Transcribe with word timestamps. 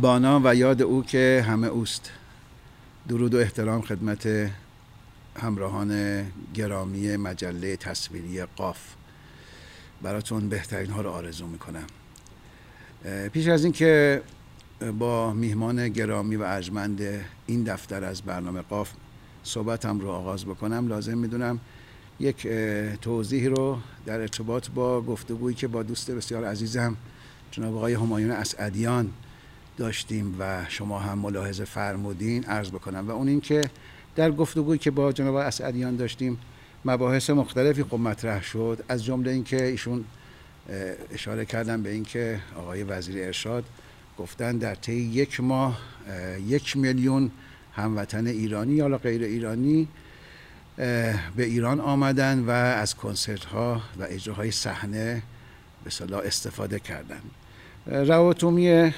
بانا 0.00 0.40
و 0.44 0.54
یاد 0.54 0.82
او 0.82 1.02
که 1.02 1.44
همه 1.48 1.66
اوست. 1.66 2.10
درود 3.08 3.34
و 3.34 3.38
احترام 3.38 3.82
خدمت 3.82 4.50
همراهان 5.40 6.22
گرامی 6.54 7.16
مجله 7.16 7.76
تصویری 7.76 8.44
قاف. 8.44 8.78
براتون 10.02 10.48
بهترین 10.48 10.90
ها 10.90 11.00
رو 11.00 11.10
آرزو 11.10 11.46
می‌کنم. 11.46 11.86
پیش 13.32 13.48
از 13.48 13.64
اینکه 13.64 14.22
با 14.98 15.32
میهمان 15.32 15.88
گرامی 15.88 16.36
و 16.36 16.42
ارجمند 16.42 17.00
این 17.46 17.64
دفتر 17.64 18.04
از 18.04 18.22
برنامه 18.22 18.60
قاف 18.60 18.90
صحبتم 19.42 20.00
رو 20.00 20.08
آغاز 20.08 20.44
بکنم 20.44 20.88
لازم 20.88 21.18
می‌دونم 21.18 21.60
یک 22.20 22.48
توضیح 23.02 23.48
رو 23.48 23.78
در 24.06 24.20
ارتباط 24.20 24.68
با 24.68 25.02
گفتگویی 25.02 25.56
که 25.56 25.68
با 25.68 25.82
دوست 25.82 26.10
بسیار 26.10 26.44
عزیزم 26.44 26.96
جناب 27.50 27.76
آقای 27.76 27.94
همایون 27.94 28.30
اسعدیان 28.30 29.10
داشتیم 29.80 30.36
و 30.38 30.64
شما 30.68 30.98
هم 30.98 31.18
ملاحظه 31.18 31.64
فرمودین 31.64 32.44
عرض 32.44 32.70
بکنم. 32.70 33.08
و 33.08 33.10
اون 33.10 33.28
این 33.28 33.40
که 33.40 33.62
در 34.16 34.30
گفتگویی 34.30 34.78
که 34.78 34.90
با 34.90 35.12
جناب 35.12 35.34
اسعدیان 35.34 35.96
داشتیم 35.96 36.38
مباحث 36.84 37.30
مختلفی 37.30 37.82
خب 37.82 37.94
مطرح 37.94 38.42
شد. 38.42 38.84
از 38.88 39.04
جمله 39.04 39.30
اینکه 39.30 39.64
ایشون 39.64 40.04
اشاره 41.12 41.44
کردن 41.44 41.82
به 41.82 41.90
اینکه 41.90 42.40
آقای 42.56 42.82
وزیر 42.82 43.24
ارشاد 43.24 43.64
گفتن 44.18 44.58
در 44.58 44.74
طی 44.74 44.92
یک 44.92 45.40
ماه 45.40 45.78
یک 46.46 46.76
میلیون 46.76 47.30
هموطن 47.72 48.26
ایرانی 48.26 48.74
یا 48.74 48.98
غیر 48.98 49.22
ایرانی 49.22 49.88
به 50.76 51.44
ایران 51.44 51.80
آمدن 51.80 52.38
و 52.38 52.50
از 52.50 52.94
کنسرت 52.94 53.44
ها 53.44 53.80
و 54.00 54.06
اجراهای 54.08 54.50
صحنه 54.50 55.22
به 55.84 55.90
صلاح 55.90 56.20
استفاده 56.24 56.78
کردن. 56.78 57.20
رواتومی 57.86 58.92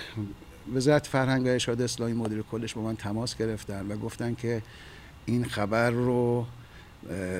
وزارت 0.74 1.06
فرهنگ 1.06 1.46
و 1.46 1.48
ارشاد 1.48 1.82
اسلامی 1.82 2.12
مدیر 2.12 2.42
کلش 2.42 2.74
با 2.74 2.82
من 2.82 2.96
تماس 2.96 3.36
گرفتن 3.36 3.86
و 3.86 3.96
گفتن 3.96 4.34
که 4.34 4.62
این 5.26 5.44
خبر 5.44 5.90
رو 5.90 6.46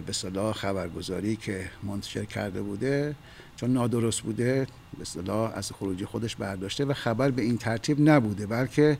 به 0.06 0.12
صلاح 0.12 0.52
خبرگزاری 0.52 1.36
که 1.36 1.70
منتشر 1.82 2.24
کرده 2.24 2.62
بوده 2.62 3.14
چون 3.56 3.72
نادرست 3.72 4.20
بوده 4.20 4.66
به 4.98 5.04
صلاح 5.04 5.52
از 5.54 5.72
خروجی 5.72 6.04
خودش 6.04 6.36
برداشته 6.36 6.84
و 6.84 6.92
خبر 6.92 7.30
به 7.30 7.42
این 7.42 7.58
ترتیب 7.58 8.08
نبوده 8.08 8.46
بلکه 8.46 8.98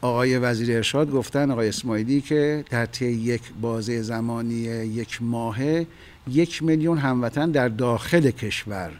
آقای 0.00 0.38
وزیر 0.38 0.76
ارشاد 0.76 1.10
گفتن 1.10 1.50
آقای 1.50 1.68
اسماعیلی 1.68 2.20
که 2.20 2.64
در 2.70 2.86
طی 2.86 3.06
یک 3.06 3.42
بازه 3.60 4.02
زمانی 4.02 4.54
یک 4.54 5.22
ماهه 5.22 5.86
یک 6.28 6.62
میلیون 6.62 6.98
هموطن 6.98 7.50
در 7.50 7.68
داخل 7.68 8.30
کشور 8.30 8.92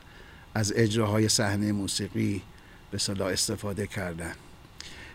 از 0.55 0.72
اجراهای 0.77 1.28
صحنه 1.28 1.72
موسیقی 1.72 2.42
به 2.91 2.98
صلاح 2.98 3.28
استفاده 3.28 3.86
کردن. 3.86 4.33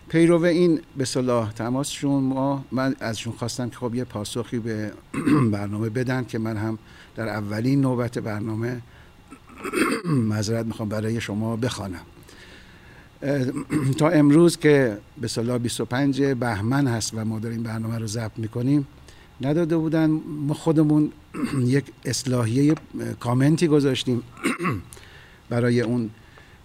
پیرو 0.09 0.43
این 0.43 0.81
به 0.97 1.05
صلاح 1.05 1.51
تماسشون 1.51 2.23
ما 2.23 2.65
من 2.71 2.95
ازشون 2.99 3.33
خواستم 3.33 3.69
که 3.69 3.75
خب 3.75 3.95
یه 3.95 4.03
پاسخی 4.03 4.59
به 4.59 4.91
برنامه 5.51 5.89
بدن 5.89 6.25
که 6.25 6.39
من 6.39 6.57
هم 6.57 6.77
در 7.15 7.27
اولین 7.27 7.81
نوبت 7.81 8.19
برنامه 8.19 8.81
مذارت 10.33 10.65
می‌خوام 10.65 10.89
برای 10.89 11.21
شما 11.21 11.55
بخوانم. 11.55 12.05
تا 13.99 14.09
امروز 14.09 14.57
که 14.57 14.97
به 15.21 15.27
صلاح 15.27 15.57
25 15.57 16.21
بهمن 16.21 16.87
هست 16.87 17.13
و 17.13 17.25
ما 17.25 17.39
داریم 17.39 17.63
برنامه 17.63 17.97
رو 17.97 18.07
ضبط 18.07 18.37
می‌کنیم 18.37 18.87
نداده 19.41 19.77
بودن. 19.77 20.09
ما 20.25 20.53
خودمون 20.53 21.11
یک 21.59 21.85
اصلاحیه 22.05 22.75
کامنتی 23.19 23.67
گذاشتیم 23.67 24.23
برای 25.49 25.81
اون 25.81 26.09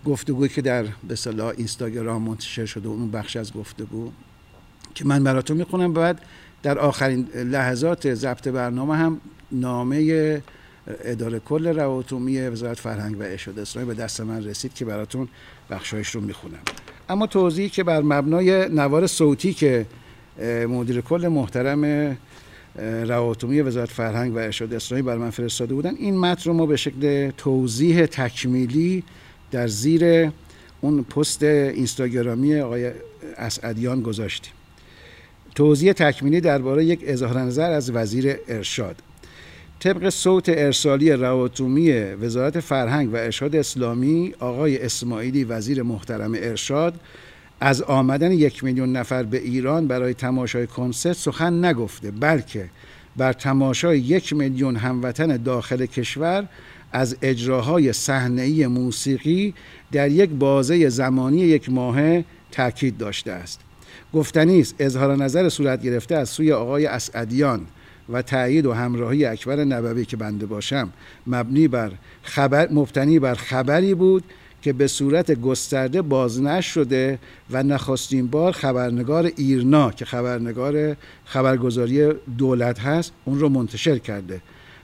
گفتگویی 0.04 0.48
که 0.48 0.62
در 0.62 0.84
به 1.08 1.16
صلاح 1.16 1.54
اینستاگرام 1.56 2.22
منتشر 2.22 2.66
شده 2.66 2.88
اون 2.88 3.10
بخش 3.10 3.36
از 3.36 3.52
گفتگو 3.52 4.10
که 4.94 5.04
من 5.04 5.24
براتون 5.24 5.56
می‌خونم. 5.56 5.92
بعد 5.92 6.20
در 6.62 6.78
آخرین 6.78 7.28
لحظات 7.34 8.14
ضبط 8.14 8.48
برنامه 8.48 8.96
هم 8.96 9.20
نامه 9.52 10.42
اداره 11.04 11.38
کل 11.38 11.66
رواتومی 11.66 12.40
وزارت 12.40 12.80
فرهنگ 12.80 13.20
و 13.20 13.22
ارشاد 13.22 13.58
اسلامی 13.58 13.88
به 13.88 13.94
دست 13.94 14.20
من 14.20 14.44
رسید 14.44 14.74
که 14.74 14.84
براتون 14.84 15.28
بخشایش 15.70 16.08
رو 16.08 16.20
می‌خونم. 16.20 16.58
اما 17.08 17.26
توضیحی 17.26 17.68
که 17.68 17.84
بر 17.84 18.02
مبنای 18.02 18.68
نوار 18.68 19.06
صوتی 19.06 19.54
که 19.54 19.86
مدیر 20.68 21.00
کل 21.00 21.28
محترم 21.28 22.16
رواتومی 23.06 23.60
وزارت 23.60 23.90
فرهنگ 23.90 24.34
و 24.34 24.38
ارشاد 24.38 24.74
اسلامی 24.74 25.02
بر 25.02 25.16
من 25.16 25.30
فرستاده 25.30 25.74
بودن 25.74 25.94
این 25.94 26.18
متن 26.18 26.50
رو 26.50 26.56
ما 26.56 26.66
به 26.66 26.76
شکل 26.76 27.30
توضیح 27.30 28.06
تکمیلی 28.06 29.04
در 29.54 29.68
زیر 29.68 30.30
اون 30.80 31.02
پست 31.02 31.42
اینستاگرامی 31.42 32.60
آقای 32.60 32.90
اسعدیان 33.36 34.02
گذاشتیم. 34.02 34.52
توضیح 35.54 35.92
تکمیلی 35.92 36.40
درباره 36.40 36.84
یک 36.84 37.00
اظهار 37.02 37.40
نظر 37.40 37.70
از 37.70 37.90
وزیر 37.90 38.36
ارشاد. 38.48 38.96
طبق 39.80 40.08
صوت 40.08 40.48
ارسالی 40.48 41.12
رواتومی 41.12 41.92
وزارت 41.92 42.60
فرهنگ 42.60 43.12
و 43.12 43.16
ارشاد 43.16 43.56
اسلامی 43.56 44.34
آقای 44.38 44.82
اسماعیلی 44.82 45.44
وزیر 45.44 45.82
محترم 45.82 46.34
ارشاد 46.34 47.00
از 47.60 47.82
آمدن 47.82 48.32
یک 48.32 48.64
میلیون 48.64 48.92
نفر 48.96 49.22
به 49.22 49.38
ایران 49.38 49.86
برای 49.86 50.14
تماشای 50.14 50.66
کنسرت 50.66 51.16
سخن 51.16 51.64
نگفته 51.64 52.10
بلکه 52.10 52.70
بر 53.16 53.32
تماشای 53.32 53.98
یک 53.98 54.32
میلیون 54.32 54.76
هموطن 54.76 55.36
داخل 55.36 55.86
کشور 55.86 56.48
از 56.94 57.16
اجراهای 57.22 57.92
صحنه‌ای 57.92 58.66
موسیقی 58.66 59.54
در 59.92 60.10
یک 60.10 60.30
بازه 60.30 60.88
زمانی 60.88 61.40
یک 61.40 61.70
ماه 61.70 62.22
تاکید 62.52 62.96
داشته 62.96 63.32
است. 63.32 63.60
گفتنی 64.12 64.60
است 64.60 64.74
اظهار 64.78 65.16
نظر 65.16 65.48
صورت 65.48 65.82
گرفته 65.82 66.14
از 66.14 66.28
سوی 66.28 66.52
آقای 66.52 66.86
اسعدیان 66.86 67.60
و 68.08 68.22
تایید 68.22 68.66
و 68.66 68.72
همراهی 68.72 69.24
اکبر 69.24 69.64
نبوی 69.64 70.04
که 70.04 70.16
بنده 70.16 70.46
باشم 70.46 70.92
مبنی 71.26 71.68
بر 71.68 71.92
خبر 72.22 72.68
مبتنی 72.72 73.18
بر 73.18 73.34
خبری 73.34 73.94
بود 73.94 74.24
که 74.62 74.72
به 74.72 74.86
صورت 74.86 75.40
گسترده 75.40 76.02
بازنش 76.02 76.66
شده 76.66 77.18
و 77.50 77.62
نخستین 77.62 78.26
بار 78.26 78.52
خبرنگار 78.52 79.30
ایرنا 79.36 79.90
که 79.90 80.04
خبرنگار 80.04 80.96
خبرگزاری 81.24 82.12
دولت 82.38 82.80
هست 82.80 83.12
اون 83.24 83.38
رو 83.38 83.48
منتشر 83.48 83.98
کرده. 83.98 84.40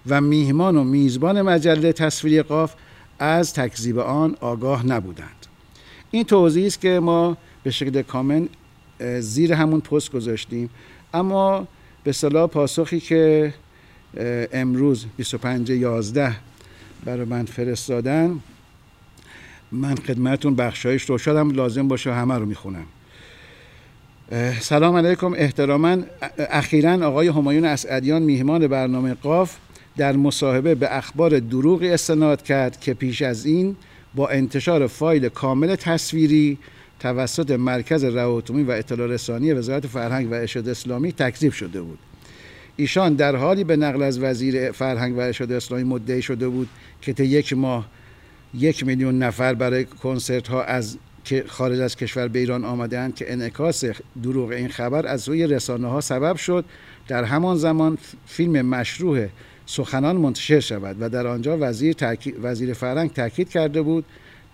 و 0.07 0.21
میهمان 0.21 0.77
و 0.77 0.85
میزبان 0.85 1.43
مجله 1.43 1.93
تصویری 1.93 2.43
قاف 2.43 2.75
از 3.19 3.55
تکذیب 3.55 3.99
آن 3.99 4.37
آگاه 4.41 4.87
نبودند. 4.87 5.47
این 6.11 6.25
توضیحی 6.25 6.67
است 6.67 6.81
که 6.81 7.01
ما 7.01 7.37
به 7.63 7.71
شکل 7.71 8.03
کامل 8.03 8.47
زیر 9.21 9.53
همون 9.53 9.81
پست 9.81 10.13
گذاشتیم. 10.13 10.71
اما 11.15 11.69
به 12.05 12.13
صلاح 12.13 12.47
پاسخی 12.47 13.01
که 13.01 13.55
امروز 14.53 15.07
25 15.17 15.71
11 15.71 16.37
برای 17.05 17.25
من 17.25 17.45
فرستادن 17.45 18.41
من 19.73 19.95
خدمتون 19.95 20.55
بخشایش 20.55 21.03
رو 21.03 21.19
شدم 21.19 21.51
لازم 21.51 21.89
باشه 21.89 22.13
همه 22.15 22.35
رو 22.35 22.47
می‌خونم. 22.47 22.87
سلام 24.61 24.97
علیکم 24.97 25.33
احتراما 25.33 25.97
اخیرا 26.39 27.07
آقای 27.09 27.29
همایون 27.29 27.65
اسعدیان 27.65 28.23
میهمان 28.23 28.67
برنامه 28.67 29.15
قاف. 29.15 29.57
در 29.97 30.17
مصاحبه 30.17 30.75
به 30.75 30.97
اخبار 30.97 31.39
دروغی 31.39 31.91
استناد 31.91 32.43
کرد 32.43 32.81
که 32.81 32.95
پیش 32.95 33.23
از 33.23 33.47
این 33.47 33.77
با 34.15 34.29
انتشار 34.29 34.87
فایل 34.87 35.29
کامل 35.29 35.77
تصویری 35.77 36.59
توسط 37.01 37.51
مرکز 37.51 38.05
رواتومی 38.05 38.63
و 38.63 38.71
اطلاع 38.71 39.07
رسانی 39.07 39.53
وزارت 39.53 39.87
فرهنگ 39.87 40.31
و 40.31 40.35
ارشاد 40.35 40.69
اسلامی 40.69 41.13
تکذیب 41.13 41.53
شده 41.53 41.83
بود. 41.83 41.99
ایشان 42.77 43.15
در 43.15 43.37
حالی 43.37 43.65
به 43.65 43.77
نقل 43.77 44.03
از 44.03 44.19
وزیر 44.19 44.73
فرهنگ 44.73 45.17
و 45.17 45.21
ارشاد 45.21 45.53
اسلامی 45.53 45.85
مدعی 45.85 46.23
شده 46.23 46.49
بود 46.49 46.69
که 47.03 47.13
تا 47.13 47.23
یک 47.23 47.53
ماه 47.53 47.89
یک 48.55 48.87
میلیون 48.87 49.19
نفر 49.19 49.55
برای 49.55 49.85
کنسرت 49.85 50.49
ها 50.49 50.63
از 50.63 50.99
خارج 51.47 51.81
از 51.81 51.97
کشور 51.97 52.29
به 52.29 52.39
ایران 52.39 52.65
آمدند 52.65 53.15
که 53.15 53.33
انعکاس 53.33 53.85
دروغ 54.23 54.51
این 54.51 54.69
خبر 54.69 55.07
از 55.07 55.29
روی 55.29 55.47
رسانه 55.47 55.89
ها 55.89 56.01
سبب 56.01 56.37
شد. 56.37 56.65
در 57.09 57.25
همان 57.25 57.57
زمان 57.57 57.99
فیلم 58.27 58.67
مشروع 58.67 59.27
سخنان 59.71 60.17
منتشر 60.17 60.61
شود 60.61 60.97
و 61.01 61.09
در 61.09 61.27
آنجا 61.27 61.57
وزیر, 61.61 61.97
وزیر 62.43 62.73
فرهنگ 62.73 63.13
تاکید 63.13 63.49
کرده 63.49 63.83
بود 63.83 64.05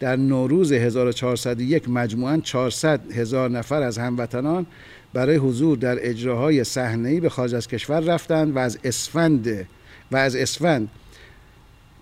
در 0.00 0.16
نوروز 0.16 0.72
1401 0.72 1.88
مجموعاً 1.88 2.36
400 2.36 3.12
هزار 3.12 3.50
نفر 3.50 3.82
از 3.82 3.98
هموطنان 3.98 4.66
برای 5.12 5.36
حضور 5.36 5.78
در 5.78 6.08
اجراهای 6.08 6.64
صحنه‌ای 6.64 7.20
به 7.20 7.28
خارج 7.28 7.54
از 7.54 7.68
کشور 7.68 8.00
رفتند 8.00 8.56
و 8.56 8.58
از 8.58 8.78
اسفند 8.84 9.66
و 10.12 10.16
از 10.16 10.36
اسفند 10.36 10.88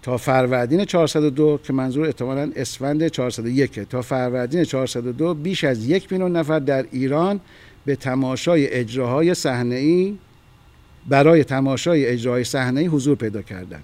تا 0.02 0.16
فروردین 0.16 0.84
402 0.84 1.60
که 1.62 1.72
منظور 1.72 2.06
احتمالاً 2.06 2.52
اسفند 2.56 3.08
401 3.08 3.80
تا 3.80 4.02
فروردین 4.02 4.64
402 4.64 5.34
بیش 5.34 5.64
از 5.64 5.86
یک 5.86 6.12
میلیون 6.12 6.36
نفر 6.36 6.58
در 6.58 6.86
ایران 6.90 7.40
به 7.84 7.96
تماشای 7.96 8.68
اجراهای 8.68 9.34
صحنه‌ای 9.34 10.18
برای 11.08 11.44
تماشای 11.44 12.06
اجراهای 12.06 12.44
صحنه‌ای 12.44 12.86
حضور 12.86 13.16
پیدا 13.16 13.42
کردند. 13.42 13.82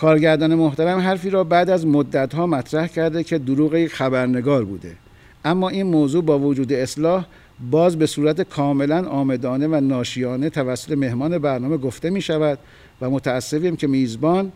کارگردان 0.00 0.54
محترم 0.54 0.98
حرفی 0.98 1.30
را 1.30 1.44
بعد 1.44 1.70
از 1.70 1.86
مدتها 1.86 2.46
مطرح 2.46 2.86
کرده 2.86 3.24
که 3.24 3.38
دروغ 3.38 3.86
خبرنگار 3.86 4.64
بوده 4.64 4.96
اما 5.44 5.68
این 5.68 5.86
موضوع 5.86 6.24
با 6.24 6.38
وجود 6.38 6.72
اصلاح 6.72 7.24
باز 7.70 7.98
به 7.98 8.06
صورت 8.06 8.40
کاملا 8.40 9.08
آمدانه 9.08 9.66
و 9.66 9.80
ناشیانه 9.80 10.50
توسط 10.50 10.92
مهمان 10.92 11.38
برنامه 11.38 11.76
گفته 11.76 12.10
می 12.10 12.22
شود 12.22 12.58
و 13.00 13.10
متاسفیم 13.10 13.76
که 13.76 13.86
میزبان 13.86 14.52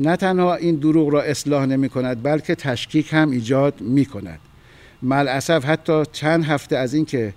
نه 0.00 0.16
تنها 0.16 0.54
این 0.54 0.74
دروغ 0.74 1.08
را 1.08 1.22
اصلاح 1.22 1.66
نمی 1.66 1.88
کند 1.88 2.22
بلکه 2.22 2.54
تشکیک 2.54 3.12
هم 3.12 3.30
ایجاد 3.30 3.80
می 3.80 4.04
کند 4.04 4.38
ملعصف 5.02 5.64
حتی 5.64 6.02
چند 6.12 6.44
هفته 6.44 6.76
از 6.76 6.94
اینکه 6.94 7.34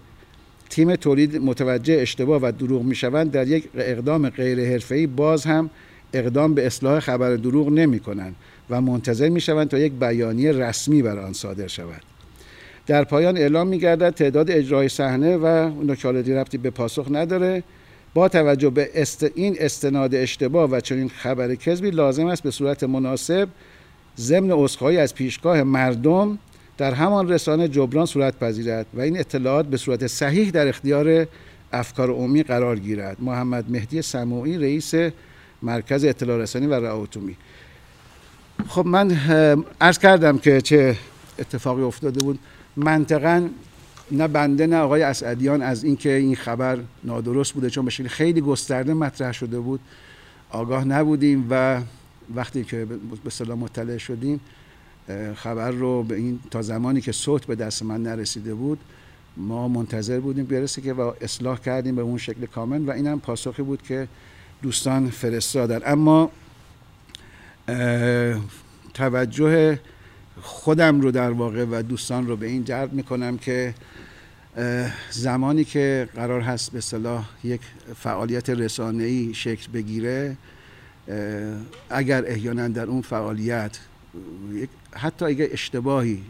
تیم 0.69 0.95
تولید 0.95 1.37
متوجه 1.37 1.93
اشتباه 1.93 2.41
و 2.43 2.51
دروغ 2.51 2.83
می 2.83 2.95
شوند 2.95 3.31
در 3.31 3.47
یک 3.47 3.69
اقدام 3.75 4.29
غیر 4.29 4.71
حرفه‌ای 4.71 5.07
باز 5.07 5.45
هم 5.45 5.69
اقدام 6.13 6.53
به 6.53 6.65
اصلاح 6.65 6.99
خبر 6.99 7.35
دروغ 7.35 7.69
نمی 7.69 7.99
کنند 7.99 8.35
و 8.69 8.81
منتظر 8.81 9.29
می 9.29 9.41
شوند 9.41 9.67
تا 9.67 9.79
یک 9.79 9.93
بیانیه 9.93 10.51
رسمی 10.51 11.01
بر 11.01 11.19
آن 11.19 11.33
صادر 11.33 11.67
شود. 11.67 12.01
در 12.87 13.03
پایان 13.03 13.37
اعلام 13.37 13.67
می 13.67 13.79
گردد 13.79 14.09
تعداد 14.09 14.51
اجرای 14.51 14.89
صحنه 14.89 15.37
و 15.37 15.71
نکالتی 15.83 16.33
رفتی 16.33 16.57
به 16.57 16.69
پاسخ 16.69 17.07
نداره. 17.11 17.63
با 18.13 18.27
توجه 18.27 18.69
به 18.69 18.89
است 18.95 19.25
این 19.35 19.55
استناد 19.59 20.15
اشتباه 20.15 20.69
و 20.69 20.79
چنین 20.79 21.09
خبر 21.09 21.55
کذبی 21.55 21.91
لازم 21.91 22.25
است 22.25 22.43
به 22.43 22.51
صورت 22.51 22.83
مناسب 22.83 23.49
ضمن 24.17 24.51
عذرخواهی 24.51 24.97
از 24.97 25.15
پیشگاه 25.15 25.63
مردم 25.63 26.39
در 26.79 26.93
همان 26.93 27.29
رسانه 27.29 27.67
جبران 27.67 28.05
صورت 28.05 28.39
پذیرد 28.39 28.85
و 28.93 29.01
این 29.01 29.19
اطلاعات 29.19 29.65
به 29.65 29.77
صورت 29.77 30.07
صحیح 30.07 30.49
در 30.49 30.67
اختیار 30.67 31.27
افکار 31.73 32.09
عمومی 32.09 32.43
قرار 32.43 32.79
گیرد. 32.79 33.17
محمد 33.19 33.71
مهدی 33.71 34.01
سموعی 34.01 34.57
رئیس 34.57 34.93
مرکز 35.61 36.05
اطلاع 36.05 36.37
رسانی 36.37 36.67
و 36.67 36.73
رعاتومی 36.73 37.35
خب 38.67 38.85
من 38.85 39.11
عرض 39.81 39.99
کردم 39.99 40.37
که 40.37 40.61
چه 40.61 40.95
اتفاقی 41.39 41.81
افتاده 41.81 42.23
بود. 42.23 42.39
منطقا 42.75 43.49
نه 44.11 44.27
بنده 44.27 44.67
نه 44.67 44.77
آقای 44.77 45.01
اسعدیان 45.01 45.61
از 45.61 45.83
اینکه 45.83 46.15
این 46.15 46.35
خبر 46.35 46.77
نادرست 47.03 47.53
بوده 47.53 47.69
چون 47.69 47.85
به 47.85 47.91
خیلی 47.91 48.41
گسترده 48.41 48.93
مطرح 48.93 49.31
شده 49.31 49.59
بود. 49.59 49.79
آگاه 50.49 50.85
نبودیم 50.85 51.47
و 51.49 51.81
وقتی 52.35 52.63
که 52.63 52.87
به 53.23 53.29
سلام 53.29 53.59
مطلع 53.59 53.97
شدیم 53.97 54.39
خبر 55.35 55.71
رو 55.71 56.03
به 56.03 56.15
این 56.15 56.39
تا 56.51 56.61
زمانی 56.61 57.01
که 57.01 57.11
صوت 57.11 57.45
به 57.45 57.55
دست 57.55 57.83
من 57.83 58.03
نرسیده 58.03 58.53
بود 58.53 58.79
ما 59.37 59.67
منتظر 59.67 60.19
بودیم 60.19 60.45
برسه 60.45 60.81
که 60.81 60.93
و 60.93 61.13
اصلاح 61.21 61.59
کردیم 61.59 61.95
به 61.95 62.01
اون 62.01 62.17
شکل 62.17 62.45
کامل 62.45 62.87
و 62.87 62.91
اینم 62.91 63.19
پاسخی 63.19 63.61
بود 63.61 63.81
که 63.81 64.07
دوستان 64.61 65.09
فرستادن. 65.09 65.79
اما 65.85 66.31
توجه 68.93 69.79
خودم 70.41 71.01
رو 71.01 71.11
در 71.11 71.31
واقع 71.31 71.65
و 71.65 71.81
دوستان 71.81 72.27
رو 72.27 72.35
به 72.35 72.47
این 72.47 72.63
جلب 72.63 72.93
می‌کنم 72.93 73.37
که 73.37 73.73
زمانی 75.11 75.63
که 75.63 76.09
قرار 76.15 76.41
هست 76.41 76.71
به 76.71 76.81
صلاح 76.81 77.29
یک 77.43 77.61
فعالیت 77.95 78.49
رسانه‌ای 78.49 79.33
شکل 79.33 79.71
بگیره 79.71 80.37
اگر 81.89 82.23
احیانا 82.27 82.67
در 82.67 82.85
اون 82.85 83.01
فعالیت 83.01 83.79
حتی 84.93 85.25
اگر 85.25 85.47
اشتباهی 85.51 86.23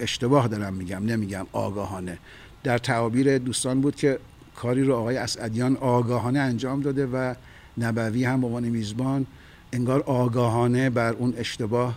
اشتباه 0.00 0.48
دارم 0.48 0.74
میگم 0.74 1.04
نمیگم 1.04 1.46
آگاهانه. 1.52 2.18
در 2.64 2.78
تعابیر 2.78 3.38
دوستان 3.38 3.80
بود 3.80 3.96
که 3.96 4.18
کاری 4.56 4.84
رو 4.84 4.94
آقای 4.94 5.16
اسعدیان 5.16 5.76
آگاهانه 5.76 6.38
انجام 6.38 6.80
داده 6.80 7.06
و 7.06 7.34
نبوی 7.78 8.24
هم 8.24 8.44
عنوان 8.44 8.68
میزبان 8.68 9.26
انگار 9.72 10.00
آگاهانه 10.00 10.90
بر 10.90 11.12
اون 11.12 11.34
اشتباه 11.36 11.96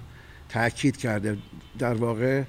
تاکید 0.50 0.98
کرده. 0.98 1.38
در 1.80 1.94
واقع 1.94 2.44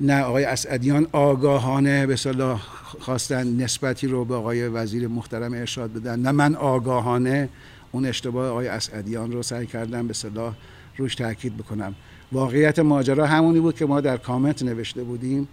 نه 0.00 0.22
آقای 0.22 0.44
اسعدیان 0.44 1.06
آگاهانه 1.12 2.06
به 2.06 2.16
صلاح 2.16 2.60
خواستن 3.00 3.56
نسبتی 3.56 4.06
رو 4.06 4.24
به 4.24 4.34
آقای 4.34 4.68
وزیر 4.68 5.08
محترم 5.08 5.52
ارشاد 5.52 5.92
بدن 5.92 6.20
نه 6.20 6.32
من 6.32 6.54
آگاهانه 6.54 7.48
اون 7.92 8.06
اشتباه 8.06 8.48
آقای 8.48 8.68
اسعدیان 8.68 9.32
رو 9.32 9.42
سعی 9.42 9.66
کردم 9.66 10.06
به 10.06 10.14
صلاح 10.14 10.54
روش 10.96 11.14
تاکید 11.14 11.56
بکنم. 11.56 11.94
واقعیت 12.32 12.78
ماجرا 12.78 13.26
همونی 13.26 13.60
بود 13.60 13.76
که 13.76 13.86
ما 13.86 14.00
در 14.00 14.16
کامنت 14.16 14.62
نوشته 14.62 15.02
بودیم 15.02 15.48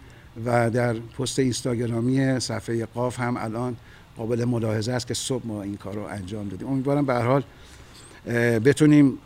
و 0.46 0.70
در 0.70 0.94
پست 0.94 1.40
اینستاگرامی 1.40 2.40
صفحه 2.40 2.86
قاف 2.86 3.20
هم 3.20 3.38
الان 3.38 3.78
قابل 4.18 4.46
ملاحظه 4.46 4.92
است 4.92 5.08
که 5.08 5.14
صبح 5.14 5.48
ما 5.48 5.64
این 5.64 5.78
کار 5.78 5.96
رو 5.96 6.04
انجام 6.04 6.48
دادیم. 6.48 6.68
امیدوارم 6.68 7.06
به 7.06 7.14
هر 7.14 7.22
حال 7.22 7.44
بتونیم 8.60 9.18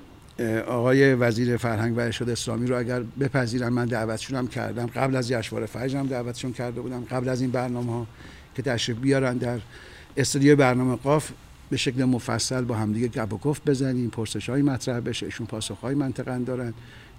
آقای 0.67 1.13
وزیر 1.13 1.57
فرهنگ 1.57 1.97
و 1.97 1.99
ارشاد 1.99 2.29
اسلامی 2.29 2.67
رو 2.67 2.77
اگر 2.77 3.03
بپذیرن 3.19 3.69
من 3.69 3.85
دعوتشون 3.85 4.37
هم 4.37 4.47
کردم. 4.47 4.85
قبل 4.85 5.15
از 5.15 5.27
جشنواره 5.27 5.65
فجر 5.65 5.99
هم 5.99 6.07
دعوتشون 6.07 6.53
کرده 6.53 6.81
بودم. 6.81 7.03
قبل 7.11 7.29
از 7.29 7.41
این 7.41 7.51
برنامه 7.51 7.91
ها 7.91 8.07
که 8.55 8.61
تشریف 8.61 8.97
بیارن 8.97 9.37
در 9.37 9.59
استودیو 10.17 10.55
برنامه 10.55 10.95
قاف 10.95 11.31
به 11.73 11.77
شکل 11.77 12.03
مفصل 12.03 12.61
با 12.61 12.75
همدیگه 12.75 13.07
گپ 13.07 13.33
و 13.33 13.37
گفت 13.37 13.65
بزنیم 13.65 14.09
پرسش 14.09 14.49
های 14.49 14.61
مطرح 14.61 14.99
بشه 14.99 15.25
ایشون 15.25 15.47
پاسخ 15.47 15.77
های 15.77 15.95
منطقا 15.95 16.43
دارن 16.45 16.73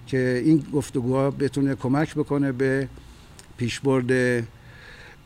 که 0.07 0.43
این 0.45 0.65
گفتگوها 0.73 1.31
بتونه 1.31 1.75
کمک 1.75 2.15
بکنه 2.15 2.53
به 2.53 2.89
پیشبرد 3.57 4.45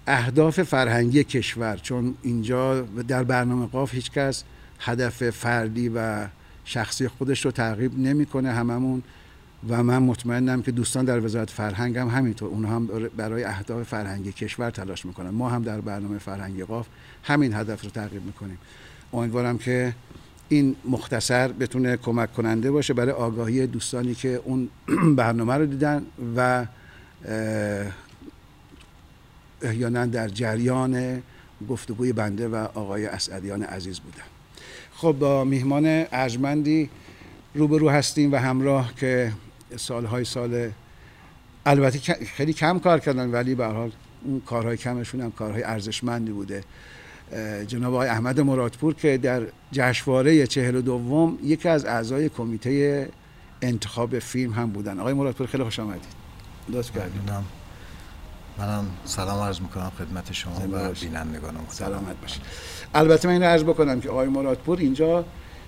اهداف 0.07 0.63
فرهنگی 0.63 1.25
کشور. 1.25 1.77
چون 1.77 2.15
اینجا 2.23 2.81
در 2.81 3.25
برنامه 3.25 3.67
قاف 3.67 3.95
هیچکس 3.95 4.45
هدف 4.81 5.31
فردی 5.31 5.89
و 5.95 6.27
شخصی 6.65 7.09
خودش 7.09 7.45
رو 7.45 7.51
تعقیب 7.51 7.99
نمی‌کنه 7.99 8.53
هممون 8.53 9.03
و 9.69 9.83
من 9.83 9.99
مطمئنم 9.99 10.63
که 10.63 10.73
دوستان 10.73 11.05
در 11.05 11.25
وزارت 11.25 11.51
فرهنگ 11.51 11.99
هم 11.99 12.09
همینطور 12.09 12.49
اونها 12.49 12.77
هم 12.77 12.87
برای 13.17 13.45
اهداف 13.45 13.89
فرهنگی 13.89 14.33
کشور 14.33 14.71
تلاش 14.71 15.07
می‌کنن. 15.07 15.31
ما 15.31 15.49
هم 15.49 15.63
در 15.63 15.81
برنامه 15.81 16.19
فرهنگی 16.19 16.65
قاف 16.65 16.87
همین 17.23 17.55
هدف 17.55 17.85
رو 17.85 17.91
تعقیب 17.91 18.25
می‌کنیم. 18.25 18.59
امیدوارم 19.13 19.59
که 19.59 19.95
این 20.49 20.77
مختصر 20.85 21.49
بتونه 21.49 21.97
کمک 21.97 22.33
کننده 22.33 22.71
باشه 22.71 22.95
برای 22.95 23.13
آگاهی 23.13 23.67
دوستانی 23.67 24.15
که 24.15 24.41
اون 24.45 24.69
برنامه 25.17 25.55
رو 25.55 25.67
دیدن 25.67 26.07
و 26.37 26.67
احیانا 29.63 30.07
در 30.07 30.29
جریان 30.29 31.23
گفتگوی 31.69 32.13
بنده 32.13 32.49
و 32.49 32.55
آقای 32.75 33.07
اسعدیان 33.07 33.63
عزیز 33.63 34.01
بودن. 34.01 34.25
خب 34.93 35.17
با 35.19 35.45
میهمان 35.45 36.05
ارجمندی 36.13 36.91
روبرو 37.55 37.91
هستیم 37.91 38.33
و 38.33 38.37
همراه 38.37 38.95
که 38.95 39.33
سالهای 39.77 40.25
سال 40.25 40.71
البته 41.67 41.99
خیلی 42.15 42.53
کم 42.53 42.79
کار 42.79 43.01
کردن 43.01 43.31
ولی 43.31 43.55
به 43.55 43.67
حال 43.67 43.93
اون 44.25 44.41
کارهای 44.41 44.77
کمشون 44.77 45.21
هم 45.21 45.31
کارهای 45.31 45.63
ارزشمندی 45.63 46.33
بوده. 46.33 46.65
جناب 47.67 47.95
آقای 47.95 48.09
احمد 48.09 48.41
مرادپور 48.41 48.95
که 48.95 49.19
در 49.19 49.43
جشنواره 49.73 50.47
چهل 50.47 50.75
و 50.75 50.81
دوم 50.81 51.39
یکی 51.43 51.69
از 51.69 51.85
اعضای 51.85 52.29
کمیته 52.29 53.09
انتخاب 53.63 54.19
فیلم 54.19 54.53
هم 54.53 54.71
بودن. 54.71 55.01
آقای 55.01 55.15
مرادپور 55.15 55.47
خیلی 55.47 55.65
خوش 55.65 55.79
آمدید. 55.79 56.03
لطف 56.69 56.97
کردید. 56.97 57.23
منم 58.59 58.85
سلام 59.05 59.41
عرض 59.41 59.61
می‌کنم 59.61 59.93
خدمت 59.99 60.33
شما 60.33 60.63
و 60.73 60.93
بینندگانم 60.93 61.61
سلامت 61.69 62.21
باشید. 62.21 62.43
البته 62.95 63.29
من 63.29 63.35
این 63.35 63.43
عرض 63.43 63.63
بکنم 63.63 64.01
که 64.01 64.09
آقای 64.09 64.29
مرادپور 64.29 64.79
اینجا 64.79 65.25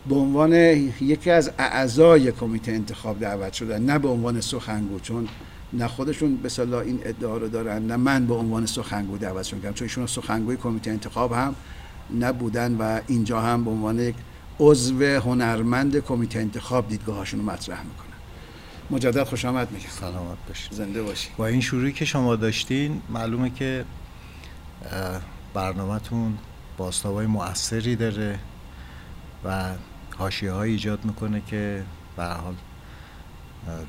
به 0.09 0.15
عنوان 0.15 0.53
یکی 0.53 1.31
از 1.31 1.51
اعضای 1.59 2.33
کمیته 2.33 2.73
انتخاب 2.73 3.21
دعوت 3.21 3.53
شدن 3.53 3.83
نه 3.83 3.99
به 3.99 4.09
عنوان 4.09 4.41
سخنگو 4.41 5.01
چون 5.01 5.29
نه 5.73 5.89
خودشون 5.89 6.37
به 6.37 6.49
صلاح 6.49 6.81
این 6.81 7.01
ادعا 7.05 7.37
رو 7.37 7.49
دارن 7.49 7.87
نه 7.87 7.97
من 7.97 8.27
به 8.27 8.35
عنوان 8.35 8.67
سخنگو 8.67 9.19
دعوتشون 9.19 9.61
کردم 9.61 9.75
چون 9.75 9.85
ایشون 9.85 10.07
سخنگوی 10.07 10.57
کمیته 10.57 10.91
انتخاب 10.91 11.33
هم 11.33 11.55
نبودن 12.19 12.77
و 12.77 13.01
اینجا 13.07 13.41
هم 13.41 13.65
به 13.65 13.71
عنوان 13.71 13.99
یک 13.99 14.15
عضو 14.61 15.05
هنرمند 15.05 15.99
کمیته 15.99 16.39
انتخاب 16.39 16.89
دیدگاهاشون 16.89 17.41
رو 17.41 17.47
مطرح 17.47 17.83
می‌کنن. 17.83 18.07
مجدد 18.91 19.23
خوش 19.23 19.45
آمد 19.45 19.73
میگم. 19.73 19.89
سلامت 19.89 20.39
باشید. 20.49 20.73
زنده 20.73 21.03
باشید. 21.03 21.33
با 21.37 21.47
این 21.47 21.61
شروعی 21.61 21.93
که 21.93 22.05
شما 22.05 22.37
داشتین 22.37 23.03
معلومه 23.09 23.51
که 23.51 23.85
برنامهتون 25.55 26.39
باستابای 26.77 27.27
مؤثری 27.27 27.97
داره 27.97 28.39
و 29.45 29.71
حاشیه 30.19 30.53
های 30.53 30.71
ایجاد 30.71 31.05
می‌کنه 31.05 31.43
که 31.47 31.83
به 32.17 32.25
حال 32.25 32.55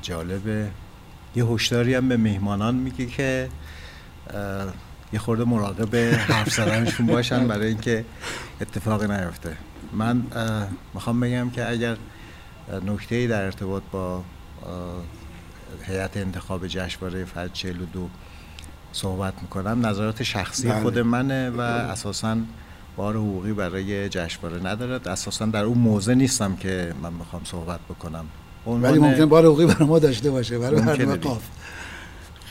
جالبه. 0.02 0.70
یه 1.36 1.44
هشداری 1.44 1.94
هم 1.94 2.08
به 2.08 2.16
مهمانان 2.16 2.74
میگه 2.74 3.06
که 3.06 3.48
یه 5.12 5.18
خورده 5.18 5.44
مراقب 5.44 5.96
حرف 6.14 6.52
زدنشون 6.52 7.06
باشن 7.06 7.48
برای 7.48 7.68
اینکه 7.68 8.04
اتفاقی 8.60 9.06
نیفته. 9.06 9.56
من 9.92 10.22
می‌خوام 10.94 11.20
بگم 11.20 11.50
که 11.50 11.70
اگر 11.70 11.96
نکته 12.86 13.14
ای 13.14 13.26
در 13.26 13.42
ارتباط 13.42 13.82
با 13.92 14.22
هیئت 15.82 16.16
انتخاب 16.16 16.66
جشنواره 16.66 17.24
فجر 17.24 17.48
42 17.48 18.08
صحبت 18.92 19.34
می‌کنم 19.42 19.86
نظرات 19.86 20.22
شخصی 20.22 20.68
بله. 20.68 20.82
خود 20.82 20.98
منه 20.98 21.50
و 21.50 21.60
اساسا 21.60 22.36
بار 22.96 23.16
حقوقی 23.16 23.52
برای 23.52 24.08
جشنواره 24.08 24.66
ندارد. 24.66 25.08
اساسا 25.08 25.46
در 25.46 25.64
اون 25.64 25.78
موضع 25.78 26.14
نیستم 26.14 26.56
که 26.56 26.94
من 27.02 27.12
می‌خوام 27.12 27.42
صحبت 27.44 27.80
بکنم. 27.80 28.24
ولی 28.66 28.98
ممکن 28.98 29.26
بار 29.26 29.44
حقوقی 29.44 29.66
برای 29.66 29.88
ما 29.88 29.98
داشته 29.98 30.30
باشه 30.30 30.58
برای 30.58 30.82
برنامه 30.82 31.16
قاف 31.16 31.42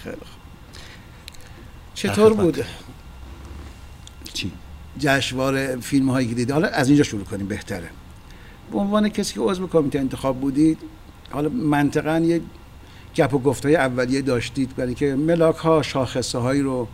خیلی 0.04 0.16
چطور 1.94 2.34
بود؟ 2.34 2.58
چی؟ 4.34 4.52
جشنواره 5.00 5.76
فیلم 5.76 6.10
هایی 6.10 6.28
که 6.28 6.36
دیدی. 6.36 6.54
حالا 6.54 6.68
از 6.68 6.88
اینجا 6.88 7.04
شروع 7.04 7.24
کنیم 7.24 7.48
بهتره. 7.48 7.90
به 8.72 8.78
عنوان 8.78 9.10
کسی 9.10 9.34
که 9.34 9.40
عضو 9.40 9.68
کمیته 9.68 10.00
انتخاب 10.00 10.40
بودید 10.40 10.78
حالا 11.32 11.50
منطقا 11.50 12.20
یه 12.20 12.42
گپ 13.16 13.34
و 13.34 13.40
گفت 13.40 13.66
های 13.66 13.76
اولیه 13.76 14.22
داشتید 14.22 14.76
برای 14.76 14.94
که 14.94 15.16
ملاک 15.16 15.56
ها 15.56 15.82
شاخصه 15.82 16.38
هایی 16.38 16.62
رو 16.62 16.88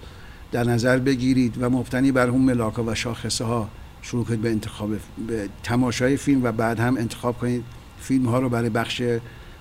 در 0.52 0.64
نظر 0.64 0.98
بگیرید 0.98 1.56
و 1.60 1.70
مبتنی 1.70 2.12
بر 2.12 2.28
اون 2.30 2.42
ملاک 2.42 2.74
ها 2.74 2.84
و 2.84 2.96
شاخصه 2.96 3.46
ها 3.46 3.70
شروع 4.02 4.26
کنید 4.26 4.42
به 4.42 4.50
انتخاب 4.50 4.90
به 5.28 5.50
تماشای 5.64 6.18
فیلم 6.18 6.44
و 6.44 6.52
بعد 6.52 6.80
هم 6.80 6.98
انتخاب 6.98 7.38
کنید. 7.38 7.64
فیلم 8.00 8.26
ها 8.26 8.40
رو 8.40 8.50
برای 8.50 8.70
بخش 8.70 9.02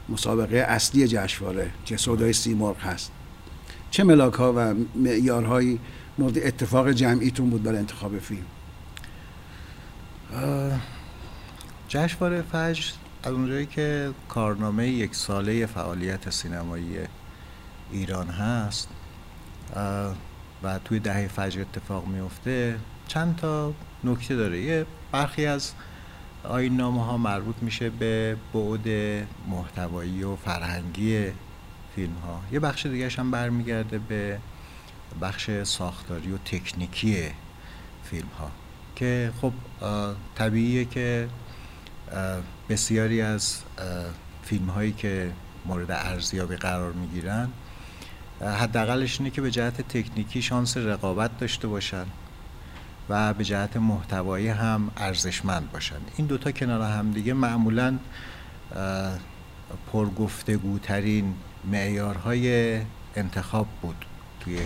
مسابقه 0.09 0.57
اصلی 0.57 1.09
جشنواره 1.09 1.71
که 1.85 1.97
سودای 1.97 2.33
سیمرغ 2.33 2.81
هست. 2.81 3.12
چه 3.90 4.05
ملاک 4.05 4.35
ها 4.35 4.52
و 4.57 4.75
معیارهایی 4.95 5.81
مورد 6.19 6.38
اتفاق 6.38 6.90
جمعیتون 6.90 7.50
بود 7.50 7.62
برای 7.62 7.78
انتخاب 7.78 8.19
فیلم؟ 8.19 8.47
جشنواره 11.88 12.43
فجر 12.43 12.85
از 13.23 13.33
اونجایی 13.33 13.66
که 13.66 14.11
کارنامه 14.28 14.88
یک 14.88 15.14
ساله 15.14 15.66
فعالیت 15.66 16.31
سینمایی 16.31 16.97
ایران 17.93 18.28
هست 18.28 18.88
و 20.62 20.78
توی 20.85 20.99
دهه 20.99 21.28
فجر 21.28 21.61
اتفاق 21.61 22.07
میفته 22.07 22.76
چند 23.09 23.37
تا 23.37 23.73
نکته 24.05 24.37
داره. 24.37 24.61
یه 24.61 24.87
برخی 25.12 25.47
از 25.47 25.73
آین 26.49 26.76
نامه 26.76 27.05
ها 27.05 27.17
مربوط 27.17 27.57
میشه 27.61 27.91
به 27.91 28.37
بعد 28.55 28.88
محتوایی 29.49 30.23
و 30.23 30.37
فرهنگی 30.37 31.26
فیلم 31.95 32.15
ها. 32.15 32.41
یه 32.53 32.61
بخش 32.61 32.87
دیگه 32.87 33.09
هم 33.09 33.31
برمیگرده 33.31 33.99
به 33.99 34.38
بخش 35.23 35.50
ساختاری 35.62 36.33
و 36.33 36.38
تکنیکی 36.38 37.23
فیلم 38.05 38.29
ها. 38.38 38.50
که 38.97 39.33
خب 39.41 39.53
طبیعیه 40.35 40.85
که 40.85 41.29
بسیاری 42.69 43.21
از 43.21 43.59
فیلم 44.43 44.67
هایی 44.67 44.93
که 44.93 45.33
مورد 45.67 45.91
ارزیابی 45.91 46.57
قرار 46.57 46.93
می‌گیرن 46.93 47.49
حداقلش 48.41 49.21
اینه 49.21 49.31
که 49.31 49.41
به 49.41 49.50
جهت 49.50 49.81
تکنیکی 49.88 50.43
شانس 50.43 50.76
رقابت 50.76 51.38
داشته 51.38 51.69
باشن. 51.69 52.05
و 53.08 53.34
به 53.34 53.44
جهت 53.44 53.76
محتوایی 53.76 54.48
هم 54.48 54.90
ارزشمند 54.96 55.72
باشن 55.72 55.96
این 56.16 56.26
دوتا 56.26 56.50
کنار 56.52 56.82
هم 56.82 57.12
دیگه 57.12 57.32
معمولا 57.32 57.98
پرگفتگوترین 59.92 61.34
معیارهای 61.64 62.80
انتخاب 63.16 63.66
بود 63.82 64.04
توی 64.40 64.58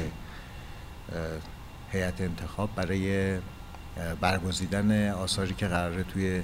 هیئت 1.92 2.20
انتخاب 2.20 2.70
برای 2.76 3.38
برگزیدن 4.20 5.10
آثاری 5.10 5.54
که 5.54 5.66
قراره 5.66 6.02
توی 6.02 6.42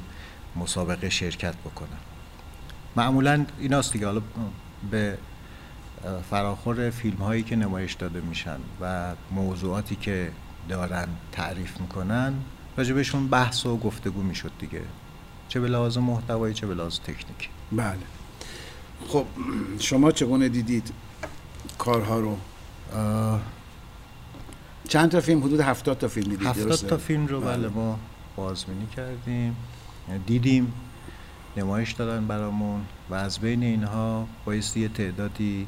مسابقه 0.56 1.08
شرکت 1.08 1.54
بکنن 1.54 1.98
معمولا 2.96 3.46
ایناست 3.58 3.92
دیگه. 3.92 4.06
حالا 4.06 4.22
به 4.90 5.18
فراخور 6.30 6.90
فیلم 6.90 7.16
هایی 7.16 7.42
که 7.42 7.56
نمایش 7.56 7.92
داده 7.92 8.20
میشن 8.20 8.58
و 8.80 9.14
موضوعاتی 9.30 9.96
که 9.96 10.30
دارن 10.68 11.08
تعریف 11.32 11.80
می‌کنن 11.80 12.34
راجبشون 12.76 13.28
بحث 13.28 13.66
و 13.66 13.76
گفتگو 13.76 14.22
می‌شد 14.22 14.50
دیگه. 14.58 14.82
چه 15.48 15.60
به 15.60 15.68
لحاظ 15.68 15.98
محتوایی 15.98 16.54
چه 16.54 16.66
به 16.66 16.74
لحاظ 16.74 16.98
تکنیکی. 16.98 17.48
بله. 17.72 17.98
خب 19.08 19.26
شما 19.78 20.10
چگونه 20.10 20.48
دیدید 20.48 20.92
کارها 21.78 22.20
رو؟ 22.20 22.38
چند 24.88 25.10
تا 25.10 25.20
فیلم؟ 25.20 25.44
حدود 25.44 25.60
هفتاد 25.60 25.98
تا 25.98 26.08
فیلم 26.08 26.30
دیدید 26.30 26.46
هفتاد 26.46 26.88
تا 26.88 26.96
فیلم 26.96 27.26
رو 27.26 27.40
بله. 27.40 27.68
ما 27.68 27.98
بازبینی 28.36 28.86
کردیم. 28.96 29.56
دیدیم 30.26 30.72
نمایش 31.56 31.92
دادن 31.92 32.26
برامون 32.26 32.80
و 33.10 33.14
از 33.14 33.38
بین 33.38 33.62
اینها 33.62 34.28
بایستی 34.44 34.88
تعدادی 34.88 35.66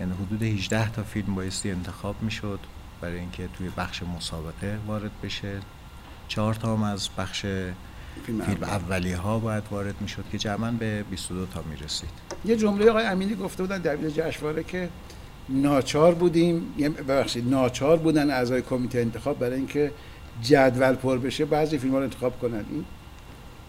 یعنی 0.00 0.12
حدود 0.12 0.42
18 0.42 0.90
تا 0.90 1.02
فیلم 1.02 1.34
بایستی 1.34 1.70
انتخاب 1.70 2.22
می‌شد. 2.22 2.58
برای 3.04 3.18
اینکه 3.18 3.48
توی 3.58 3.68
بخش 3.76 4.02
مسابقه 4.16 4.78
وارد 4.86 5.10
بشه. 5.22 5.60
چهار 6.28 6.54
تا 6.54 6.76
هم 6.76 6.82
از 6.82 7.08
بخش 7.18 7.40
فیلم, 7.40 7.74
فیلم 8.26 8.62
اولی 8.62 9.12
ها 9.12 9.38
باید 9.38 9.64
وارد 9.70 9.94
می‌شد 10.00 10.24
که 10.32 10.38
جمعا 10.38 10.70
به 10.70 11.02
22 11.02 11.46
تا 11.46 11.62
می‌رسید. 11.70 12.08
یه 12.44 12.56
جمله 12.56 12.90
آقای 12.90 13.04
امینی 13.04 13.34
گفته 13.34 13.62
بودن 13.62 13.78
در 13.78 13.96
جشنواره 13.96 14.64
که 14.64 14.88
ناچار 15.48 16.14
بودیم 16.14 16.74
یعنی 16.78 16.94
ببخشید 16.94 17.48
ناچار 17.48 17.96
بودن 17.96 18.30
اعضای 18.30 18.62
کمیته 18.62 18.98
انتخاب 18.98 19.38
برای 19.38 19.56
اینکه 19.56 19.92
جدول 20.42 20.94
پر 20.94 21.18
بشه 21.18 21.44
بعضی 21.44 21.78
فیلم 21.78 21.92
ها 21.92 21.98
رو 21.98 22.04
انتخاب 22.04 22.38
کنن. 22.38 22.64
این 22.70 22.84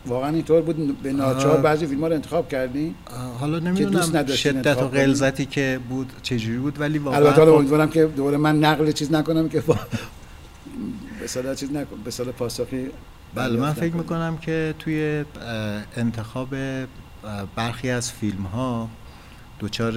واقعا 0.05 0.29
اینطور 0.29 0.61
بود. 0.61 1.01
به 1.01 1.13
ناچار 1.13 1.61
بعضی 1.61 1.87
فیلم 1.87 2.01
ها 2.01 2.07
رو 2.07 2.13
انتخاب 2.13 2.49
کردین 2.49 2.95
حالا 3.39 3.59
نمی‌دونم 3.59 4.25
شدت 4.25 4.77
و 4.77 4.87
غلظتی 4.87 5.45
که 5.45 5.79
بود 5.89 6.11
چجوری 6.21 6.57
بود 6.57 6.81
ولی 6.81 6.97
واقعا 6.97 7.19
البته 7.19 7.35
حالا 7.35 7.51
خب. 7.51 7.57
امیدوارم 7.57 7.89
که 7.89 8.05
دوباره 8.05 8.37
من 8.37 8.59
نقل 8.59 8.91
چیز 8.91 9.11
نکنم 9.11 9.49
که 9.49 9.61
با 9.61 9.75
به 11.19 11.27
صدا 11.27 11.55
چیز 11.55 11.71
نکنم 11.71 12.01
به 12.03 12.11
صدا 12.11 12.31
پاسخی 12.31 12.87
بله 13.35 13.59
من 13.59 13.73
فکر 13.73 13.93
می‌کنم 13.95 14.37
که 14.37 14.75
توی 14.79 15.25
انتخاب 15.97 16.55
برخی 17.55 17.89
از 17.89 18.11
فیلم 18.11 18.43
ها 18.43 18.89
دوچار 19.59 19.93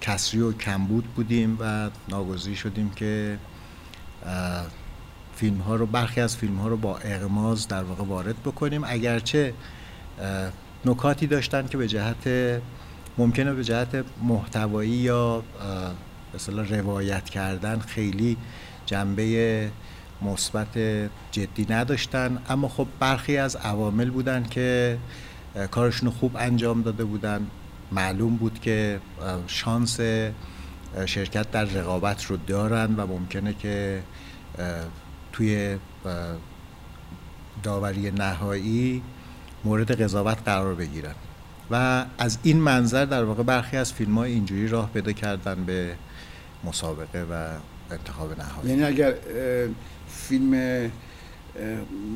کسری 0.00 0.40
و 0.40 0.52
کمبود 0.52 1.04
بودیم 1.04 1.58
و 1.60 1.90
ناگزیر 2.08 2.56
شدیم 2.56 2.90
که 2.96 3.38
فیلم 5.40 5.58
ها 5.58 5.76
رو 5.76 5.86
برخی 5.86 6.20
از 6.20 6.36
فیلم 6.36 6.56
ها 6.56 6.68
رو 6.68 6.76
با 6.76 6.98
اغماز 6.98 7.68
در 7.68 7.82
واقع 7.82 8.04
وارد 8.04 8.42
بکنیم. 8.42 8.82
اگرچه 8.84 9.54
نکاتی 10.84 11.26
داشتن 11.26 11.66
که 11.66 11.78
به 11.78 11.88
جهت 11.88 12.28
ممکنه 13.18 13.52
به 13.52 13.64
جهت 13.64 14.04
محتوایی 14.22 14.90
یا 14.90 15.42
مثلا 16.34 16.62
روایت 16.62 17.24
کردن 17.24 17.78
خیلی 17.78 18.36
جنبه 18.86 19.70
مثبت 20.22 20.78
جدی 21.32 21.66
نداشتن. 21.68 22.42
اما 22.48 22.68
خب 22.68 22.86
برخی 23.00 23.36
از 23.36 23.56
عوامل 23.56 24.10
بودن 24.10 24.42
که 24.42 24.98
کارشون 25.70 26.10
خوب 26.10 26.36
انجام 26.36 26.82
داده 26.82 27.04
بودن. 27.04 27.46
معلوم 27.92 28.36
بود 28.36 28.60
که 28.60 29.00
شانس 29.46 30.00
شرکت 31.06 31.50
در 31.50 31.64
رقابت 31.64 32.24
رو 32.24 32.36
دارن 32.36 32.94
و 32.94 33.06
ممکنه 33.06 33.54
که 33.54 34.02
توی 35.32 35.78
داوری 37.62 38.10
نهایی 38.10 39.02
مورد 39.64 40.02
قضاوت 40.02 40.38
قرار 40.44 40.74
بگیرن. 40.74 41.14
و 41.70 42.04
از 42.18 42.38
این 42.42 42.60
منظر 42.60 43.04
در 43.04 43.24
واقع 43.24 43.42
برخی 43.42 43.76
از 43.76 43.92
فیلم 43.92 44.18
های 44.18 44.32
اینجوری 44.32 44.68
راه 44.68 44.90
پیدا 44.94 45.12
کردن 45.12 45.64
به 45.64 45.96
مسابقه 46.64 47.26
و 47.30 47.48
انتخاب 47.90 48.38
نهایی. 48.38 48.68
یعنی 48.70 48.84
اگر 48.84 49.14
فیلم 50.08 50.90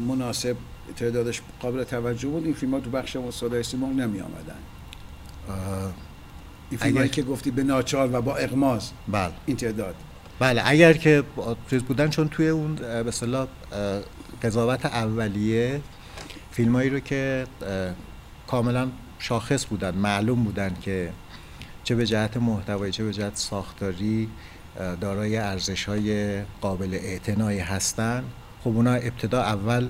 مناسب 0.08 0.56
تعدادش 0.96 1.42
قابل 1.60 1.84
توجه 1.84 2.28
بود 2.28 2.44
این 2.44 2.54
فیلم 2.54 2.74
ها 2.74 2.80
تو 2.80 2.90
بخش 2.90 3.16
مسابقه 3.16 3.62
سیمون 3.62 4.00
نمی 4.00 4.20
آمدن. 4.20 4.58
این 6.70 6.80
فیلم 6.80 7.08
که 7.08 7.22
گفتی 7.22 7.50
به 7.50 7.62
ناچار 7.62 8.10
و 8.12 8.22
با 8.22 8.36
اغماز 8.36 8.90
بله. 9.08 9.32
این 9.46 9.56
تعداد. 9.56 9.94
بله 10.38 10.62
اگر 10.64 10.92
که 10.92 11.22
چیز 11.70 11.82
بودن 11.82 12.08
چون 12.08 12.28
توی 12.28 12.48
اون 12.48 12.74
به 12.74 13.08
اصطلاح 13.08 13.48
قضاوت 14.42 14.86
اولیه 14.86 15.80
فیلمایی 16.50 16.90
رو 16.90 17.00
که 17.00 17.46
کاملا 18.46 18.88
شاخص 19.18 19.66
بودن 19.66 19.94
معلوم 19.94 20.44
بودن 20.44 20.76
که 20.82 21.10
چه 21.84 21.94
به 21.94 22.06
جهت 22.06 22.36
محتوایی 22.36 22.92
چه 22.92 23.04
به 23.04 23.12
جهت 23.12 23.36
ساختاری 23.36 24.28
دارای 25.00 25.36
ارزش 25.36 25.84
های 25.84 26.40
قابل 26.60 26.94
اعتنایی 26.94 27.58
هستن 27.58 28.24
خب 28.64 28.70
اونا 28.70 28.92
ابتدا 28.92 29.42
اول 29.42 29.88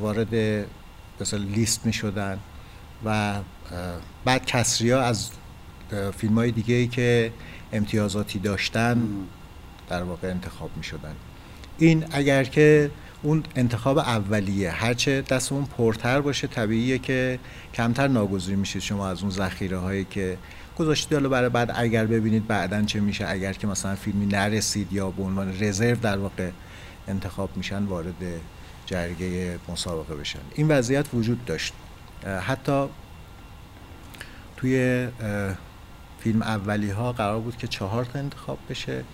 وارد 0.00 0.64
مثلا 1.20 1.40
لیست 1.40 1.86
می 1.86 1.92
شدن 1.92 2.38
و 3.04 3.38
بعد 4.24 4.46
کسری 4.46 4.90
ها 4.90 5.00
از 5.00 5.30
فیلم 6.16 6.34
های 6.34 6.88
که 6.88 7.32
امتیازاتی 7.72 8.38
داشتن 8.38 9.08
در 9.90 10.02
واقع 10.02 10.28
انتخاب 10.28 10.70
می 10.76 10.82
شدن 10.84 11.14
این 11.78 12.04
اگر 12.10 12.44
که 12.44 12.90
اون 13.22 13.42
انتخاب 13.56 13.98
اولیه 13.98 14.70
هرچه 14.70 15.22
دستمون 15.22 15.64
پرتر 15.64 16.20
باشه 16.20 16.46
طبیعیه 16.46 16.98
که 16.98 17.38
کمتر 17.74 18.08
ناگزیر 18.08 18.56
میشید 18.56 18.82
شما 18.82 19.08
از 19.08 19.22
اون 19.22 19.30
ذخیره 19.30 19.78
هایی 19.78 20.06
که 20.10 20.38
گذاشتید. 20.78 21.12
حالا 21.12 21.28
برای 21.28 21.48
بعد 21.48 21.72
اگر 21.74 22.06
ببینید 22.06 22.46
بعدا 22.46 22.82
چه 22.82 23.00
میشه 23.00 23.28
اگر 23.28 23.52
که 23.52 23.66
مثلا 23.66 23.94
فیلمی 23.94 24.26
نرسید 24.26 24.92
یا 24.92 25.10
به 25.10 25.22
عنوان 25.22 25.62
رزرو 25.62 25.96
در 25.96 26.18
واقع 26.18 26.50
انتخاب 27.08 27.56
میشن 27.56 27.84
وارد 27.84 28.14
جرگه 28.86 29.58
مسابقه 29.68 30.14
بشن. 30.14 30.38
این 30.54 30.68
وضعیت 30.68 31.06
وجود 31.14 31.44
داشت. 31.44 31.72
حتی 32.46 32.86
توی 34.56 35.08
فیلم 36.20 36.42
اولی 36.42 36.90
ها 36.90 37.12
قرار 37.12 37.40
بود 37.40 37.56
که 37.56 37.66
چهار 37.66 38.04
تا 38.04 38.18
انتخاب 38.18 38.58
بشه. 38.70 39.04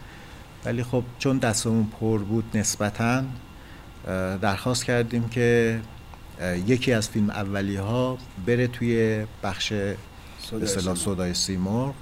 ولی 0.66 0.82
خب 0.82 1.04
چون 1.18 1.38
دستمون 1.38 1.86
پر 2.00 2.18
بود 2.18 2.44
نسبتا 2.54 3.22
درخواست 4.40 4.84
کردیم 4.84 5.28
که 5.28 5.80
یکی 6.66 6.92
از 6.92 7.08
فیلم 7.08 7.30
اولی 7.30 7.76
ها 7.76 8.18
بره 8.46 8.66
توی 8.66 9.24
بخش 9.42 9.72
اصطلاح 10.62 10.94
صدای 10.94 11.34
سیمرغ 11.34 11.94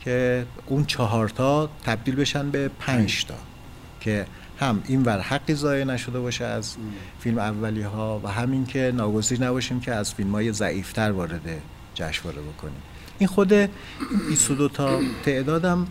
که 0.00 0.46
اون 0.66 0.84
چهارتا 0.84 1.70
تبدیل 1.84 2.16
بشن 2.16 2.50
به 2.50 2.70
پنج 2.78 3.24
تا 3.24 3.34
که 4.00 4.26
هم 4.60 4.82
این 4.86 5.02
ور 5.02 5.20
حقی 5.20 5.54
ضایع 5.54 5.84
نشده 5.84 6.20
باشه 6.20 6.44
از 6.44 6.76
فیلم 7.20 7.38
اولی 7.38 7.82
ها 7.82 8.20
و 8.24 8.28
همین 8.28 8.66
که 8.66 8.92
ناگزیر 8.96 9.42
نباشیم 9.42 9.80
که 9.80 9.94
از 9.94 10.14
فیلم 10.14 10.32
های 10.32 10.52
ضعیفتر 10.52 11.12
وارد 11.12 11.62
جشنواره 11.94 12.42
بکنیم. 12.42 12.82
این 13.18 13.28
خود 13.28 13.52
22 14.28 14.68
تا 14.68 15.00
تعدادم 15.24 15.86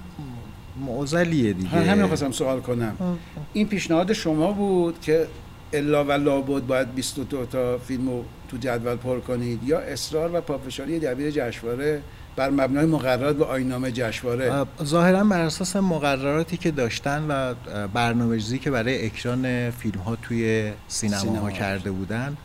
معضلیه 0.86 1.54
دیگه. 1.54 1.70
همین 1.70 2.08
خواستم 2.08 2.32
سوال 2.32 2.60
کنم. 2.60 3.18
این 3.54 3.68
پیشنهاد 3.68 4.14
شما 4.14 4.52
بود 4.52 5.02
که 5.02 5.28
الا 5.74 6.06
و 6.06 6.12
لابد 6.12 6.68
باید 6.68 6.96
22 6.96 7.46
تا 7.46 7.78
فیلم 7.78 8.10
رو 8.10 8.24
تو 8.50 8.58
جدول 8.58 8.96
پر 8.96 9.20
کنید 9.20 9.64
یا 9.64 9.80
اصرار 9.80 10.36
و 10.36 10.42
پافشاری 10.42 11.00
دبیر 11.00 11.32
جشنواره 11.32 12.02
بر 12.36 12.50
مبنای 12.50 12.86
مقررات 12.86 13.40
و 13.40 13.44
آینامه 13.44 13.92
جشنواره؟ 13.92 14.66
ظاهرا 14.84 15.24
بر 15.24 15.42
اساس 15.42 15.76
مقرراتی 15.76 16.58
که 16.58 16.72
داشتن 16.72 17.26
و 17.30 17.54
برنامه‌ریزی 17.88 18.60
که 18.60 18.72
برای 18.72 19.06
اکران 19.06 19.72
فیلم 19.72 20.00
ها 20.00 20.16
توی 20.16 20.72
سینما, 20.88 21.22
سینما. 21.22 21.52
کرده 21.52 21.92
بودن 21.92 22.38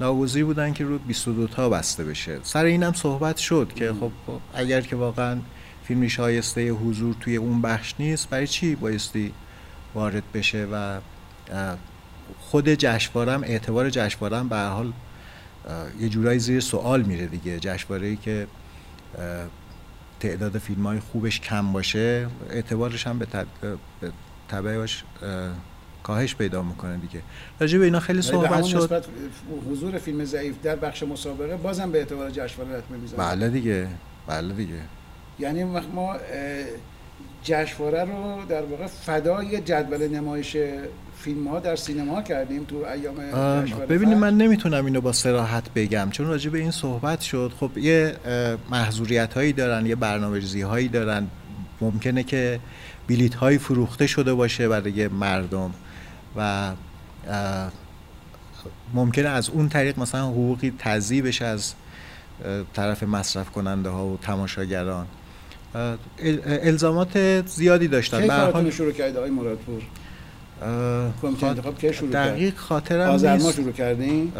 ناگزیر 0.00 0.44
بودن 0.44 0.72
که 0.72 0.84
رو 0.84 0.98
22 0.98 1.46
تا 1.46 1.68
بسته 1.68 2.04
بشه. 2.04 2.38
سر 2.42 2.64
اینم 2.64 2.92
صحبت 2.92 3.36
شد 3.36 3.72
که 3.76 3.92
خب 4.00 4.10
اگر 4.54 4.80
که 4.80 4.96
واقعا 4.96 5.38
فیلمی 5.84 6.10
شایسته 6.10 6.70
حضور 6.70 7.14
توی 7.20 7.36
اون 7.36 7.62
بخش 7.62 7.94
نیست. 7.98 8.28
برای 8.28 8.46
چی 8.46 8.74
بایستی 8.74 9.32
وارد 9.94 10.22
بشه 10.34 10.64
و 10.72 11.00
خود 12.40 12.68
جشنوارم 12.68 13.42
اعتبار 13.42 13.90
جشنوارم 13.90 14.48
به 14.48 14.56
حال 14.56 14.92
یه 16.00 16.08
جورایی 16.08 16.38
زیر 16.38 16.60
سوال 16.60 17.02
میره 17.02 17.26
دیگه. 17.26 17.60
جشنواره‌ای 17.60 18.16
که 18.16 18.46
تعداد 20.20 20.58
فیلم 20.58 20.86
های 20.86 21.00
خوبش 21.00 21.40
کم 21.40 21.72
باشه 21.72 22.26
اعتبارش 22.50 23.06
هم 23.06 23.18
به 23.18 23.26
طبعش 24.48 25.04
کاهش 26.02 26.34
پیدا 26.34 26.62
می‌کنه 26.62 26.96
دیگه. 26.96 27.22
راجع 27.60 27.78
به 27.78 27.84
اینا 27.84 28.00
خیلی 28.00 28.22
صحبت 28.22 28.64
شد. 28.64 29.04
حضور 29.70 29.98
فیلم 29.98 30.24
ضعیف 30.24 30.54
در 30.62 30.76
بخش 30.76 31.02
مسابقه 31.02 31.56
بازم 31.56 31.92
به 31.92 31.98
اعتبار 31.98 32.30
جشنواره 32.30 32.78
رتمه 32.78 32.96
می‌زنه 32.96 33.18
بله 33.18 33.48
دیگه. 33.48 33.88
بله 34.26 34.54
دیگه. 34.54 34.80
یعنی 35.40 35.64
ما 35.64 36.16
جشنواره 37.44 38.04
رو 38.04 38.44
در 38.48 38.62
واقع 38.62 38.86
فدای 38.86 39.60
جدول 39.60 40.08
نمایش 40.08 40.56
فیلم 41.18 41.48
ها 41.48 41.60
در 41.60 41.76
سینما 41.76 42.22
کردیم 42.22 42.64
تو 42.64 42.76
ایام 42.76 43.14
ببینید 43.88 44.18
من 44.18 44.36
نمی‌تونم 44.36 44.84
اینو 44.84 45.00
با 45.00 45.12
سراحت 45.12 45.70
بگم. 45.74 46.10
چون 46.10 46.26
راجع 46.26 46.50
به 46.50 46.58
این 46.58 46.70
صحبت 46.70 47.20
شد 47.20 47.52
خب 47.60 47.78
یه 47.78 48.16
محضوریت 48.70 49.34
هایی 49.34 49.52
دارن 49.52 49.86
یه 49.86 49.94
برنامه‌ریزی 49.94 50.62
هایی 50.62 50.88
دارن. 50.88 51.26
ممکنه 51.80 52.22
که 52.22 52.60
بلیت 53.08 53.34
هایی 53.34 53.58
فروخته 53.58 54.06
شده 54.06 54.34
باشه 54.34 54.68
برای 54.68 55.08
مردم 55.08 55.74
و 56.36 56.70
ممکنه 58.94 59.28
از 59.28 59.50
اون 59.50 59.68
طریق 59.68 59.98
مثلا 59.98 60.26
حقوقی 60.26 60.74
تضییع 60.78 61.22
بشه 61.22 61.44
از 61.44 61.74
طرف 62.74 63.02
مصرف 63.02 63.50
کننده 63.50 63.88
ها 63.88 64.06
و 64.06 64.18
تماشاگران. 64.22 65.06
الزامات 66.46 67.46
زیادی 67.46 67.88
داشتن. 67.88 68.20
کی 68.20 68.28
کارتون 68.28 68.70
شروع 68.70 68.92
کرده 68.92 69.18
آقای 69.18 69.30
مرادپور؟ 69.30 69.82
کمیته 71.22 71.46
انتخاب 71.46 71.78
کی 71.78 71.92
شروع 71.92 72.10
دقیق 72.10 72.56
خاطرم 72.56 73.10
آذر 73.10 73.38
ما 73.38 73.52
شروع 73.52 73.72
کردیم 73.72 74.32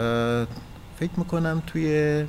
فکر 1.01 1.11
می‌کنم 1.17 1.63
توی 1.67 2.25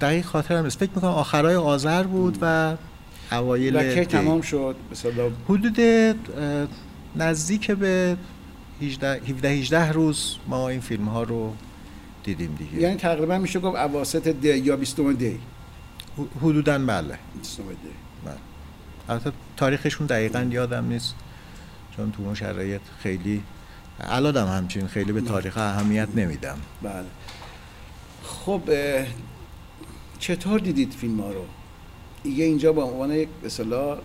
دقیق 0.00 0.24
خاطرم 0.24 0.64
نیست. 0.64 0.78
فکر 0.78 0.90
می‌کنم 0.94 1.10
آخرای 1.10 1.54
آذر 1.54 2.02
بود 2.02 2.38
و 2.40 2.76
اوایل 3.32 3.76
و 3.76 3.94
کی 3.94 4.04
تمام 4.04 4.40
شد؟ 4.40 4.76
مثلا 4.92 5.12
حدود 5.48 5.76
نزدیک 7.16 7.70
به 7.70 8.16
18 8.82 9.20
17 9.28 9.48
18 9.48 9.92
روز 9.92 10.36
ما 10.46 10.68
این 10.68 10.80
فیلم 10.80 11.04
ها 11.04 11.22
رو 11.22 11.54
دیدیم 12.26 12.54
دیگه. 12.54 12.82
یعنی 12.82 12.96
تقریبا 12.96 13.38
میشه 13.38 13.60
گفت 13.60 13.76
اواسط 13.76 14.28
دی 14.28 14.58
یا 14.58 14.76
20 14.76 15.00
دی. 15.00 15.38
حدودا 16.42 16.78
بله. 16.78 17.18
20 17.38 17.56
دی. 17.56 17.64
بله. 18.24 18.34
البته 19.08 19.32
تاریخشون 19.56 20.06
دقیقا 20.06 20.48
یادم 20.50 20.84
نیست 20.84 21.14
چون 21.96 22.12
تو 22.12 22.22
اون 22.22 22.34
شرایط 22.34 22.80
خیلی 22.98 23.42
الانم 24.00 24.46
همچین 24.46 24.86
خیلی 24.86 25.12
به 25.12 25.20
تاریخ 25.20 25.58
اهمیت 25.58 26.08
نمیدم. 26.16 26.58
بله. 26.82 27.04
خب 28.24 28.62
چطور 30.18 30.60
دیدید 30.60 30.92
فیلم 30.92 31.20
ها 31.20 31.30
رو؟ 31.30 31.44
یه 32.30 32.44
اینجا 32.44 32.72
با 32.72 32.82
عنوان 32.82 33.10
یک 33.10 33.28
اصطلاح 33.44 33.98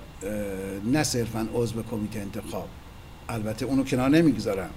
نه 0.85 1.03
صرفا 1.03 1.47
عضو 1.53 1.83
کمیته 1.83 2.19
انتخاب. 2.19 2.67
البته 3.29 3.65
اونو 3.65 3.83
کنار 3.83 4.09
نمی‌گذارم. 4.09 4.69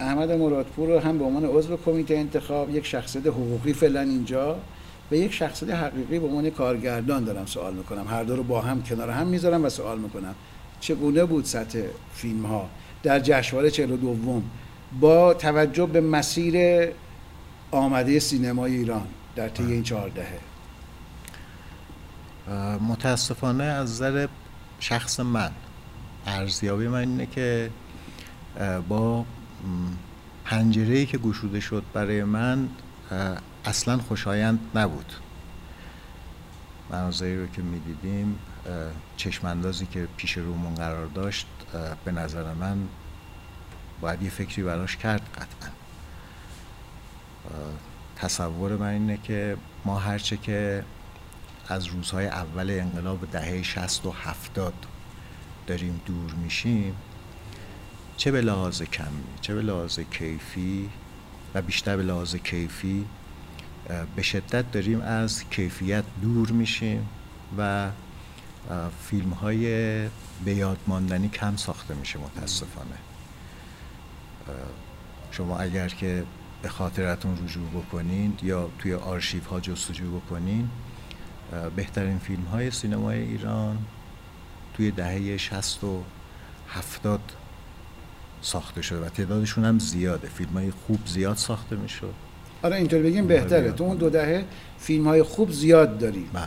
احمد 0.00 0.32
مرادپور 0.32 0.88
رو 0.88 0.98
هم 0.98 1.18
به 1.18 1.24
عنوان 1.24 1.44
عضو 1.44 1.76
کمیته 1.76 2.14
انتخاب 2.14 2.70
یک 2.70 2.86
شخصیت 2.86 3.26
حقوقی 3.26 3.72
فعلا 3.72 4.00
اینجا 4.00 4.56
و 5.10 5.14
یک 5.14 5.32
شخصیت 5.32 5.70
حقیقی 5.70 6.18
به 6.18 6.26
عنوان 6.26 6.50
کارگردان 6.50 7.24
دارم 7.24 7.46
سوال 7.46 7.74
می‌کنم. 7.74 8.08
هر 8.08 8.24
دو 8.24 8.36
رو 8.36 8.42
با 8.42 8.60
هم 8.60 8.82
کنار 8.82 9.10
هم 9.10 9.26
می‌ذارم 9.26 9.64
و 9.64 9.68
سوال 9.68 9.98
می‌کنم. 9.98 10.34
چگونه 10.80 11.24
بود 11.24 11.44
سطح 11.44 11.82
فیلم 12.14 12.46
ها 12.46 12.68
در 13.02 13.20
جشنواره 13.20 13.70
42 13.70 14.42
با 15.00 15.34
توجه 15.34 15.86
به 15.86 16.00
مسیر 16.00 16.88
آمده 17.70 18.18
سینمای 18.18 18.76
ایران 18.76 19.06
در 19.36 19.48
طی 19.48 19.64
این 19.64 19.82
چهار 19.82 20.08
دهه 20.08 20.38
متاسفانه 22.88 23.64
از 23.64 23.90
نظر 23.90 24.26
شخص 24.80 25.20
من 25.20 25.50
ارزیابی 26.26 26.88
من 26.88 26.98
اینه 26.98 27.26
که 27.26 27.70
با 28.88 29.24
پنجره 30.44 31.06
که 31.06 31.18
گشوده 31.18 31.60
شد 31.60 31.84
برای 31.92 32.24
من 32.24 32.68
اصلا 33.64 33.98
خوشایند 33.98 34.58
نبود. 34.74 35.12
مناظری 36.90 37.38
رو 37.38 37.46
که 37.46 37.62
می‌دیدیم 37.62 38.38
چشماندازی 39.16 39.86
که 39.86 40.08
پیش 40.16 40.38
رومون 40.38 40.74
قرار 40.74 41.06
داشت 41.06 41.46
به 42.04 42.12
نظر 42.12 42.52
من 42.52 42.78
باید 44.00 44.22
یه 44.22 44.30
فکری 44.30 44.62
براش 44.62 44.96
کرد 44.96 45.22
قطعا. 45.34 45.70
تصور 48.16 48.76
من 48.76 48.86
اینه 48.86 49.16
که 49.16 49.56
ما 49.84 49.98
هرچه 49.98 50.36
که 50.36 50.84
از 51.68 51.86
روزهای 51.86 52.26
اول 52.26 52.70
انقلاب 52.70 53.30
دهه 53.30 53.62
60 53.62 54.06
و 54.06 54.10
70 54.10 54.74
داریم 55.66 56.00
دور 56.06 56.32
میشیم 56.32 56.94
چه 58.18 58.30
به 58.30 58.40
لحاظ 58.40 58.82
کمی 58.82 59.24
چه 59.40 59.54
به 59.54 59.62
لحاظ 59.62 59.98
کیفی 59.98 60.90
و 61.54 61.62
بیشتر 61.62 61.96
به 61.96 62.02
لحاظ 62.02 62.36
کیفی 62.36 63.06
به 64.16 64.22
شدت 64.22 64.72
داریم 64.72 65.00
از 65.00 65.44
کیفیت 65.50 66.04
دور 66.22 66.50
میشیم 66.50 67.08
و 67.58 67.90
فیلم 69.04 69.30
های 69.30 69.62
به 70.44 70.54
یاد 70.54 70.78
ماندنی 70.86 71.28
کم 71.28 71.56
ساخته 71.56 71.94
میشه 71.94 72.18
متاسفانه. 72.18 72.98
شما 75.30 75.58
اگر 75.58 75.88
که 75.88 76.24
به 76.62 76.68
خاطرتون 76.68 77.38
رجوع 77.44 77.70
بکنین 77.70 78.38
یا 78.42 78.70
توی 78.78 78.94
آرشیف 78.94 79.46
ها 79.46 79.60
جستجو 79.60 80.20
بکنین 80.20 80.70
بهترین 81.76 82.18
فیلم 82.18 82.44
های 82.44 82.70
سینمای 82.70 83.18
ایران 83.18 83.78
توی 84.74 84.90
دهه 84.90 85.36
60 85.36 85.84
و 85.84 86.02
70 86.68 87.20
ساخته 88.42 88.82
شده 88.82 88.98
و 88.98 89.08
تعدادشون 89.08 89.64
هم 89.64 89.78
زیاده. 89.78 90.28
فیلم 90.28 90.50
های 90.50 90.70
خوب 90.70 90.98
زیاد 91.06 91.36
ساخته 91.36 91.76
می‌شد. 91.76 92.14
آره 92.62 92.76
اینطور 92.76 93.02
بگیم 93.02 93.26
بهتره. 93.26 93.72
تو 93.72 93.84
اون 93.84 93.96
دو 93.96 94.10
دهه 94.10 94.44
فیلم 94.78 95.08
های 95.08 95.22
خوب 95.22 95.50
زیاد 95.50 95.98
داریم. 95.98 96.30
بله. 96.32 96.44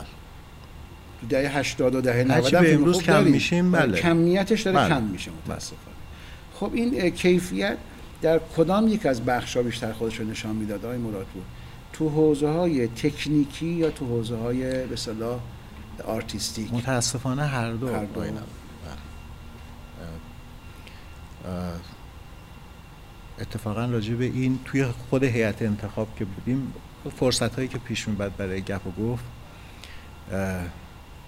تو 1.20 1.26
دهه 1.26 1.58
80 1.58 1.94
و 1.94 2.00
دهه 2.00 2.24
90 2.24 2.50
به 2.50 2.74
امروز 2.74 3.02
کم 3.02 3.24
میشیم 3.24 3.72
بله 3.72 4.00
کمیتش 4.00 4.62
داره 4.62 4.76
بله. 4.76 4.88
کم 4.88 5.02
میشه 5.02 5.30
متاسفانه. 5.30 5.96
خب 6.54 6.70
این 6.74 7.10
کیفیت 7.10 7.76
در 8.22 8.40
کدام 8.56 8.88
یک 8.88 9.06
از 9.06 9.24
بخش 9.24 9.56
ها 9.56 9.62
بیشتر 9.62 9.92
خودش 9.92 10.20
رو 10.20 10.26
نشان 10.26 10.56
می‌داد 10.56 10.84
آقای 10.84 10.98
مرادپور؟ 10.98 11.42
تو 11.92 12.08
حوزه 12.08 12.48
های 12.48 12.88
تکنیکی 12.88 13.66
یا 13.66 13.90
تو 13.90 14.06
حوزه 14.06 14.36
های 14.36 14.86
به 14.86 14.96
اصطلاح 14.96 15.40
artistic؟ 16.06 16.74
متاسفانه 16.74 17.42
هر 17.42 17.72
دو, 17.72 17.94
هر 17.94 18.04
دو. 18.04 18.22
اتفاقا 23.38 23.84
راجع 23.84 24.14
به 24.14 24.24
این 24.24 24.58
توی 24.64 24.84
خود 24.84 25.24
هیئت 25.24 25.62
انتخاب 25.62 26.08
که 26.16 26.24
بودیم 26.24 26.72
فرصت 27.16 27.54
هایی 27.54 27.68
که 27.68 27.78
پیش 27.78 28.08
میومد 28.08 28.36
برای 28.36 28.62
گپ 28.62 28.86
و 28.86 28.90
گفت 29.02 29.24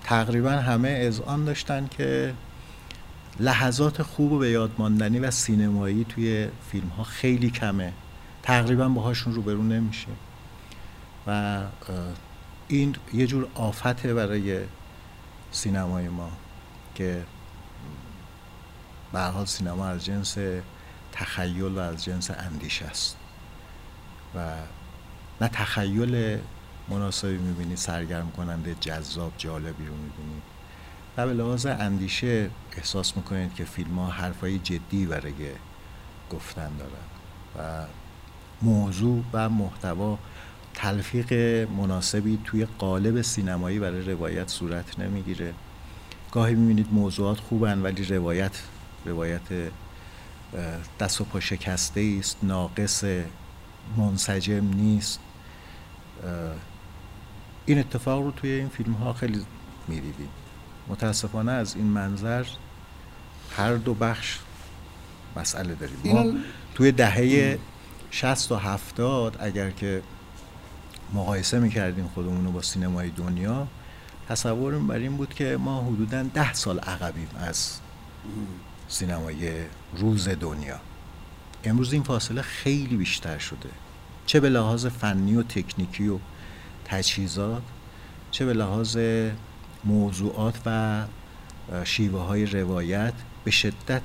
تقریبا 0.04 0.50
همه 0.50 1.12
اذعان 1.26 1.44
داشتن 1.44 1.88
که 1.90 2.34
لحظات 3.40 4.02
خوب 4.02 4.32
و 4.32 4.38
به 4.38 4.50
یاد 4.50 4.70
ماندنی 4.78 5.18
و 5.18 5.30
سینمایی 5.30 6.04
توی 6.04 6.48
فیلم 6.70 6.88
ها 6.88 7.02
خیلی 7.02 7.50
کمه. 7.50 7.92
تقریبا 8.42 8.88
باهاشون 8.88 9.34
روبرو 9.34 9.62
نمیشه 9.62 10.08
و 11.26 11.60
این 12.68 12.96
یه 13.14 13.26
جور 13.26 13.46
آفته 13.54 14.14
برای 14.14 14.60
سینمای 15.50 16.08
ما 16.08 16.30
که 16.94 17.22
به 19.14 19.20
حال 19.20 19.46
سینما 19.46 19.86
از 19.86 20.04
جنس 20.04 20.36
تخیل 21.12 21.62
و 21.62 21.78
از 21.78 22.04
جنس 22.04 22.30
اندیشه 22.30 22.84
است. 22.84 23.16
و 24.34 24.52
نه 25.40 25.48
تخیل 25.48 26.38
مناسبی 26.88 27.36
می‌بینی 27.36 27.76
سرگرم 27.76 28.30
کننده 28.30 28.76
جذاب 28.80 29.32
جالبی 29.38 29.86
رو 29.86 29.94
می‌بینید 29.94 30.42
و 31.16 31.26
به 31.26 31.32
لحاظ 31.32 31.66
اندیشه 31.66 32.50
احساس 32.76 33.16
می‌کنید 33.16 33.54
که 33.54 33.64
فیلم 33.64 33.98
ها 33.98 34.06
حرفای 34.06 34.58
جدی 34.58 35.06
برای 35.06 35.34
گفتن 36.30 36.70
دارن. 36.76 37.06
و 37.58 37.86
موضوع 38.62 39.24
و 39.32 39.48
محتوا 39.48 40.18
تلفیق 40.74 41.32
مناسبی 41.70 42.38
توی 42.44 42.66
قالب 42.78 43.22
سینمایی 43.22 43.78
برای 43.78 44.02
روایت 44.02 44.48
صورت 44.48 44.98
نمی‌گیره. 44.98 45.54
گاهی 46.32 46.54
می‌بینید 46.54 46.88
موضوعات 46.92 47.40
خوبن 47.40 47.78
ولی 47.82 48.04
روایت 48.04 48.52
روایت 49.04 49.70
دست 51.00 51.20
و 51.20 51.24
پا 51.24 51.40
شکسته 51.40 52.16
است 52.18 52.36
ناقص 52.42 53.04
منسجم 53.96 54.74
نیست. 54.74 55.20
این 57.66 57.78
اتفاق 57.78 58.22
رو 58.22 58.30
توی 58.30 58.50
این 58.50 58.68
فیلم 58.68 58.92
ها 58.92 59.12
خیلی 59.12 59.46
می‌دیدیم. 59.88 60.28
متاسفانه 60.88 61.52
از 61.52 61.76
این 61.76 61.86
منظر 61.86 62.46
هر 63.56 63.74
دو 63.74 63.94
بخش 63.94 64.38
مسئله 65.36 65.74
داریم. 65.74 65.98
ما 66.04 66.40
توی 66.74 66.92
دهه 66.92 67.58
60 68.10 68.52
و 68.52 68.56
70 68.56 69.36
اگر 69.40 69.70
که 69.70 70.02
مقایسه 71.14 71.58
می‌کردیم 71.58 72.10
خودمون 72.14 72.44
رو 72.44 72.52
با 72.52 72.62
سینمای 72.62 73.10
دنیا 73.10 73.66
تصورم 74.28 74.86
بر 74.86 74.94
این 74.94 75.16
بود 75.16 75.34
که 75.34 75.56
ما 75.60 75.82
حدودا 75.82 76.22
ده 76.22 76.52
سال 76.52 76.78
عقبیم 76.78 77.28
از 77.36 77.78
سینمای 78.94 79.52
روز 79.96 80.28
دنیا. 80.28 80.80
امروز 81.64 81.92
این 81.92 82.02
فاصله 82.02 82.42
خیلی 82.42 82.96
بیشتر 82.96 83.38
شده. 83.38 83.68
چه 84.26 84.40
به 84.40 84.48
لحاظ 84.48 84.86
فنی 84.86 85.36
و 85.36 85.42
تکنیکی 85.42 86.08
و 86.08 86.18
تجهیزات 86.84 87.62
چه 88.30 88.44
به 88.44 88.52
لحاظ 88.52 88.98
موضوعات 89.84 90.60
و 90.66 91.02
شیوه 91.84 92.20
های 92.20 92.46
روایت 92.46 93.12
به 93.44 93.50
شدت 93.50 94.02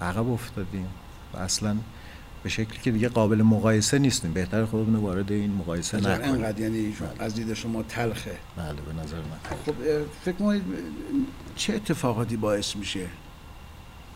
عقب 0.00 0.28
افتادیم 0.28 0.86
و 1.34 1.36
اصلا 1.36 1.76
به 2.42 2.48
شکلی 2.48 2.78
که 2.82 2.90
دیگه 2.90 3.08
قابل 3.08 3.42
مقایسه 3.42 3.98
نیستیم. 3.98 4.32
بهتر 4.32 4.64
خودمون 4.64 4.96
وارد 4.96 5.32
این 5.32 5.52
مقایسه 5.52 5.96
نکنیم. 5.96 6.34
انقدر 6.34 6.60
یعنی 6.60 6.96
بله. 7.00 7.08
از 7.18 7.34
دید 7.34 7.54
شما 7.54 7.82
تلخه. 7.82 8.36
بله 8.56 8.72
به 8.72 9.02
نظر 9.02 9.16
من 9.16 9.56
خب 9.66 9.74
فکر 10.24 10.36
کنید 10.36 10.62
چه 11.56 11.74
اتفاقاتی 11.74 12.36
باعث 12.36 12.76
میشه 12.76 13.06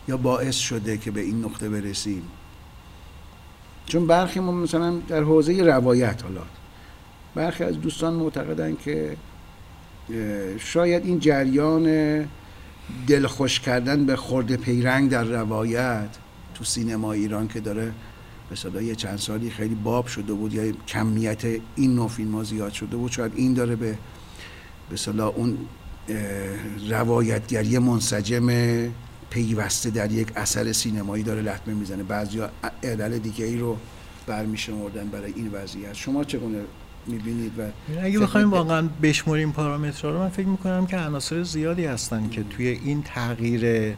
یا 0.09 0.17
باعث 0.17 0.57
شده 0.57 0.97
که 0.97 1.11
به 1.11 1.21
این 1.21 1.45
نقطه 1.45 1.69
برسیم. 1.69 2.23
چون 3.87 4.07
برخی 4.07 4.40
ما 4.40 4.53
مثلا 4.53 4.99
در 5.09 5.23
حوزه 5.23 5.62
روایت 5.62 6.23
حالا 6.23 6.43
برخی 7.35 7.64
از 7.64 7.81
دوستان 7.81 8.14
معتقدن 8.14 8.77
که 8.77 9.17
شاید 10.59 11.07
این 11.07 11.19
جریان 11.19 11.85
دلخوش 13.07 13.61
کردن 13.61 14.07
به 14.07 14.17
خورده 14.17 14.57
پیرنگ 14.57 15.11
در 15.11 15.25
روایت 15.25 16.09
تو 16.55 16.64
سینما 16.64 17.12
ایران 17.12 17.49
که 17.49 17.61
داره 17.61 17.93
به 18.51 18.57
صدا 18.57 18.83
یه 18.83 18.95
چند 18.95 19.19
سالی 19.19 19.51
خیلی 19.51 19.75
باب 19.75 20.07
شده 20.07 20.33
بود 20.33 20.55
یا 20.55 20.73
کمیت 20.88 21.45
این 21.77 21.95
نوع 21.95 22.09
فیلم 22.09 22.43
زیاد 22.43 22.73
شده 22.73 22.97
بود 22.97 23.12
شاید 23.12 23.33
این 23.37 23.55
داره 23.55 23.77
به 23.77 23.99
به 24.90 25.23
اون 25.23 25.59
روایتگری 26.88 27.79
منسجم 27.79 28.49
پیوسته 29.35 29.90
در 29.90 30.12
یک 30.12 30.29
اثر 30.37 30.73
سینمایی 30.73 31.23
داره 31.23 31.42
لطمه 31.42 31.75
می‌زنه. 31.75 32.03
بعضیا 32.03 32.51
علل 32.83 33.18
دیگه 33.18 33.44
ای 33.44 33.57
رو 33.57 33.77
برمیشمردن 34.27 35.09
برای 35.09 35.33
این 35.37 35.51
وضعیت. 35.53 35.92
شما 35.94 36.25
چگونه 36.25 36.61
می‌بینید 37.07 37.59
و 37.59 37.62
اگه 38.03 38.18
بخوایم 38.18 38.51
واقعا 38.51 38.88
بشمریم 39.03 39.53
پارامترها 39.53 40.11
رو 40.11 40.18
من 40.18 40.29
فکر 40.29 40.47
می‌کنم 40.47 40.87
که 40.87 40.99
عناصر 40.99 41.42
زیادی 41.42 41.85
هستن 41.85 42.29
که 42.29 42.42
توی 42.42 42.68
این 42.68 43.03
تغییر 43.03 43.94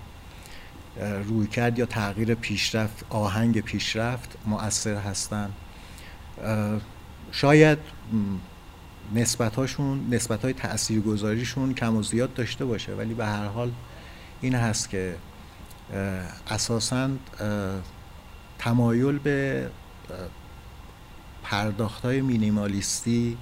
روی 1.29 1.46
کرد 1.46 1.79
یا 1.79 1.87
تغییر 1.87 2.35
پیشرفت 2.35 3.05
آهنگ 3.11 3.61
پیشرفت 3.61 4.37
مؤثر 4.46 4.94
هستن. 4.94 5.51
شاید 7.33 7.79
نسبت 9.14 9.55
هاشون 9.55 10.07
نسبت 10.11 10.42
های 10.42 10.53
تأثیر 10.53 11.01
گذاریشون 11.01 11.75
کم 11.75 11.96
و 11.96 12.03
زیاد 12.03 12.35
داشته 12.35 12.64
باشه 12.64 12.94
ولی 12.94 13.14
به 13.14 13.27
هر 13.27 13.46
حال 13.46 13.70
این 14.40 14.55
هست 14.55 14.90
که 14.90 15.16
اساسا 16.51 17.11
تمایل 18.59 19.18
به 19.18 19.70
پرداخت 21.42 22.05
های 22.05 22.20
مینیمالیستی 22.20 23.38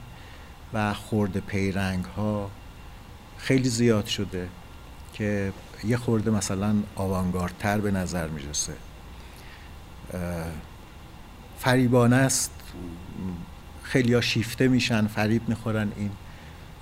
و 0.72 0.94
خورده 0.94 1.40
پیرنگ 1.40 2.04
ها 2.04 2.50
خیلی 3.38 3.68
زیاد 3.68 4.06
شده 4.06 4.48
که 5.12 5.52
یه 5.84 5.96
خورده 5.96 6.30
مثلا 6.30 6.74
آوانگاردتر 6.96 7.78
به 7.78 7.90
نظر 7.90 8.28
می‌رسه. 8.28 8.72
فریبانه 11.58 12.16
است. 12.16 12.50
خیلی 13.82 14.14
ها 14.14 14.20
شیفته 14.20 14.68
میشن 14.68 15.06
فریب 15.06 15.48
می‌خورن 15.48 15.92
این 15.96 16.10